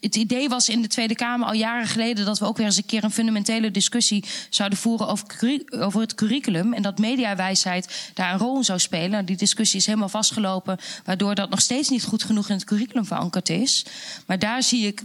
het 0.00 0.16
idee 0.16 0.48
was 0.48 0.68
in 0.68 0.82
de 0.82 0.88
Tweede 0.88 1.14
Kamer 1.14 1.46
al 1.46 1.54
jaren 1.54 1.86
geleden 1.86 2.24
dat 2.24 2.38
we 2.38 2.44
ook 2.44 2.56
weer 2.56 2.66
eens 2.66 2.76
een 2.76 2.86
keer 2.86 3.04
een 3.04 3.10
fundamentele 3.10 3.70
discussie 3.70 4.24
zouden 4.50 4.78
voeren 4.78 5.08
over, 5.08 5.62
over 5.70 6.00
het 6.00 6.14
curriculum. 6.14 6.72
En 6.72 6.82
dat 6.82 6.98
mediawijsheid 6.98 8.10
daar 8.14 8.32
een 8.32 8.38
rol 8.38 8.56
in 8.56 8.64
zou 8.64 8.78
spelen. 8.78 9.10
Nou, 9.10 9.24
die 9.24 9.36
discussie 9.36 9.78
is 9.78 9.86
helemaal 9.86 10.08
vastgelopen, 10.08 10.78
waardoor 11.04 11.34
dat 11.34 11.50
nog 11.50 11.60
steeds 11.60 11.88
niet 11.88 12.04
goed 12.04 12.22
genoeg 12.22 12.48
in 12.48 12.54
het 12.54 12.64
curriculum 12.64 13.04
verankerd 13.04 13.48
is. 13.48 13.86
Maar 14.26 14.38
daar 14.38 14.62
zie 14.62 14.86
ik 14.86 15.02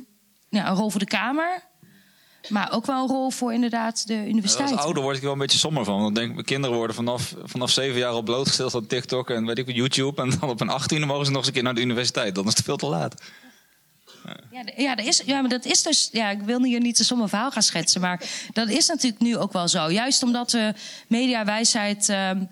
ja, 0.49 0.69
een 0.69 0.75
rol 0.75 0.89
voor 0.89 0.99
de 0.99 1.05
Kamer. 1.05 1.67
Maar 2.47 2.71
ook 2.71 2.85
wel 2.85 3.01
een 3.01 3.07
rol 3.07 3.29
voor 3.29 3.53
inderdaad 3.53 4.07
de 4.07 4.27
universiteit. 4.27 4.71
Als 4.71 4.79
ouder 4.79 5.03
word 5.03 5.15
ik 5.15 5.21
wel 5.21 5.31
een 5.31 5.37
beetje 5.37 5.57
somber 5.57 5.83
van. 5.83 6.01
Want 6.01 6.15
denk, 6.15 6.33
mijn 6.33 6.45
kinderen 6.45 6.77
worden 6.77 6.95
vanaf, 6.95 7.35
vanaf 7.43 7.69
zeven 7.69 7.99
jaar 7.99 8.11
al 8.11 8.21
blootgesteld 8.21 8.75
aan 8.75 8.87
TikTok 8.87 9.29
en 9.29 9.45
weet 9.45 9.57
ik 9.57 9.75
YouTube. 9.75 10.21
En 10.21 10.29
dan 10.39 10.49
op 10.49 10.61
een 10.61 10.69
achttiende 10.69 11.05
mogen 11.05 11.25
ze 11.25 11.31
nog 11.31 11.39
eens 11.39 11.47
een 11.47 11.53
keer 11.53 11.63
naar 11.63 11.75
de 11.75 11.81
universiteit. 11.81 12.35
Dan 12.35 12.47
is 12.47 12.55
het 12.55 12.65
veel 12.65 12.77
te 12.77 12.85
laat. 12.85 13.15
Ja, 14.51 14.63
ja, 14.75 14.97
is, 14.97 15.21
ja, 15.25 15.41
maar 15.41 15.49
dat 15.49 15.65
is 15.65 15.83
dus. 15.83 16.09
Ja, 16.11 16.29
ik 16.29 16.41
wil 16.41 16.63
hier 16.63 16.79
niet 16.79 16.95
te 16.95 17.03
sommige 17.03 17.29
verhaal 17.29 17.51
gaan 17.51 17.63
schetsen. 17.63 18.01
Maar 18.01 18.21
dat 18.53 18.69
is 18.69 18.87
natuurlijk 18.87 19.21
nu 19.21 19.37
ook 19.37 19.53
wel 19.53 19.67
zo. 19.67 19.91
Juist 19.91 20.23
omdat 20.23 20.49
de 20.49 20.73
mediawijsheid. 21.07 22.09
Um, 22.09 22.49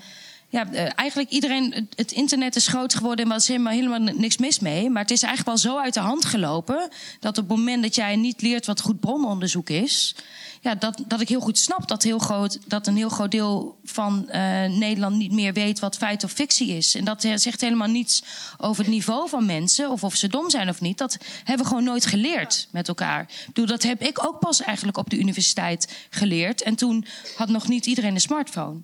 ja, 0.50 0.72
eh, 0.72 0.92
eigenlijk 0.96 1.30
iedereen. 1.30 1.88
Het 1.96 2.12
internet 2.12 2.56
is 2.56 2.68
groot 2.68 2.94
geworden 2.94 3.26
en 3.26 3.32
er 3.32 3.38
is 3.38 3.48
helemaal, 3.48 3.74
helemaal 3.74 4.00
niks 4.00 4.38
mis 4.38 4.60
mee. 4.60 4.90
Maar 4.90 5.02
het 5.02 5.12
is 5.12 5.24
eigenlijk 5.24 5.64
wel 5.64 5.72
zo 5.72 5.80
uit 5.80 5.94
de 5.94 6.00
hand 6.00 6.26
gelopen. 6.26 6.90
dat 7.20 7.38
op 7.38 7.50
het 7.50 7.58
moment 7.58 7.84
dat 7.84 7.96
jij 7.96 8.16
niet 8.16 8.42
leert 8.42 8.66
wat 8.66 8.82
goed 8.82 9.00
brononderzoek 9.00 9.70
is 9.70 10.16
ja, 10.62 10.76
dat, 10.76 11.04
dat 11.08 11.22
ik 11.22 11.30
heel 11.30 11.40
goed 11.40 11.58
snap 11.58 11.88
dat, 11.88 12.04
heel 12.04 12.20
groot, 12.20 12.60
dat 12.66 12.88
een 12.88 12.96
heel 12.96 13.10
groot 13.10 13.32
deel 13.32 13.78
van 13.84 14.26
uh, 14.28 14.34
Nederland 14.66 15.16
niet 15.18 15.32
meer 15.32 15.54
weet 15.54 15.80
wat 15.80 15.98
feit 15.98 16.24
of 16.24 16.32
fictie 16.32 16.68
is. 16.68 16.96
En 16.96 17.06
dat 17.06 17.28
zegt 17.36 17.62
helemaal 17.62 17.88
niets 17.88 18.24
over 18.58 18.84
het 18.84 18.94
niveau 18.94 19.30
van 19.30 19.46
mensen, 19.46 19.90
of 19.90 20.04
of 20.04 20.16
ze 20.16 20.28
dom 20.28 20.50
zijn 20.50 20.70
of 20.70 20.82
niet. 20.82 20.98
Dat 20.98 21.18
hebben 21.44 21.66
we 21.66 21.70
gewoon 21.70 21.84
nooit 21.84 22.06
geleerd 22.06 22.68
met 22.72 22.88
elkaar. 22.88 23.30
Dat 23.54 23.84
heb 23.84 24.02
ik 24.02 24.26
ook 24.26 24.40
pas 24.40 24.62
eigenlijk 24.62 24.98
op 24.98 25.10
de 25.10 25.18
universiteit 25.18 26.08
geleerd. 26.10 26.62
En 26.62 26.76
toen 26.76 27.06
had 27.36 27.50
nog 27.50 27.68
niet 27.68 27.86
iedereen 27.86 28.14
een 28.14 28.22
smartphone. 28.22 28.80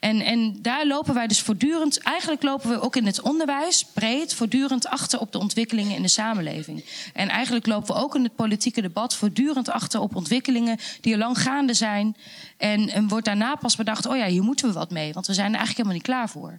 En, 0.00 0.20
en 0.20 0.58
daar 0.62 0.86
lopen 0.86 1.14
wij 1.14 1.26
dus 1.26 1.40
voortdurend, 1.40 1.98
eigenlijk 1.98 2.42
lopen 2.42 2.70
we 2.70 2.80
ook 2.80 2.96
in 2.96 3.06
het 3.06 3.20
onderwijs 3.20 3.84
breed, 3.84 4.34
voortdurend 4.34 4.86
achter 4.86 5.20
op 5.20 5.32
de 5.32 5.38
ontwikkelingen 5.38 5.96
in 5.96 6.02
de 6.02 6.08
samenleving. 6.08 6.84
En 7.14 7.28
eigenlijk 7.28 7.66
lopen 7.66 7.94
we 7.94 8.00
ook 8.00 8.14
in 8.14 8.22
het 8.22 8.34
politieke 8.34 8.80
debat 8.80 9.14
voortdurend 9.14 9.70
achter 9.70 10.00
op 10.00 10.16
ontwikkelingen 10.16 10.78
die 11.00 11.12
al 11.12 11.18
lang 11.18 11.38
gaande 11.38 11.74
zijn. 11.74 12.16
En, 12.56 12.88
en 12.88 13.08
wordt 13.08 13.24
daarna 13.24 13.54
pas 13.54 13.76
bedacht, 13.76 14.06
oh 14.06 14.16
ja, 14.16 14.26
hier 14.26 14.42
moeten 14.42 14.66
we 14.66 14.72
wat 14.72 14.90
mee, 14.90 15.12
want 15.12 15.26
we 15.26 15.34
zijn 15.34 15.52
er 15.52 15.58
eigenlijk 15.58 15.88
helemaal 15.88 15.96
niet 15.96 16.14
klaar 16.14 16.28
voor. 16.28 16.58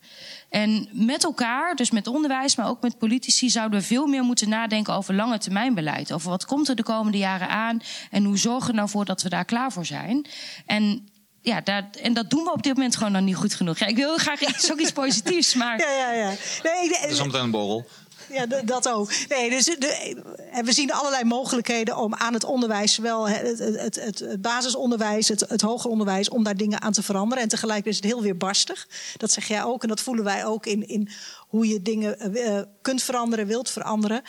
En 0.50 0.88
met 0.92 1.24
elkaar, 1.24 1.76
dus 1.76 1.92
met 1.92 2.08
onderwijs, 2.08 2.56
maar 2.56 2.68
ook 2.68 2.82
met 2.82 2.98
politici, 2.98 3.50
zouden 3.50 3.80
we 3.80 3.86
veel 3.86 4.08
meer 4.08 4.24
moeten 4.24 4.50
nadenken 4.50 4.94
over 4.94 5.14
lange 5.14 5.38
termijn 5.38 5.74
beleid. 5.74 6.14
Over 6.14 6.30
wat 6.30 6.46
komt 6.46 6.68
er 6.68 6.76
de 6.76 6.84
komende 6.84 7.18
jaren 7.18 7.50
aan 7.50 7.82
en 8.12 8.24
hoe 8.24 8.38
zorgen 8.38 8.70
we 8.70 8.76
nou 8.76 8.90
voor 8.90 9.06
dat 9.06 9.22
we 9.22 9.30
daar 9.30 9.46
klaar 9.46 9.72
voor 9.72 9.86
zijn. 9.86 10.26
En 10.66 11.10
ja, 11.42 11.62
daar, 11.62 11.90
en 12.02 12.14
dat 12.14 12.30
doen 12.30 12.44
we 12.44 12.52
op 12.52 12.64
dit 12.64 12.74
moment 12.74 12.96
gewoon 12.96 13.12
nog 13.12 13.22
niet 13.22 13.36
goed 13.36 13.54
genoeg. 13.54 13.78
Ja, 13.80 13.86
ik 13.86 13.96
wil 13.96 14.18
graag 14.18 14.42
iets, 14.42 14.72
ook 14.72 14.80
iets 14.80 14.92
positiefs, 14.92 15.54
maar... 15.62 15.80
Ja, 15.80 15.92
ja, 15.92 16.12
ja. 16.12 16.34
Nee, 16.64 16.90
dat 16.90 17.10
is 17.10 17.18
zometeen 17.18 17.42
een 17.42 17.52
borrel. 17.52 17.86
Ja, 18.30 18.46
dat 18.46 18.90
ook. 18.90 19.12
Nee, 19.30 19.50
dus 19.50 19.66
de, 19.66 20.24
we 20.64 20.74
zien 20.74 20.92
allerlei 20.92 21.24
mogelijkheden 21.24 21.98
om 21.98 22.16
aan 22.16 22.34
het 22.34 22.44
onderwijs, 22.44 22.94
zowel 22.94 23.28
het, 23.30 23.60
het, 23.60 23.96
het, 23.96 24.20
het 24.20 24.42
basisonderwijs, 24.42 25.28
het, 25.28 25.40
het 25.48 25.62
hoger 25.62 25.90
onderwijs, 25.90 26.30
om 26.30 26.44
daar 26.44 26.58
dingen 26.58 26.82
aan 26.82 26.92
te 26.92 27.04
veranderen. 27.04 27.44
En 27.44 27.50
tegelijk 27.50 27.86
is 27.86 27.96
het 27.96 28.06
heel 28.06 28.22
weerbarstig. 28.22 28.88
Dat 29.18 29.32
zeg 29.32 29.48
jij 29.48 29.64
ook 29.64 29.82
en 29.82 29.88
dat 29.88 30.02
voelen 30.02 30.24
wij 30.24 30.46
ook 30.46 30.66
in, 30.66 30.88
in 30.88 31.10
hoe 31.38 31.68
je 31.68 31.82
dingen 31.82 32.38
uh, 32.38 32.62
kunt 32.82 33.04
veranderen, 33.04 33.48
wilt 33.48 33.70
veranderen. 33.70 34.22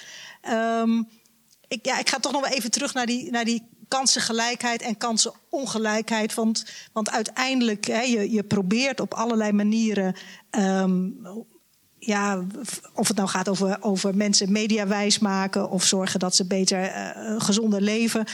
Um, 0.50 1.08
ik, 1.68 1.86
ja, 1.86 1.98
ik 1.98 2.08
ga 2.08 2.18
toch 2.18 2.32
nog 2.32 2.40
wel 2.40 2.50
even 2.50 2.70
terug 2.70 2.94
naar 2.94 3.06
die, 3.06 3.30
naar 3.30 3.44
die 3.44 3.62
kansengelijkheid 3.98 4.82
en 4.82 4.96
kansenongelijkheid. 4.96 6.34
Want, 6.34 6.64
want 6.92 7.10
uiteindelijk, 7.10 7.86
hè, 7.86 8.00
je, 8.00 8.30
je 8.30 8.42
probeert 8.42 9.00
op 9.00 9.14
allerlei 9.14 9.52
manieren. 9.52 10.16
Um, 10.50 11.20
ja, 11.98 12.44
of 12.94 13.08
het 13.08 13.16
nou 13.16 13.28
gaat 13.28 13.48
over, 13.48 13.76
over 13.80 14.16
mensen 14.16 14.52
mediawijs 14.52 15.18
maken 15.18 15.70
of 15.70 15.84
zorgen 15.84 16.20
dat 16.20 16.34
ze 16.34 16.46
beter 16.46 16.82
uh, 16.84 17.40
gezonder 17.40 17.80
leven. 17.80 18.26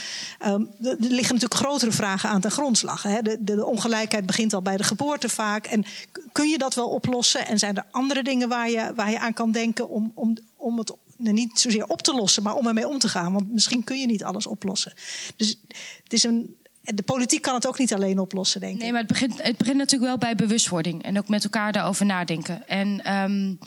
Um, 0.45 0.69
er 0.81 0.95
liggen 0.99 1.33
natuurlijk 1.33 1.53
grotere 1.53 1.91
vragen 1.91 2.29
aan 2.29 2.41
ten 2.41 2.51
grondslag. 2.51 3.03
Hè. 3.03 3.21
De, 3.21 3.37
de, 3.39 3.55
de, 3.55 3.65
ongelijkheid 3.65 4.25
begint 4.25 4.53
al 4.53 4.61
bij 4.61 4.77
de 4.77 4.83
geboorte 4.83 5.29
vaak. 5.29 5.65
En 5.65 5.85
kun 6.31 6.49
je 6.49 6.57
dat 6.57 6.75
wel 6.75 6.89
oplossen? 6.89 7.47
En 7.47 7.59
zijn 7.59 7.77
er 7.77 7.85
andere 7.91 8.23
dingen 8.23 8.49
waar 8.49 8.69
je, 8.69 8.91
waar 8.95 9.11
je 9.11 9.19
aan 9.19 9.33
kan 9.33 9.51
denken 9.51 9.89
om, 9.89 10.11
om, 10.15 10.37
om 10.55 10.77
het 10.77 10.93
niet 11.39 11.59
zozeer 11.59 11.85
op 11.85 12.01
te 12.01 12.13
lossen, 12.13 12.43
maar 12.43 12.55
om 12.55 12.67
ermee 12.67 12.87
om 12.87 12.99
te 12.99 13.07
gaan. 13.07 13.33
Want 13.33 13.51
misschien 13.51 13.83
kun 13.83 13.99
je 13.99 14.05
niet 14.05 14.23
alles 14.23 14.47
oplossen. 14.47 14.93
Dus 15.35 15.59
het 16.03 16.13
is 16.13 16.23
een. 16.23 16.57
De 16.81 17.03
politiek 17.03 17.41
kan 17.41 17.53
het 17.53 17.67
ook 17.67 17.79
niet 17.79 17.93
alleen 17.93 18.19
oplossen, 18.19 18.61
denk 18.61 18.73
ik. 18.73 18.81
Nee, 18.81 18.91
maar 18.91 18.99
het 18.99 19.09
begint, 19.09 19.41
het 19.41 19.57
begint 19.57 19.77
natuurlijk 19.77 20.11
wel 20.11 20.17
bij 20.17 20.35
bewustwording. 20.35 21.03
En 21.03 21.17
ook 21.17 21.27
met 21.27 21.43
elkaar 21.43 21.71
daarover 21.71 22.05
nadenken. 22.05 22.67
En 22.67 23.13
um, 23.13 23.59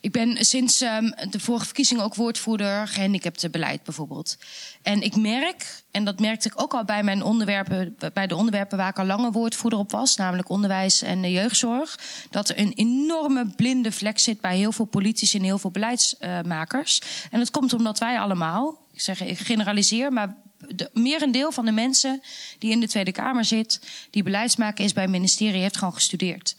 ik 0.00 0.12
ben 0.12 0.44
sinds 0.44 0.80
um, 0.80 1.14
de 1.30 1.40
vorige 1.40 1.64
verkiezingen 1.64 2.04
ook 2.04 2.14
woordvoerder 2.14 2.88
gehandicaptenbeleid 2.88 3.82
bijvoorbeeld. 3.82 4.36
En 4.82 5.02
ik 5.02 5.16
merk, 5.16 5.82
en 5.90 6.04
dat 6.04 6.20
merkte 6.20 6.48
ik 6.48 6.62
ook 6.62 6.74
al 6.74 6.84
bij 6.84 7.02
mijn 7.02 7.22
onderwerpen, 7.22 7.96
bij 8.12 8.26
de 8.26 8.36
onderwerpen 8.36 8.78
waar 8.78 8.88
ik 8.88 8.98
al 8.98 9.04
lange 9.04 9.30
woordvoerder 9.30 9.78
op 9.78 9.90
was, 9.90 10.16
namelijk 10.16 10.48
onderwijs 10.48 11.02
en 11.02 11.30
jeugdzorg, 11.30 11.98
dat 12.30 12.48
er 12.48 12.58
een 12.58 12.72
enorme 12.74 13.46
blinde 13.56 13.92
vlek 13.92 14.18
zit 14.18 14.40
bij 14.40 14.56
heel 14.56 14.72
veel 14.72 14.84
politici 14.84 15.38
en 15.38 15.44
heel 15.44 15.58
veel 15.58 15.70
beleidsmakers. 15.70 17.00
En 17.30 17.38
dat 17.38 17.50
komt 17.50 17.72
omdat 17.72 17.98
wij 17.98 18.18
allemaal, 18.18 18.78
ik 18.92 19.00
zeg, 19.00 19.22
ik 19.22 19.38
generaliseer, 19.38 20.12
maar 20.12 20.36
de, 20.68 20.90
merendeel 20.92 21.52
van 21.52 21.64
de 21.64 21.72
mensen 21.72 22.22
die 22.58 22.70
in 22.70 22.80
de 22.80 22.88
Tweede 22.88 23.12
Kamer 23.12 23.44
zit, 23.44 23.80
die 24.10 24.22
beleidsmaker 24.22 24.84
is 24.84 24.92
bij 24.92 25.02
het 25.02 25.12
ministerie, 25.12 25.60
heeft 25.60 25.76
gewoon 25.76 25.94
gestudeerd. 25.94 26.56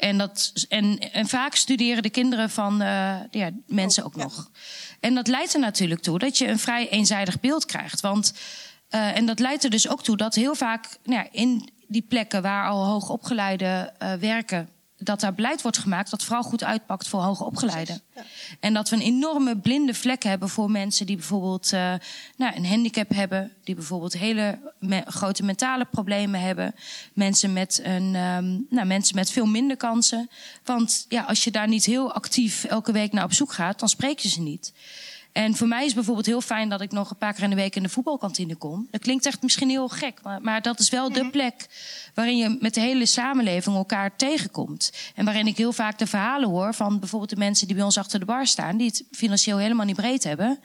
En, 0.00 0.18
dat, 0.18 0.52
en, 0.68 0.98
en 1.12 1.28
vaak 1.28 1.54
studeren 1.54 2.02
de 2.02 2.10
kinderen 2.10 2.50
van 2.50 2.82
uh, 2.82 3.16
ja, 3.30 3.50
mensen 3.66 4.04
ook 4.04 4.16
nog. 4.16 4.50
En 5.00 5.14
dat 5.14 5.28
leidt 5.28 5.54
er 5.54 5.60
natuurlijk 5.60 6.00
toe 6.00 6.18
dat 6.18 6.38
je 6.38 6.48
een 6.48 6.58
vrij 6.58 6.88
eenzijdig 6.88 7.40
beeld 7.40 7.64
krijgt. 7.64 8.00
Want, 8.00 8.34
uh, 8.90 9.16
en 9.16 9.26
dat 9.26 9.38
leidt 9.38 9.64
er 9.64 9.70
dus 9.70 9.88
ook 9.88 10.02
toe 10.02 10.16
dat 10.16 10.34
heel 10.34 10.54
vaak 10.54 10.98
nou 11.04 11.22
ja, 11.22 11.28
in 11.30 11.70
die 11.86 12.04
plekken 12.08 12.42
waar 12.42 12.68
al 12.68 12.86
hoogopgeleiden 12.86 13.92
uh, 14.02 14.12
werken 14.12 14.68
dat 15.02 15.20
daar 15.20 15.34
beleid 15.34 15.62
wordt 15.62 15.78
gemaakt 15.78 16.10
dat 16.10 16.24
vooral 16.24 16.42
goed 16.42 16.64
uitpakt 16.64 17.08
voor 17.08 17.20
hoogopgeleiden. 17.20 18.00
Ja. 18.14 18.22
En 18.60 18.74
dat 18.74 18.88
we 18.88 18.96
een 18.96 19.02
enorme 19.02 19.56
blinde 19.56 19.94
vlek 19.94 20.22
hebben 20.22 20.48
voor 20.48 20.70
mensen 20.70 21.06
die 21.06 21.16
bijvoorbeeld 21.16 21.72
uh, 21.72 21.94
nou, 22.36 22.56
een 22.56 22.66
handicap 22.66 23.08
hebben, 23.08 23.52
die 23.64 23.74
bijvoorbeeld 23.74 24.12
hele 24.12 24.58
me 24.78 25.02
grote 25.06 25.42
mentale 25.42 25.84
problemen 25.84 26.40
hebben, 26.40 26.74
mensen 27.12 27.52
met, 27.52 27.80
een, 27.82 28.14
um, 28.14 28.66
nou, 28.70 28.86
mensen 28.86 29.14
met 29.14 29.30
veel 29.30 29.46
minder 29.46 29.76
kansen. 29.76 30.30
Want 30.64 31.06
ja, 31.08 31.22
als 31.22 31.44
je 31.44 31.50
daar 31.50 31.68
niet 31.68 31.84
heel 31.84 32.12
actief 32.12 32.64
elke 32.64 32.92
week 32.92 33.12
naar 33.12 33.24
op 33.24 33.32
zoek 33.32 33.52
gaat, 33.52 33.78
dan 33.78 33.88
spreek 33.88 34.18
je 34.18 34.28
ze 34.28 34.40
niet. 34.40 34.72
En 35.32 35.56
voor 35.56 35.68
mij 35.68 35.84
is 35.84 35.94
bijvoorbeeld 35.94 36.26
heel 36.26 36.40
fijn 36.40 36.68
dat 36.68 36.80
ik 36.80 36.90
nog 36.92 37.10
een 37.10 37.16
paar 37.16 37.34
keer 37.34 37.42
in 37.42 37.50
de 37.50 37.56
week 37.56 37.76
in 37.76 37.82
de 37.82 37.88
voetbalkantine 37.88 38.54
kom. 38.54 38.88
Dat 38.90 39.00
klinkt 39.00 39.26
echt 39.26 39.42
misschien 39.42 39.68
heel 39.68 39.88
gek, 39.88 40.22
maar, 40.22 40.42
maar 40.42 40.62
dat 40.62 40.78
is 40.78 40.88
wel 40.88 41.12
de 41.12 41.20
mhm. 41.20 41.30
plek 41.30 41.66
waarin 42.14 42.36
je 42.36 42.56
met 42.60 42.74
de 42.74 42.80
hele 42.80 43.06
samenleving 43.06 43.76
elkaar 43.76 44.16
tegenkomt. 44.16 44.92
En 45.14 45.24
waarin 45.24 45.46
ik 45.46 45.56
heel 45.56 45.72
vaak 45.72 45.98
de 45.98 46.06
verhalen 46.06 46.48
hoor 46.48 46.74
van 46.74 46.98
bijvoorbeeld 46.98 47.30
de 47.30 47.36
mensen 47.36 47.66
die 47.66 47.76
bij 47.76 47.84
ons 47.84 47.98
achter 47.98 48.18
de 48.18 48.24
bar 48.24 48.46
staan, 48.46 48.76
die 48.76 48.86
het 48.86 49.04
financieel 49.10 49.58
helemaal 49.58 49.86
niet 49.86 49.96
breed 49.96 50.24
hebben. 50.24 50.58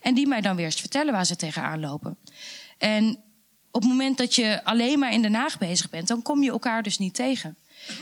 En 0.00 0.14
die 0.14 0.26
mij 0.26 0.40
dan 0.40 0.56
weer 0.56 0.64
eens 0.64 0.80
vertellen 0.80 1.12
waar 1.12 1.26
ze 1.26 1.36
tegenaan 1.36 1.80
lopen. 1.80 2.16
En 2.78 3.18
op 3.70 3.80
het 3.80 3.90
moment 3.90 4.18
dat 4.18 4.34
je 4.34 4.64
alleen 4.64 4.98
maar 4.98 5.12
in 5.12 5.22
Den 5.22 5.34
Haag 5.34 5.58
bezig 5.58 5.90
bent, 5.90 6.08
dan 6.08 6.22
kom 6.22 6.42
je 6.42 6.50
elkaar 6.50 6.82
dus 6.82 6.98
niet 6.98 7.14
tegen. 7.14 7.56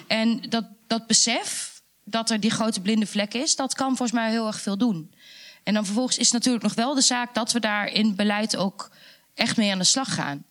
En 0.06 0.40
dat, 0.48 0.64
dat 0.86 1.06
besef, 1.06 1.80
dat 2.04 2.30
er 2.30 2.40
die 2.40 2.50
grote 2.50 2.80
blinde 2.80 3.06
vlek 3.06 3.34
is, 3.34 3.56
dat 3.56 3.74
kan 3.74 3.96
volgens 3.96 4.12
mij 4.12 4.30
heel 4.30 4.46
erg 4.46 4.60
veel 4.60 4.78
doen. 4.78 5.14
En 5.62 5.74
dan 5.74 5.84
vervolgens 5.84 6.18
is 6.18 6.30
natuurlijk 6.30 6.64
nog 6.64 6.74
wel 6.74 6.94
de 6.94 7.00
zaak 7.00 7.34
dat 7.34 7.52
we 7.52 7.60
daar 7.60 7.86
in 7.86 8.14
beleid 8.14 8.56
ook 8.56 8.90
echt 9.34 9.56
mee 9.56 9.72
aan 9.72 9.78
de 9.78 9.84
slag 9.84 10.14
gaan. 10.14 10.44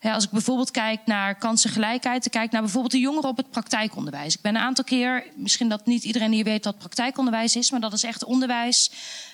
als 0.00 0.24
ik 0.24 0.30
bijvoorbeeld 0.30 0.70
kijk 0.70 1.00
naar 1.04 1.34
kansengelijkheid, 1.34 2.30
kijk 2.30 2.50
naar 2.50 2.62
bijvoorbeeld 2.62 2.92
de 2.92 2.98
jongeren 2.98 3.30
op 3.30 3.36
het 3.36 3.50
praktijkonderwijs. 3.50 4.34
Ik 4.34 4.40
ben 4.40 4.54
een 4.54 4.60
aantal 4.60 4.84
keer, 4.84 5.26
misschien 5.36 5.68
dat 5.68 5.86
niet 5.86 6.04
iedereen 6.04 6.32
hier 6.32 6.44
weet 6.44 6.64
wat 6.64 6.78
praktijkonderwijs 6.78 7.56
is, 7.56 7.70
maar 7.70 7.80
dat 7.80 7.92
is 7.92 8.02
echt 8.02 8.24
onderwijs 8.24 8.90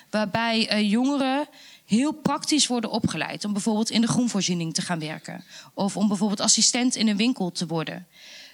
waarbij 0.09 0.73
uh, 0.73 0.91
jongeren 0.91 1.47
heel 1.85 2.11
praktisch 2.11 2.67
worden 2.67 2.91
opgeleid 2.91 3.45
om 3.45 3.53
bijvoorbeeld 3.53 3.89
in 3.89 4.01
de 4.01 4.07
groenvoorziening 4.07 4.73
te 4.73 4.81
gaan 4.81 4.99
werken 4.99 5.43
of 5.73 5.97
om 5.97 6.07
bijvoorbeeld 6.07 6.39
assistent 6.39 6.95
in 6.95 7.07
een 7.07 7.17
winkel 7.17 7.51
te 7.51 7.67
worden. 7.67 8.07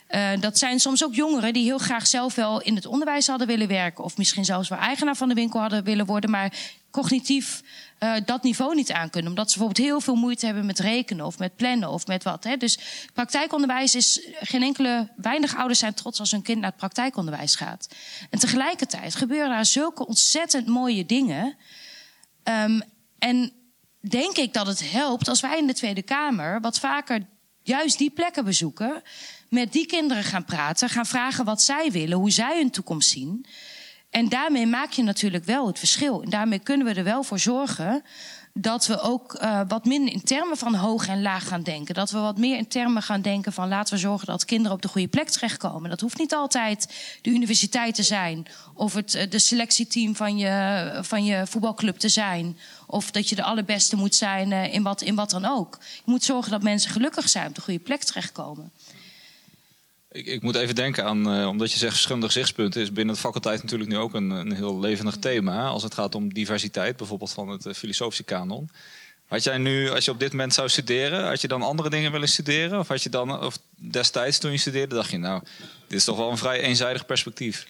Uh, 0.09 0.29
dat 0.39 0.57
zijn 0.57 0.79
soms 0.79 1.03
ook 1.03 1.15
jongeren 1.15 1.53
die 1.53 1.63
heel 1.63 1.77
graag 1.77 2.07
zelf 2.07 2.35
wel 2.35 2.61
in 2.61 2.75
het 2.75 2.85
onderwijs 2.85 3.27
hadden 3.27 3.47
willen 3.47 3.67
werken. 3.67 4.03
Of 4.03 4.17
misschien 4.17 4.45
zelfs 4.45 4.69
wel 4.69 4.79
eigenaar 4.79 5.15
van 5.15 5.27
de 5.27 5.33
winkel 5.33 5.59
hadden 5.59 5.83
willen 5.83 6.05
worden. 6.05 6.29
Maar 6.29 6.53
cognitief 6.91 7.61
uh, 7.99 8.13
dat 8.25 8.43
niveau 8.43 8.75
niet 8.75 8.91
aan 8.91 9.09
kunnen. 9.09 9.29
Omdat 9.29 9.51
ze 9.51 9.57
bijvoorbeeld 9.57 9.87
heel 9.87 10.01
veel 10.01 10.15
moeite 10.15 10.45
hebben 10.45 10.65
met 10.65 10.79
rekenen 10.79 11.25
of 11.25 11.37
met 11.37 11.55
plannen 11.55 11.89
of 11.89 12.07
met 12.07 12.23
wat. 12.23 12.43
Hè. 12.43 12.57
Dus 12.57 12.79
praktijkonderwijs 13.13 13.95
is 13.95 14.27
geen 14.39 14.63
enkele. 14.63 15.09
Weinig 15.15 15.55
ouders 15.55 15.79
zijn 15.79 15.93
trots 15.93 16.19
als 16.19 16.31
hun 16.31 16.41
kind 16.41 16.59
naar 16.59 16.69
het 16.69 16.79
praktijkonderwijs 16.79 17.55
gaat. 17.55 17.87
En 18.29 18.39
tegelijkertijd 18.39 19.15
gebeuren 19.15 19.49
daar 19.49 19.65
zulke 19.65 20.07
ontzettend 20.07 20.67
mooie 20.67 21.05
dingen. 21.05 21.55
Um, 22.43 22.81
en 23.19 23.51
denk 23.99 24.37
ik 24.37 24.53
dat 24.53 24.67
het 24.67 24.91
helpt 24.91 25.27
als 25.27 25.41
wij 25.41 25.57
in 25.57 25.67
de 25.67 25.73
Tweede 25.73 26.01
Kamer 26.01 26.61
wat 26.61 26.79
vaker 26.79 27.27
juist 27.63 27.97
die 27.97 28.09
plekken 28.09 28.45
bezoeken 28.45 29.03
met 29.49 29.71
die 29.71 29.85
kinderen 29.85 30.23
gaan 30.23 30.45
praten, 30.45 30.89
gaan 30.89 31.05
vragen 31.05 31.45
wat 31.45 31.61
zij 31.61 31.91
willen, 31.91 32.17
hoe 32.17 32.31
zij 32.31 32.57
hun 32.57 32.71
toekomst 32.71 33.09
zien. 33.09 33.45
En 34.09 34.29
daarmee 34.29 34.65
maak 34.65 34.91
je 34.91 35.03
natuurlijk 35.03 35.45
wel 35.45 35.67
het 35.67 35.79
verschil. 35.79 36.21
En 36.21 36.29
daarmee 36.29 36.59
kunnen 36.59 36.87
we 36.87 36.93
er 36.93 37.03
wel 37.03 37.23
voor 37.23 37.39
zorgen 37.39 38.03
dat 38.61 38.85
we 38.85 38.99
ook 38.99 39.39
uh, 39.41 39.61
wat 39.67 39.85
minder 39.85 40.13
in 40.13 40.21
termen 40.21 40.57
van 40.57 40.75
hoog 40.75 41.07
en 41.07 41.21
laag 41.21 41.47
gaan 41.47 41.63
denken. 41.63 41.95
Dat 41.95 42.11
we 42.11 42.19
wat 42.19 42.37
meer 42.37 42.57
in 42.57 42.67
termen 42.67 43.01
gaan 43.01 43.21
denken 43.21 43.53
van 43.53 43.67
laten 43.67 43.93
we 43.93 43.99
zorgen 43.99 44.27
dat 44.27 44.45
kinderen 44.45 44.75
op 44.75 44.81
de 44.81 44.87
goede 44.87 45.07
plek 45.07 45.29
terechtkomen. 45.29 45.89
Dat 45.89 46.01
hoeft 46.01 46.17
niet 46.17 46.33
altijd 46.33 46.93
de 47.21 47.29
universiteit 47.29 47.95
te 47.95 48.03
zijn, 48.03 48.45
of 48.73 48.93
het 48.93 49.15
uh, 49.15 49.29
de 49.29 49.39
selectieteam 49.39 50.15
van 50.15 50.37
je, 50.37 50.99
van 51.01 51.25
je 51.25 51.47
voetbalclub 51.47 51.97
te 51.97 52.09
zijn. 52.09 52.57
Of 52.85 53.11
dat 53.11 53.29
je 53.29 53.35
de 53.35 53.43
allerbeste 53.43 53.95
moet 53.95 54.15
zijn 54.15 54.51
uh, 54.51 54.73
in, 54.73 54.83
wat, 54.83 55.01
in 55.01 55.15
wat 55.15 55.29
dan 55.29 55.45
ook. 55.45 55.77
Je 55.81 56.11
moet 56.11 56.23
zorgen 56.23 56.51
dat 56.51 56.63
mensen 56.63 56.91
gelukkig 56.91 57.29
zijn, 57.29 57.47
op 57.47 57.55
de 57.55 57.61
goede 57.61 57.79
plek 57.79 58.03
terechtkomen. 58.03 58.71
Ik, 60.17 60.25
ik, 60.25 60.41
moet 60.41 60.55
even 60.55 60.75
denken 60.75 61.05
aan, 61.05 61.39
uh, 61.39 61.47
omdat 61.47 61.71
je 61.71 61.77
zegt 61.77 61.91
verschillende 61.91 62.25
gezichtspunten, 62.25 62.81
is 62.81 62.91
binnen 62.91 63.15
de 63.15 63.21
faculteit 63.21 63.63
natuurlijk 63.63 63.89
nu 63.89 63.97
ook 63.97 64.13
een, 64.13 64.29
een 64.29 64.53
heel 64.53 64.79
levendig 64.79 65.17
thema. 65.17 65.67
Als 65.67 65.83
het 65.83 65.93
gaat 65.93 66.15
om 66.15 66.33
diversiteit, 66.33 66.97
bijvoorbeeld 66.97 67.31
van 67.31 67.49
het 67.49 67.65
uh, 67.65 67.73
filosofische 67.73 68.23
kanon. 68.23 68.69
Had 69.27 69.43
jij 69.43 69.57
nu, 69.57 69.89
als 69.89 70.05
je 70.05 70.11
op 70.11 70.19
dit 70.19 70.31
moment 70.31 70.53
zou 70.53 70.69
studeren, 70.69 71.27
had 71.27 71.41
je 71.41 71.47
dan 71.47 71.61
andere 71.61 71.89
dingen 71.89 72.11
willen 72.11 72.27
studeren? 72.27 72.79
Of 72.79 72.87
had 72.87 73.03
je 73.03 73.09
dan, 73.09 73.43
of 73.43 73.59
destijds 73.75 74.37
toen 74.37 74.51
je 74.51 74.57
studeerde, 74.57 74.95
dacht 74.95 75.11
je, 75.11 75.17
nou, 75.17 75.41
dit 75.87 75.97
is 75.97 76.03
toch 76.03 76.17
wel 76.17 76.31
een 76.31 76.37
vrij 76.37 76.61
eenzijdig 76.61 77.05
perspectief? 77.05 77.67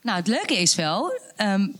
Nou, 0.00 0.18
het 0.18 0.28
leuke 0.28 0.56
is 0.56 0.74
wel, 0.74 1.20
um, 1.36 1.76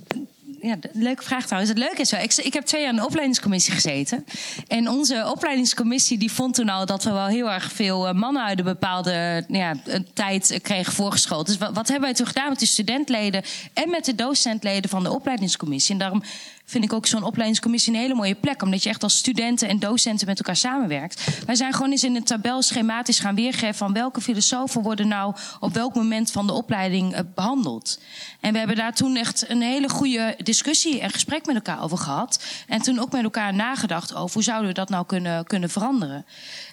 ja, 0.65 0.77
leuke 0.93 1.23
vraag 1.23 1.45
trouwens. 1.45 1.73
Het 1.73 1.83
leuke 1.83 2.01
is 2.01 2.11
wel, 2.11 2.21
ik, 2.21 2.53
heb 2.53 2.65
twee 2.65 2.81
jaar 2.81 2.91
in 2.91 2.97
de 2.97 3.05
opleidingscommissie 3.05 3.75
gezeten. 3.75 4.25
En 4.69 4.89
onze 4.89 5.31
opleidingscommissie 5.31 6.19
die 6.19 6.33
vond 6.33 6.55
toen 6.55 6.69
al 6.69 6.87
dat 6.87 7.05
we 7.05 7.11
wel 7.11 7.27
heel 7.27 7.51
erg 7.51 7.73
veel 7.73 8.09
eh, 8.09 8.15
mannen 8.15 8.43
uit 8.43 8.59
een 8.59 8.65
bepaalde 8.65 9.45
nou 9.49 9.63
ja, 9.63 10.01
tijd 10.13 10.59
kregen 10.63 10.93
voorgeschoten. 10.93 11.45
Dus 11.45 11.59
wat, 11.59 11.75
wat 11.75 11.89
hebben 11.89 12.09
wij 12.09 12.15
toen 12.15 12.27
gedaan 12.27 12.49
met 12.49 12.59
de 12.59 12.67
studentleden 12.67 13.43
en 13.73 13.91
met 13.91 14.05
de 14.05 14.15
docentleden 14.15 14.91
van 14.91 15.03
de 15.03 15.11
opleidingscommissie? 15.11 15.93
En 15.93 15.99
daarom 16.01 16.23
vind 16.65 16.85
ik 16.85 16.93
ook 16.93 17.07
zo'n 17.07 17.23
opleidingscommissie 17.23 17.93
een 17.93 18.01
hele 18.01 18.15
mooie 18.15 18.35
plek. 18.35 18.63
Omdat 18.63 18.83
je 18.83 18.89
echt 18.89 19.03
als 19.03 19.17
studenten 19.17 19.69
en 19.69 19.79
docenten 19.79 20.27
met 20.27 20.39
elkaar 20.39 20.57
samenwerkt. 20.57 21.29
Wij 21.47 21.55
zijn 21.55 21.73
gewoon 21.73 21.91
eens 21.91 22.05
in 22.05 22.17
een 22.17 22.25
tabel 22.25 22.63
schematisch 22.63 23.19
gaan 23.19 23.35
weergeven 23.35 23.75
van 23.75 23.93
welke 23.93 24.21
filosofen 24.21 24.83
worden 24.83 25.09
nou 25.09 25.35
op 25.61 25.75
welk 25.75 25.95
moment 25.95 26.31
van 26.31 26.47
de 26.47 26.53
opleiding 26.53 27.13
uh, 27.13 27.19
behandeld. 27.35 28.01
En 28.41 28.53
we 28.53 28.59
hebben 28.59 28.77
daar 28.77 28.95
toen 28.95 29.17
echt 29.17 29.49
een 29.49 29.63
hele 29.63 29.89
goede 29.89 30.37
discussie 30.43 31.01
en 31.01 31.11
gesprek 31.11 31.47
met 31.47 31.55
elkaar 31.55 31.83
over 31.83 31.99
gehad. 31.99 32.45
En 32.69 32.83
toen 32.83 32.99
ook 32.99 33.13
met 33.13 33.23
elkaar 33.23 33.55
nagedacht 33.55 34.15
over 34.15 34.35
hoe 34.35 34.43
zouden 34.43 34.69
we 34.69 34.75
dat 34.75 34.89
nou 34.89 35.07
kunnen, 35.07 35.45
kunnen 35.45 35.71
veranderen. 35.71 36.25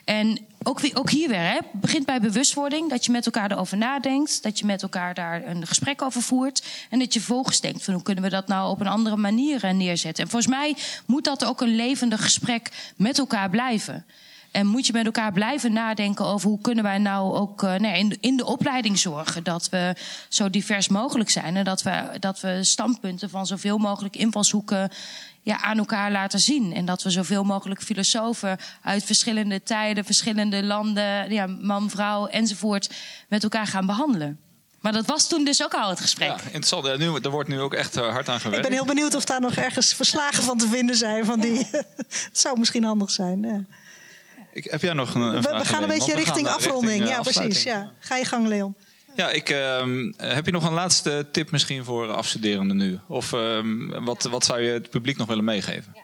En 0.06 0.40
ook, 0.64 0.80
ook 0.94 1.10
hier 1.10 1.30
weer, 1.30 1.52
hè, 1.52 1.58
begint 1.74 2.06
bij 2.06 2.20
bewustwording. 2.20 2.90
Dat 2.90 3.06
je 3.06 3.12
met 3.12 3.26
elkaar 3.26 3.52
erover 3.52 3.78
nadenkt. 3.78 4.44
Dat 4.44 4.60
je 4.60 4.66
met 4.66 4.82
elkaar 4.82 5.14
daar 5.14 5.48
een 5.48 5.68
gesprek 5.68 6.02
over 6.02 6.22
voert. 6.22 6.66
En 6.90 7.00
dat 7.00 7.14
je 7.14 7.20
vervolgens 7.20 7.62
denkt 7.62 7.84
van 7.84 7.94
hoe 7.94 8.04
kunnen 8.04 8.24
we 8.24 8.30
dat 8.30 8.48
nou 8.48 8.70
op 8.70 8.80
een 8.80 8.88
andere 8.88 9.18
manier 9.18 9.64
eh, 9.64 9.74
neerzetten. 9.74 10.24
En 10.24 10.30
volgens 10.30 10.52
mij 10.54 10.76
moet 11.06 11.24
dat 11.24 11.46
ook 11.46 11.62
een 11.62 11.76
levendig 11.76 12.24
gesprek 12.24 12.94
met 12.96 13.18
elkaar 13.18 13.50
blijven. 13.50 14.06
En 14.52 14.68
moet 14.68 14.88
je 14.88 14.94
met 14.94 15.06
elkaar 15.06 15.32
blijven 15.32 15.74
nadenken 15.74 16.26
over 16.26 16.50
hoe 16.50 16.62
kunnen 16.62 16.84
wij 16.84 16.98
nou 16.98 17.36
ook 17.38 17.64
uh, 17.64 17.76
nee, 17.76 18.00
in, 18.00 18.10
de, 18.10 18.18
in 18.20 18.38
de 18.38 18.46
opleiding 18.46 19.00
zorgen 19.00 19.44
dat 19.44 19.70
we 19.70 19.96
zo 20.30 20.50
divers 20.50 20.88
mogelijk 20.88 21.30
zijn. 21.30 21.56
En 21.56 21.64
dat 21.64 21.82
we, 21.82 22.18
dat 22.20 22.40
we 22.40 22.64
standpunten 22.64 23.30
van 23.30 23.46
zoveel 23.48 23.78
mogelijk 23.78 24.16
invalshoeken 24.16 24.90
ja, 25.42 25.62
aan 25.62 25.78
elkaar 25.78 26.12
laten 26.12 26.40
zien. 26.40 26.74
En 26.74 26.86
dat 26.86 27.04
we 27.04 27.10
zoveel 27.10 27.44
mogelijk 27.44 27.82
filosofen 27.82 28.58
uit 28.82 29.04
verschillende 29.04 29.64
tijden, 29.64 30.06
verschillende 30.06 30.64
landen, 30.64 31.32
ja, 31.32 31.48
man, 31.48 31.90
vrouw 31.90 32.28
enzovoort, 32.28 32.90
met 33.30 33.44
elkaar 33.44 33.68
gaan 33.68 33.86
behandelen. 33.86 34.40
Maar 34.80 34.92
dat 34.92 35.06
was 35.06 35.28
toen 35.28 35.46
dus 35.46 35.64
ook 35.64 35.74
al 35.74 35.90
het 35.90 36.00
gesprek. 36.00 36.28
Ja, 36.28 36.44
interessant. 36.44 36.86
Ja, 36.86 36.96
nu, 36.98 37.20
er 37.22 37.30
wordt 37.30 37.50
nu 37.50 37.60
ook 37.60 37.74
echt 37.74 37.96
hard 37.96 38.30
aan 38.30 38.40
gewerkt. 38.40 38.66
Ik 38.66 38.70
ben 38.70 38.80
heel 38.80 38.88
benieuwd 38.88 39.16
of 39.16 39.26
daar 39.26 39.42
nog 39.42 39.56
ergens 39.56 39.94
verslagen 39.94 40.44
van 40.44 40.58
te 40.58 40.68
vinden 40.68 40.96
zijn. 40.96 41.26
Van 41.26 41.40
die, 41.40 41.68
het 42.28 42.30
zou 42.32 42.60
misschien 42.60 42.84
handig 42.84 43.12
zijn. 43.12 43.42
Ja. 43.42 43.64
Ik, 44.54 44.64
heb 44.64 44.82
jij 44.82 44.94
nog 44.94 45.14
een, 45.14 45.22
een 45.22 45.42
we, 45.42 45.50
we 45.58 45.66
gaan 45.66 45.82
een 45.82 45.88
beetje 45.88 46.16
richting 46.16 46.48
afronding. 46.48 47.04
Richting, 47.04 47.10
ja, 47.10 47.22
precies. 47.22 47.64
Ja. 47.64 47.92
Ga 48.00 48.16
je 48.16 48.26
gang, 48.26 48.48
Leon. 48.48 48.76
Ja, 49.22 49.30
ik, 49.30 49.50
uh, 49.50 49.84
heb 50.18 50.46
je 50.46 50.52
nog 50.52 50.64
een 50.64 50.74
laatste 50.74 51.28
tip 51.32 51.52
misschien 51.52 51.84
voor 51.84 52.12
afstuderenden 52.12 52.78
nu? 52.78 53.00
Of 53.08 53.32
uh, 53.32 53.60
wat, 54.04 54.24
wat 54.24 54.46
zou 54.46 54.62
je 54.62 54.72
het 54.72 54.90
publiek 54.90 55.18
nog 55.18 55.28
willen 55.28 55.44
meegeven? 55.44 55.96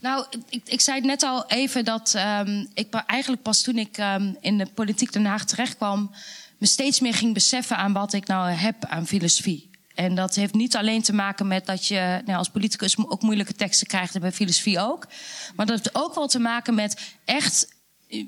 Nou, 0.00 0.26
ik, 0.50 0.60
ik, 0.64 0.80
zei 0.80 0.96
het 0.96 1.06
net 1.06 1.22
al 1.22 1.46
even 1.46 1.84
dat 1.84 2.14
um, 2.46 2.68
ik 2.74 2.94
eigenlijk 3.06 3.42
pas 3.42 3.62
toen 3.62 3.78
ik 3.78 3.98
in 4.40 4.58
de 4.58 4.66
politiek 4.74 5.12
Den 5.12 5.24
Haag 5.24 5.44
terechtkwam... 5.44 6.10
me 6.58 6.66
steeds 6.66 7.00
meer 7.00 7.14
ging 7.14 7.34
beseffen 7.34 7.76
aan 7.76 7.92
wat 7.92 8.12
ik 8.12 8.26
nou 8.26 8.50
heb 8.50 8.84
aan 8.84 9.06
filosofie. 9.06 9.70
En 9.94 10.14
dat 10.14 10.34
heeft 10.34 10.54
niet 10.54 10.76
alleen 10.76 11.02
te 11.02 11.14
maken 11.14 11.46
met 11.46 11.66
dat 11.66 11.86
je 11.86 12.22
nou, 12.24 12.38
als 12.38 12.48
politicus 12.48 12.98
ook 12.98 13.22
moeilijke 13.22 13.54
teksten 13.54 13.86
krijgt 13.86 14.20
bij 14.20 14.32
filosofie 14.32 14.80
ook. 14.80 15.06
Maar 15.56 15.66
dat 15.66 15.76
heeft 15.78 15.94
ook 15.94 16.14
wel 16.14 16.26
te 16.26 16.38
maken 16.38 16.74
met 16.74 17.14
echt 17.24 17.73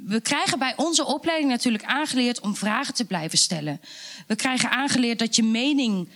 we 0.07 0.20
krijgen 0.20 0.59
bij 0.59 0.72
onze 0.76 1.05
opleiding 1.05 1.51
natuurlijk 1.51 1.84
aangeleerd 1.84 2.41
om 2.41 2.57
vragen 2.57 2.95
te 2.95 3.05
blijven 3.05 3.39
stellen. 3.39 3.80
We 4.26 4.37
krijgen 4.37 4.70
aangeleerd 4.70 5.18
dat 5.18 5.37
je 5.37 5.43
mening 5.43 6.09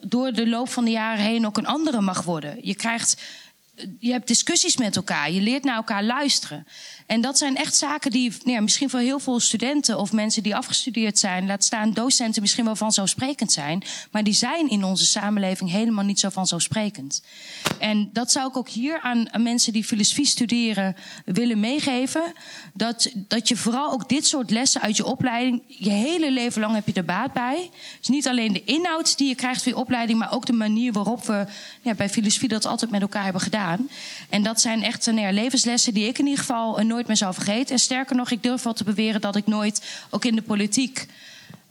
door 0.00 0.32
de 0.32 0.48
loop 0.48 0.68
van 0.68 0.84
de 0.84 0.90
jaren 0.90 1.24
heen 1.24 1.46
ook 1.46 1.56
een 1.56 1.66
andere 1.66 2.00
mag 2.00 2.22
worden. 2.22 2.58
Je 2.62 2.74
krijgt 2.74 3.22
je 3.98 4.12
hebt 4.12 4.26
discussies 4.26 4.76
met 4.76 4.96
elkaar. 4.96 5.30
Je 5.30 5.40
leert 5.40 5.64
naar 5.64 5.76
elkaar 5.76 6.04
luisteren. 6.04 6.66
En 7.10 7.20
dat 7.20 7.38
zijn 7.38 7.56
echt 7.56 7.76
zaken 7.76 8.10
die 8.10 8.32
nou 8.44 8.60
misschien 8.60 8.90
voor 8.90 9.00
heel 9.00 9.18
veel 9.18 9.40
studenten 9.40 9.98
of 9.98 10.12
mensen 10.12 10.42
die 10.42 10.56
afgestudeerd 10.56 11.18
zijn, 11.18 11.46
laat 11.46 11.64
staan 11.64 11.92
docenten, 11.92 12.42
misschien 12.42 12.64
wel 12.64 12.76
vanzelfsprekend 12.76 13.52
zijn. 13.52 13.82
Maar 14.10 14.24
die 14.24 14.32
zijn 14.32 14.68
in 14.68 14.84
onze 14.84 15.06
samenleving 15.06 15.70
helemaal 15.70 16.04
niet 16.04 16.20
zo 16.20 16.28
vanzelfsprekend. 16.28 17.22
En 17.78 18.10
dat 18.12 18.30
zou 18.30 18.48
ik 18.48 18.56
ook 18.56 18.68
hier 18.68 19.00
aan, 19.00 19.28
mensen 19.38 19.72
die 19.72 19.84
filosofie 19.84 20.26
studeren 20.26 20.96
willen 21.24 21.60
meegeven. 21.60 22.32
Dat, 22.74 23.12
dat 23.14 23.48
je 23.48 23.56
vooral 23.56 23.92
ook 23.92 24.08
dit 24.08 24.26
soort 24.26 24.50
lessen 24.50 24.80
uit 24.80 24.96
je 24.96 25.04
opleiding, 25.04 25.62
je 25.66 25.90
hele 25.90 26.30
leven 26.30 26.60
lang 26.60 26.74
heb 26.74 26.86
je 26.86 26.92
er 26.92 27.04
baat 27.04 27.32
bij. 27.32 27.70
Dus 27.98 28.08
niet 28.08 28.28
alleen 28.28 28.52
de 28.52 28.64
inhoud 28.64 29.18
die 29.18 29.28
je 29.28 29.34
krijgt 29.34 29.62
voor 29.62 29.72
je 29.72 29.78
opleiding, 29.78 30.18
maar 30.18 30.32
ook 30.32 30.46
de 30.46 30.52
manier 30.52 30.92
waarop 30.92 31.24
we 31.24 31.46
ja, 31.82 31.94
bij 31.94 32.08
filosofie 32.08 32.48
dat 32.48 32.66
altijd 32.66 32.90
met 32.90 33.00
elkaar 33.00 33.24
hebben 33.24 33.42
gedaan. 33.42 33.88
En 34.28 34.42
dat 34.42 34.60
zijn 34.60 34.82
echt 34.82 35.06
nou 35.06 35.20
ja, 35.20 35.32
levenslessen 35.32 35.94
die 35.94 36.08
ik 36.08 36.18
in 36.18 36.24
ieder 36.24 36.40
geval 36.40 36.78
nooit 36.82 36.98
meer 37.06 37.16
zou 37.16 37.34
vergeten. 37.34 37.74
En 37.74 37.80
sterker 37.80 38.16
nog, 38.16 38.30
ik 38.30 38.42
durf 38.42 38.62
wel 38.62 38.72
te 38.72 38.84
beweren 38.84 39.20
dat 39.20 39.36
ik 39.36 39.46
nooit, 39.46 39.82
ook 40.10 40.24
in 40.24 40.34
de 40.36 40.42
politiek, 40.42 41.06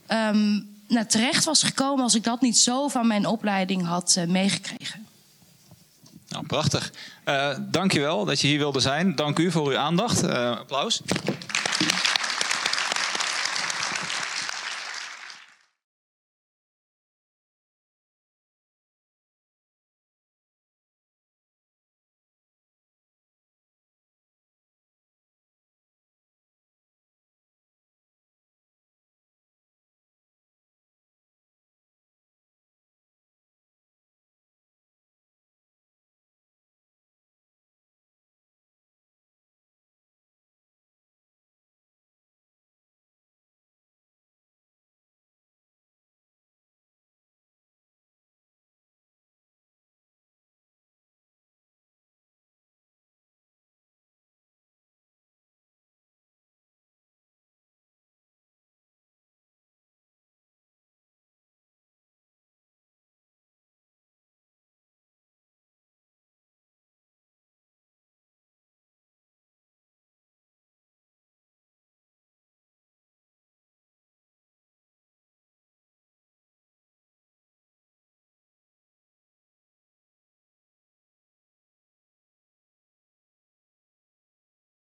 um, 0.07 0.67
nou, 0.87 1.05
terecht 1.05 1.43
was 1.43 1.63
gekomen 1.63 2.03
als 2.03 2.15
ik 2.15 2.23
dat 2.23 2.41
niet 2.41 2.57
zo 2.57 2.87
van 2.87 3.07
mijn 3.07 3.25
opleiding 3.25 3.85
had 3.85 4.15
uh, 4.17 4.25
meegekregen. 4.25 5.07
Nou, 6.29 6.45
prachtig. 6.45 6.91
Uh, 7.25 7.55
dankjewel 7.59 8.25
dat 8.25 8.39
je 8.41 8.47
hier 8.47 8.57
wilde 8.57 8.79
zijn. 8.79 9.15
Dank 9.15 9.39
u 9.39 9.51
voor 9.51 9.67
uw 9.67 9.77
aandacht. 9.77 10.23
Uh, 10.23 10.57
applaus. 10.57 11.01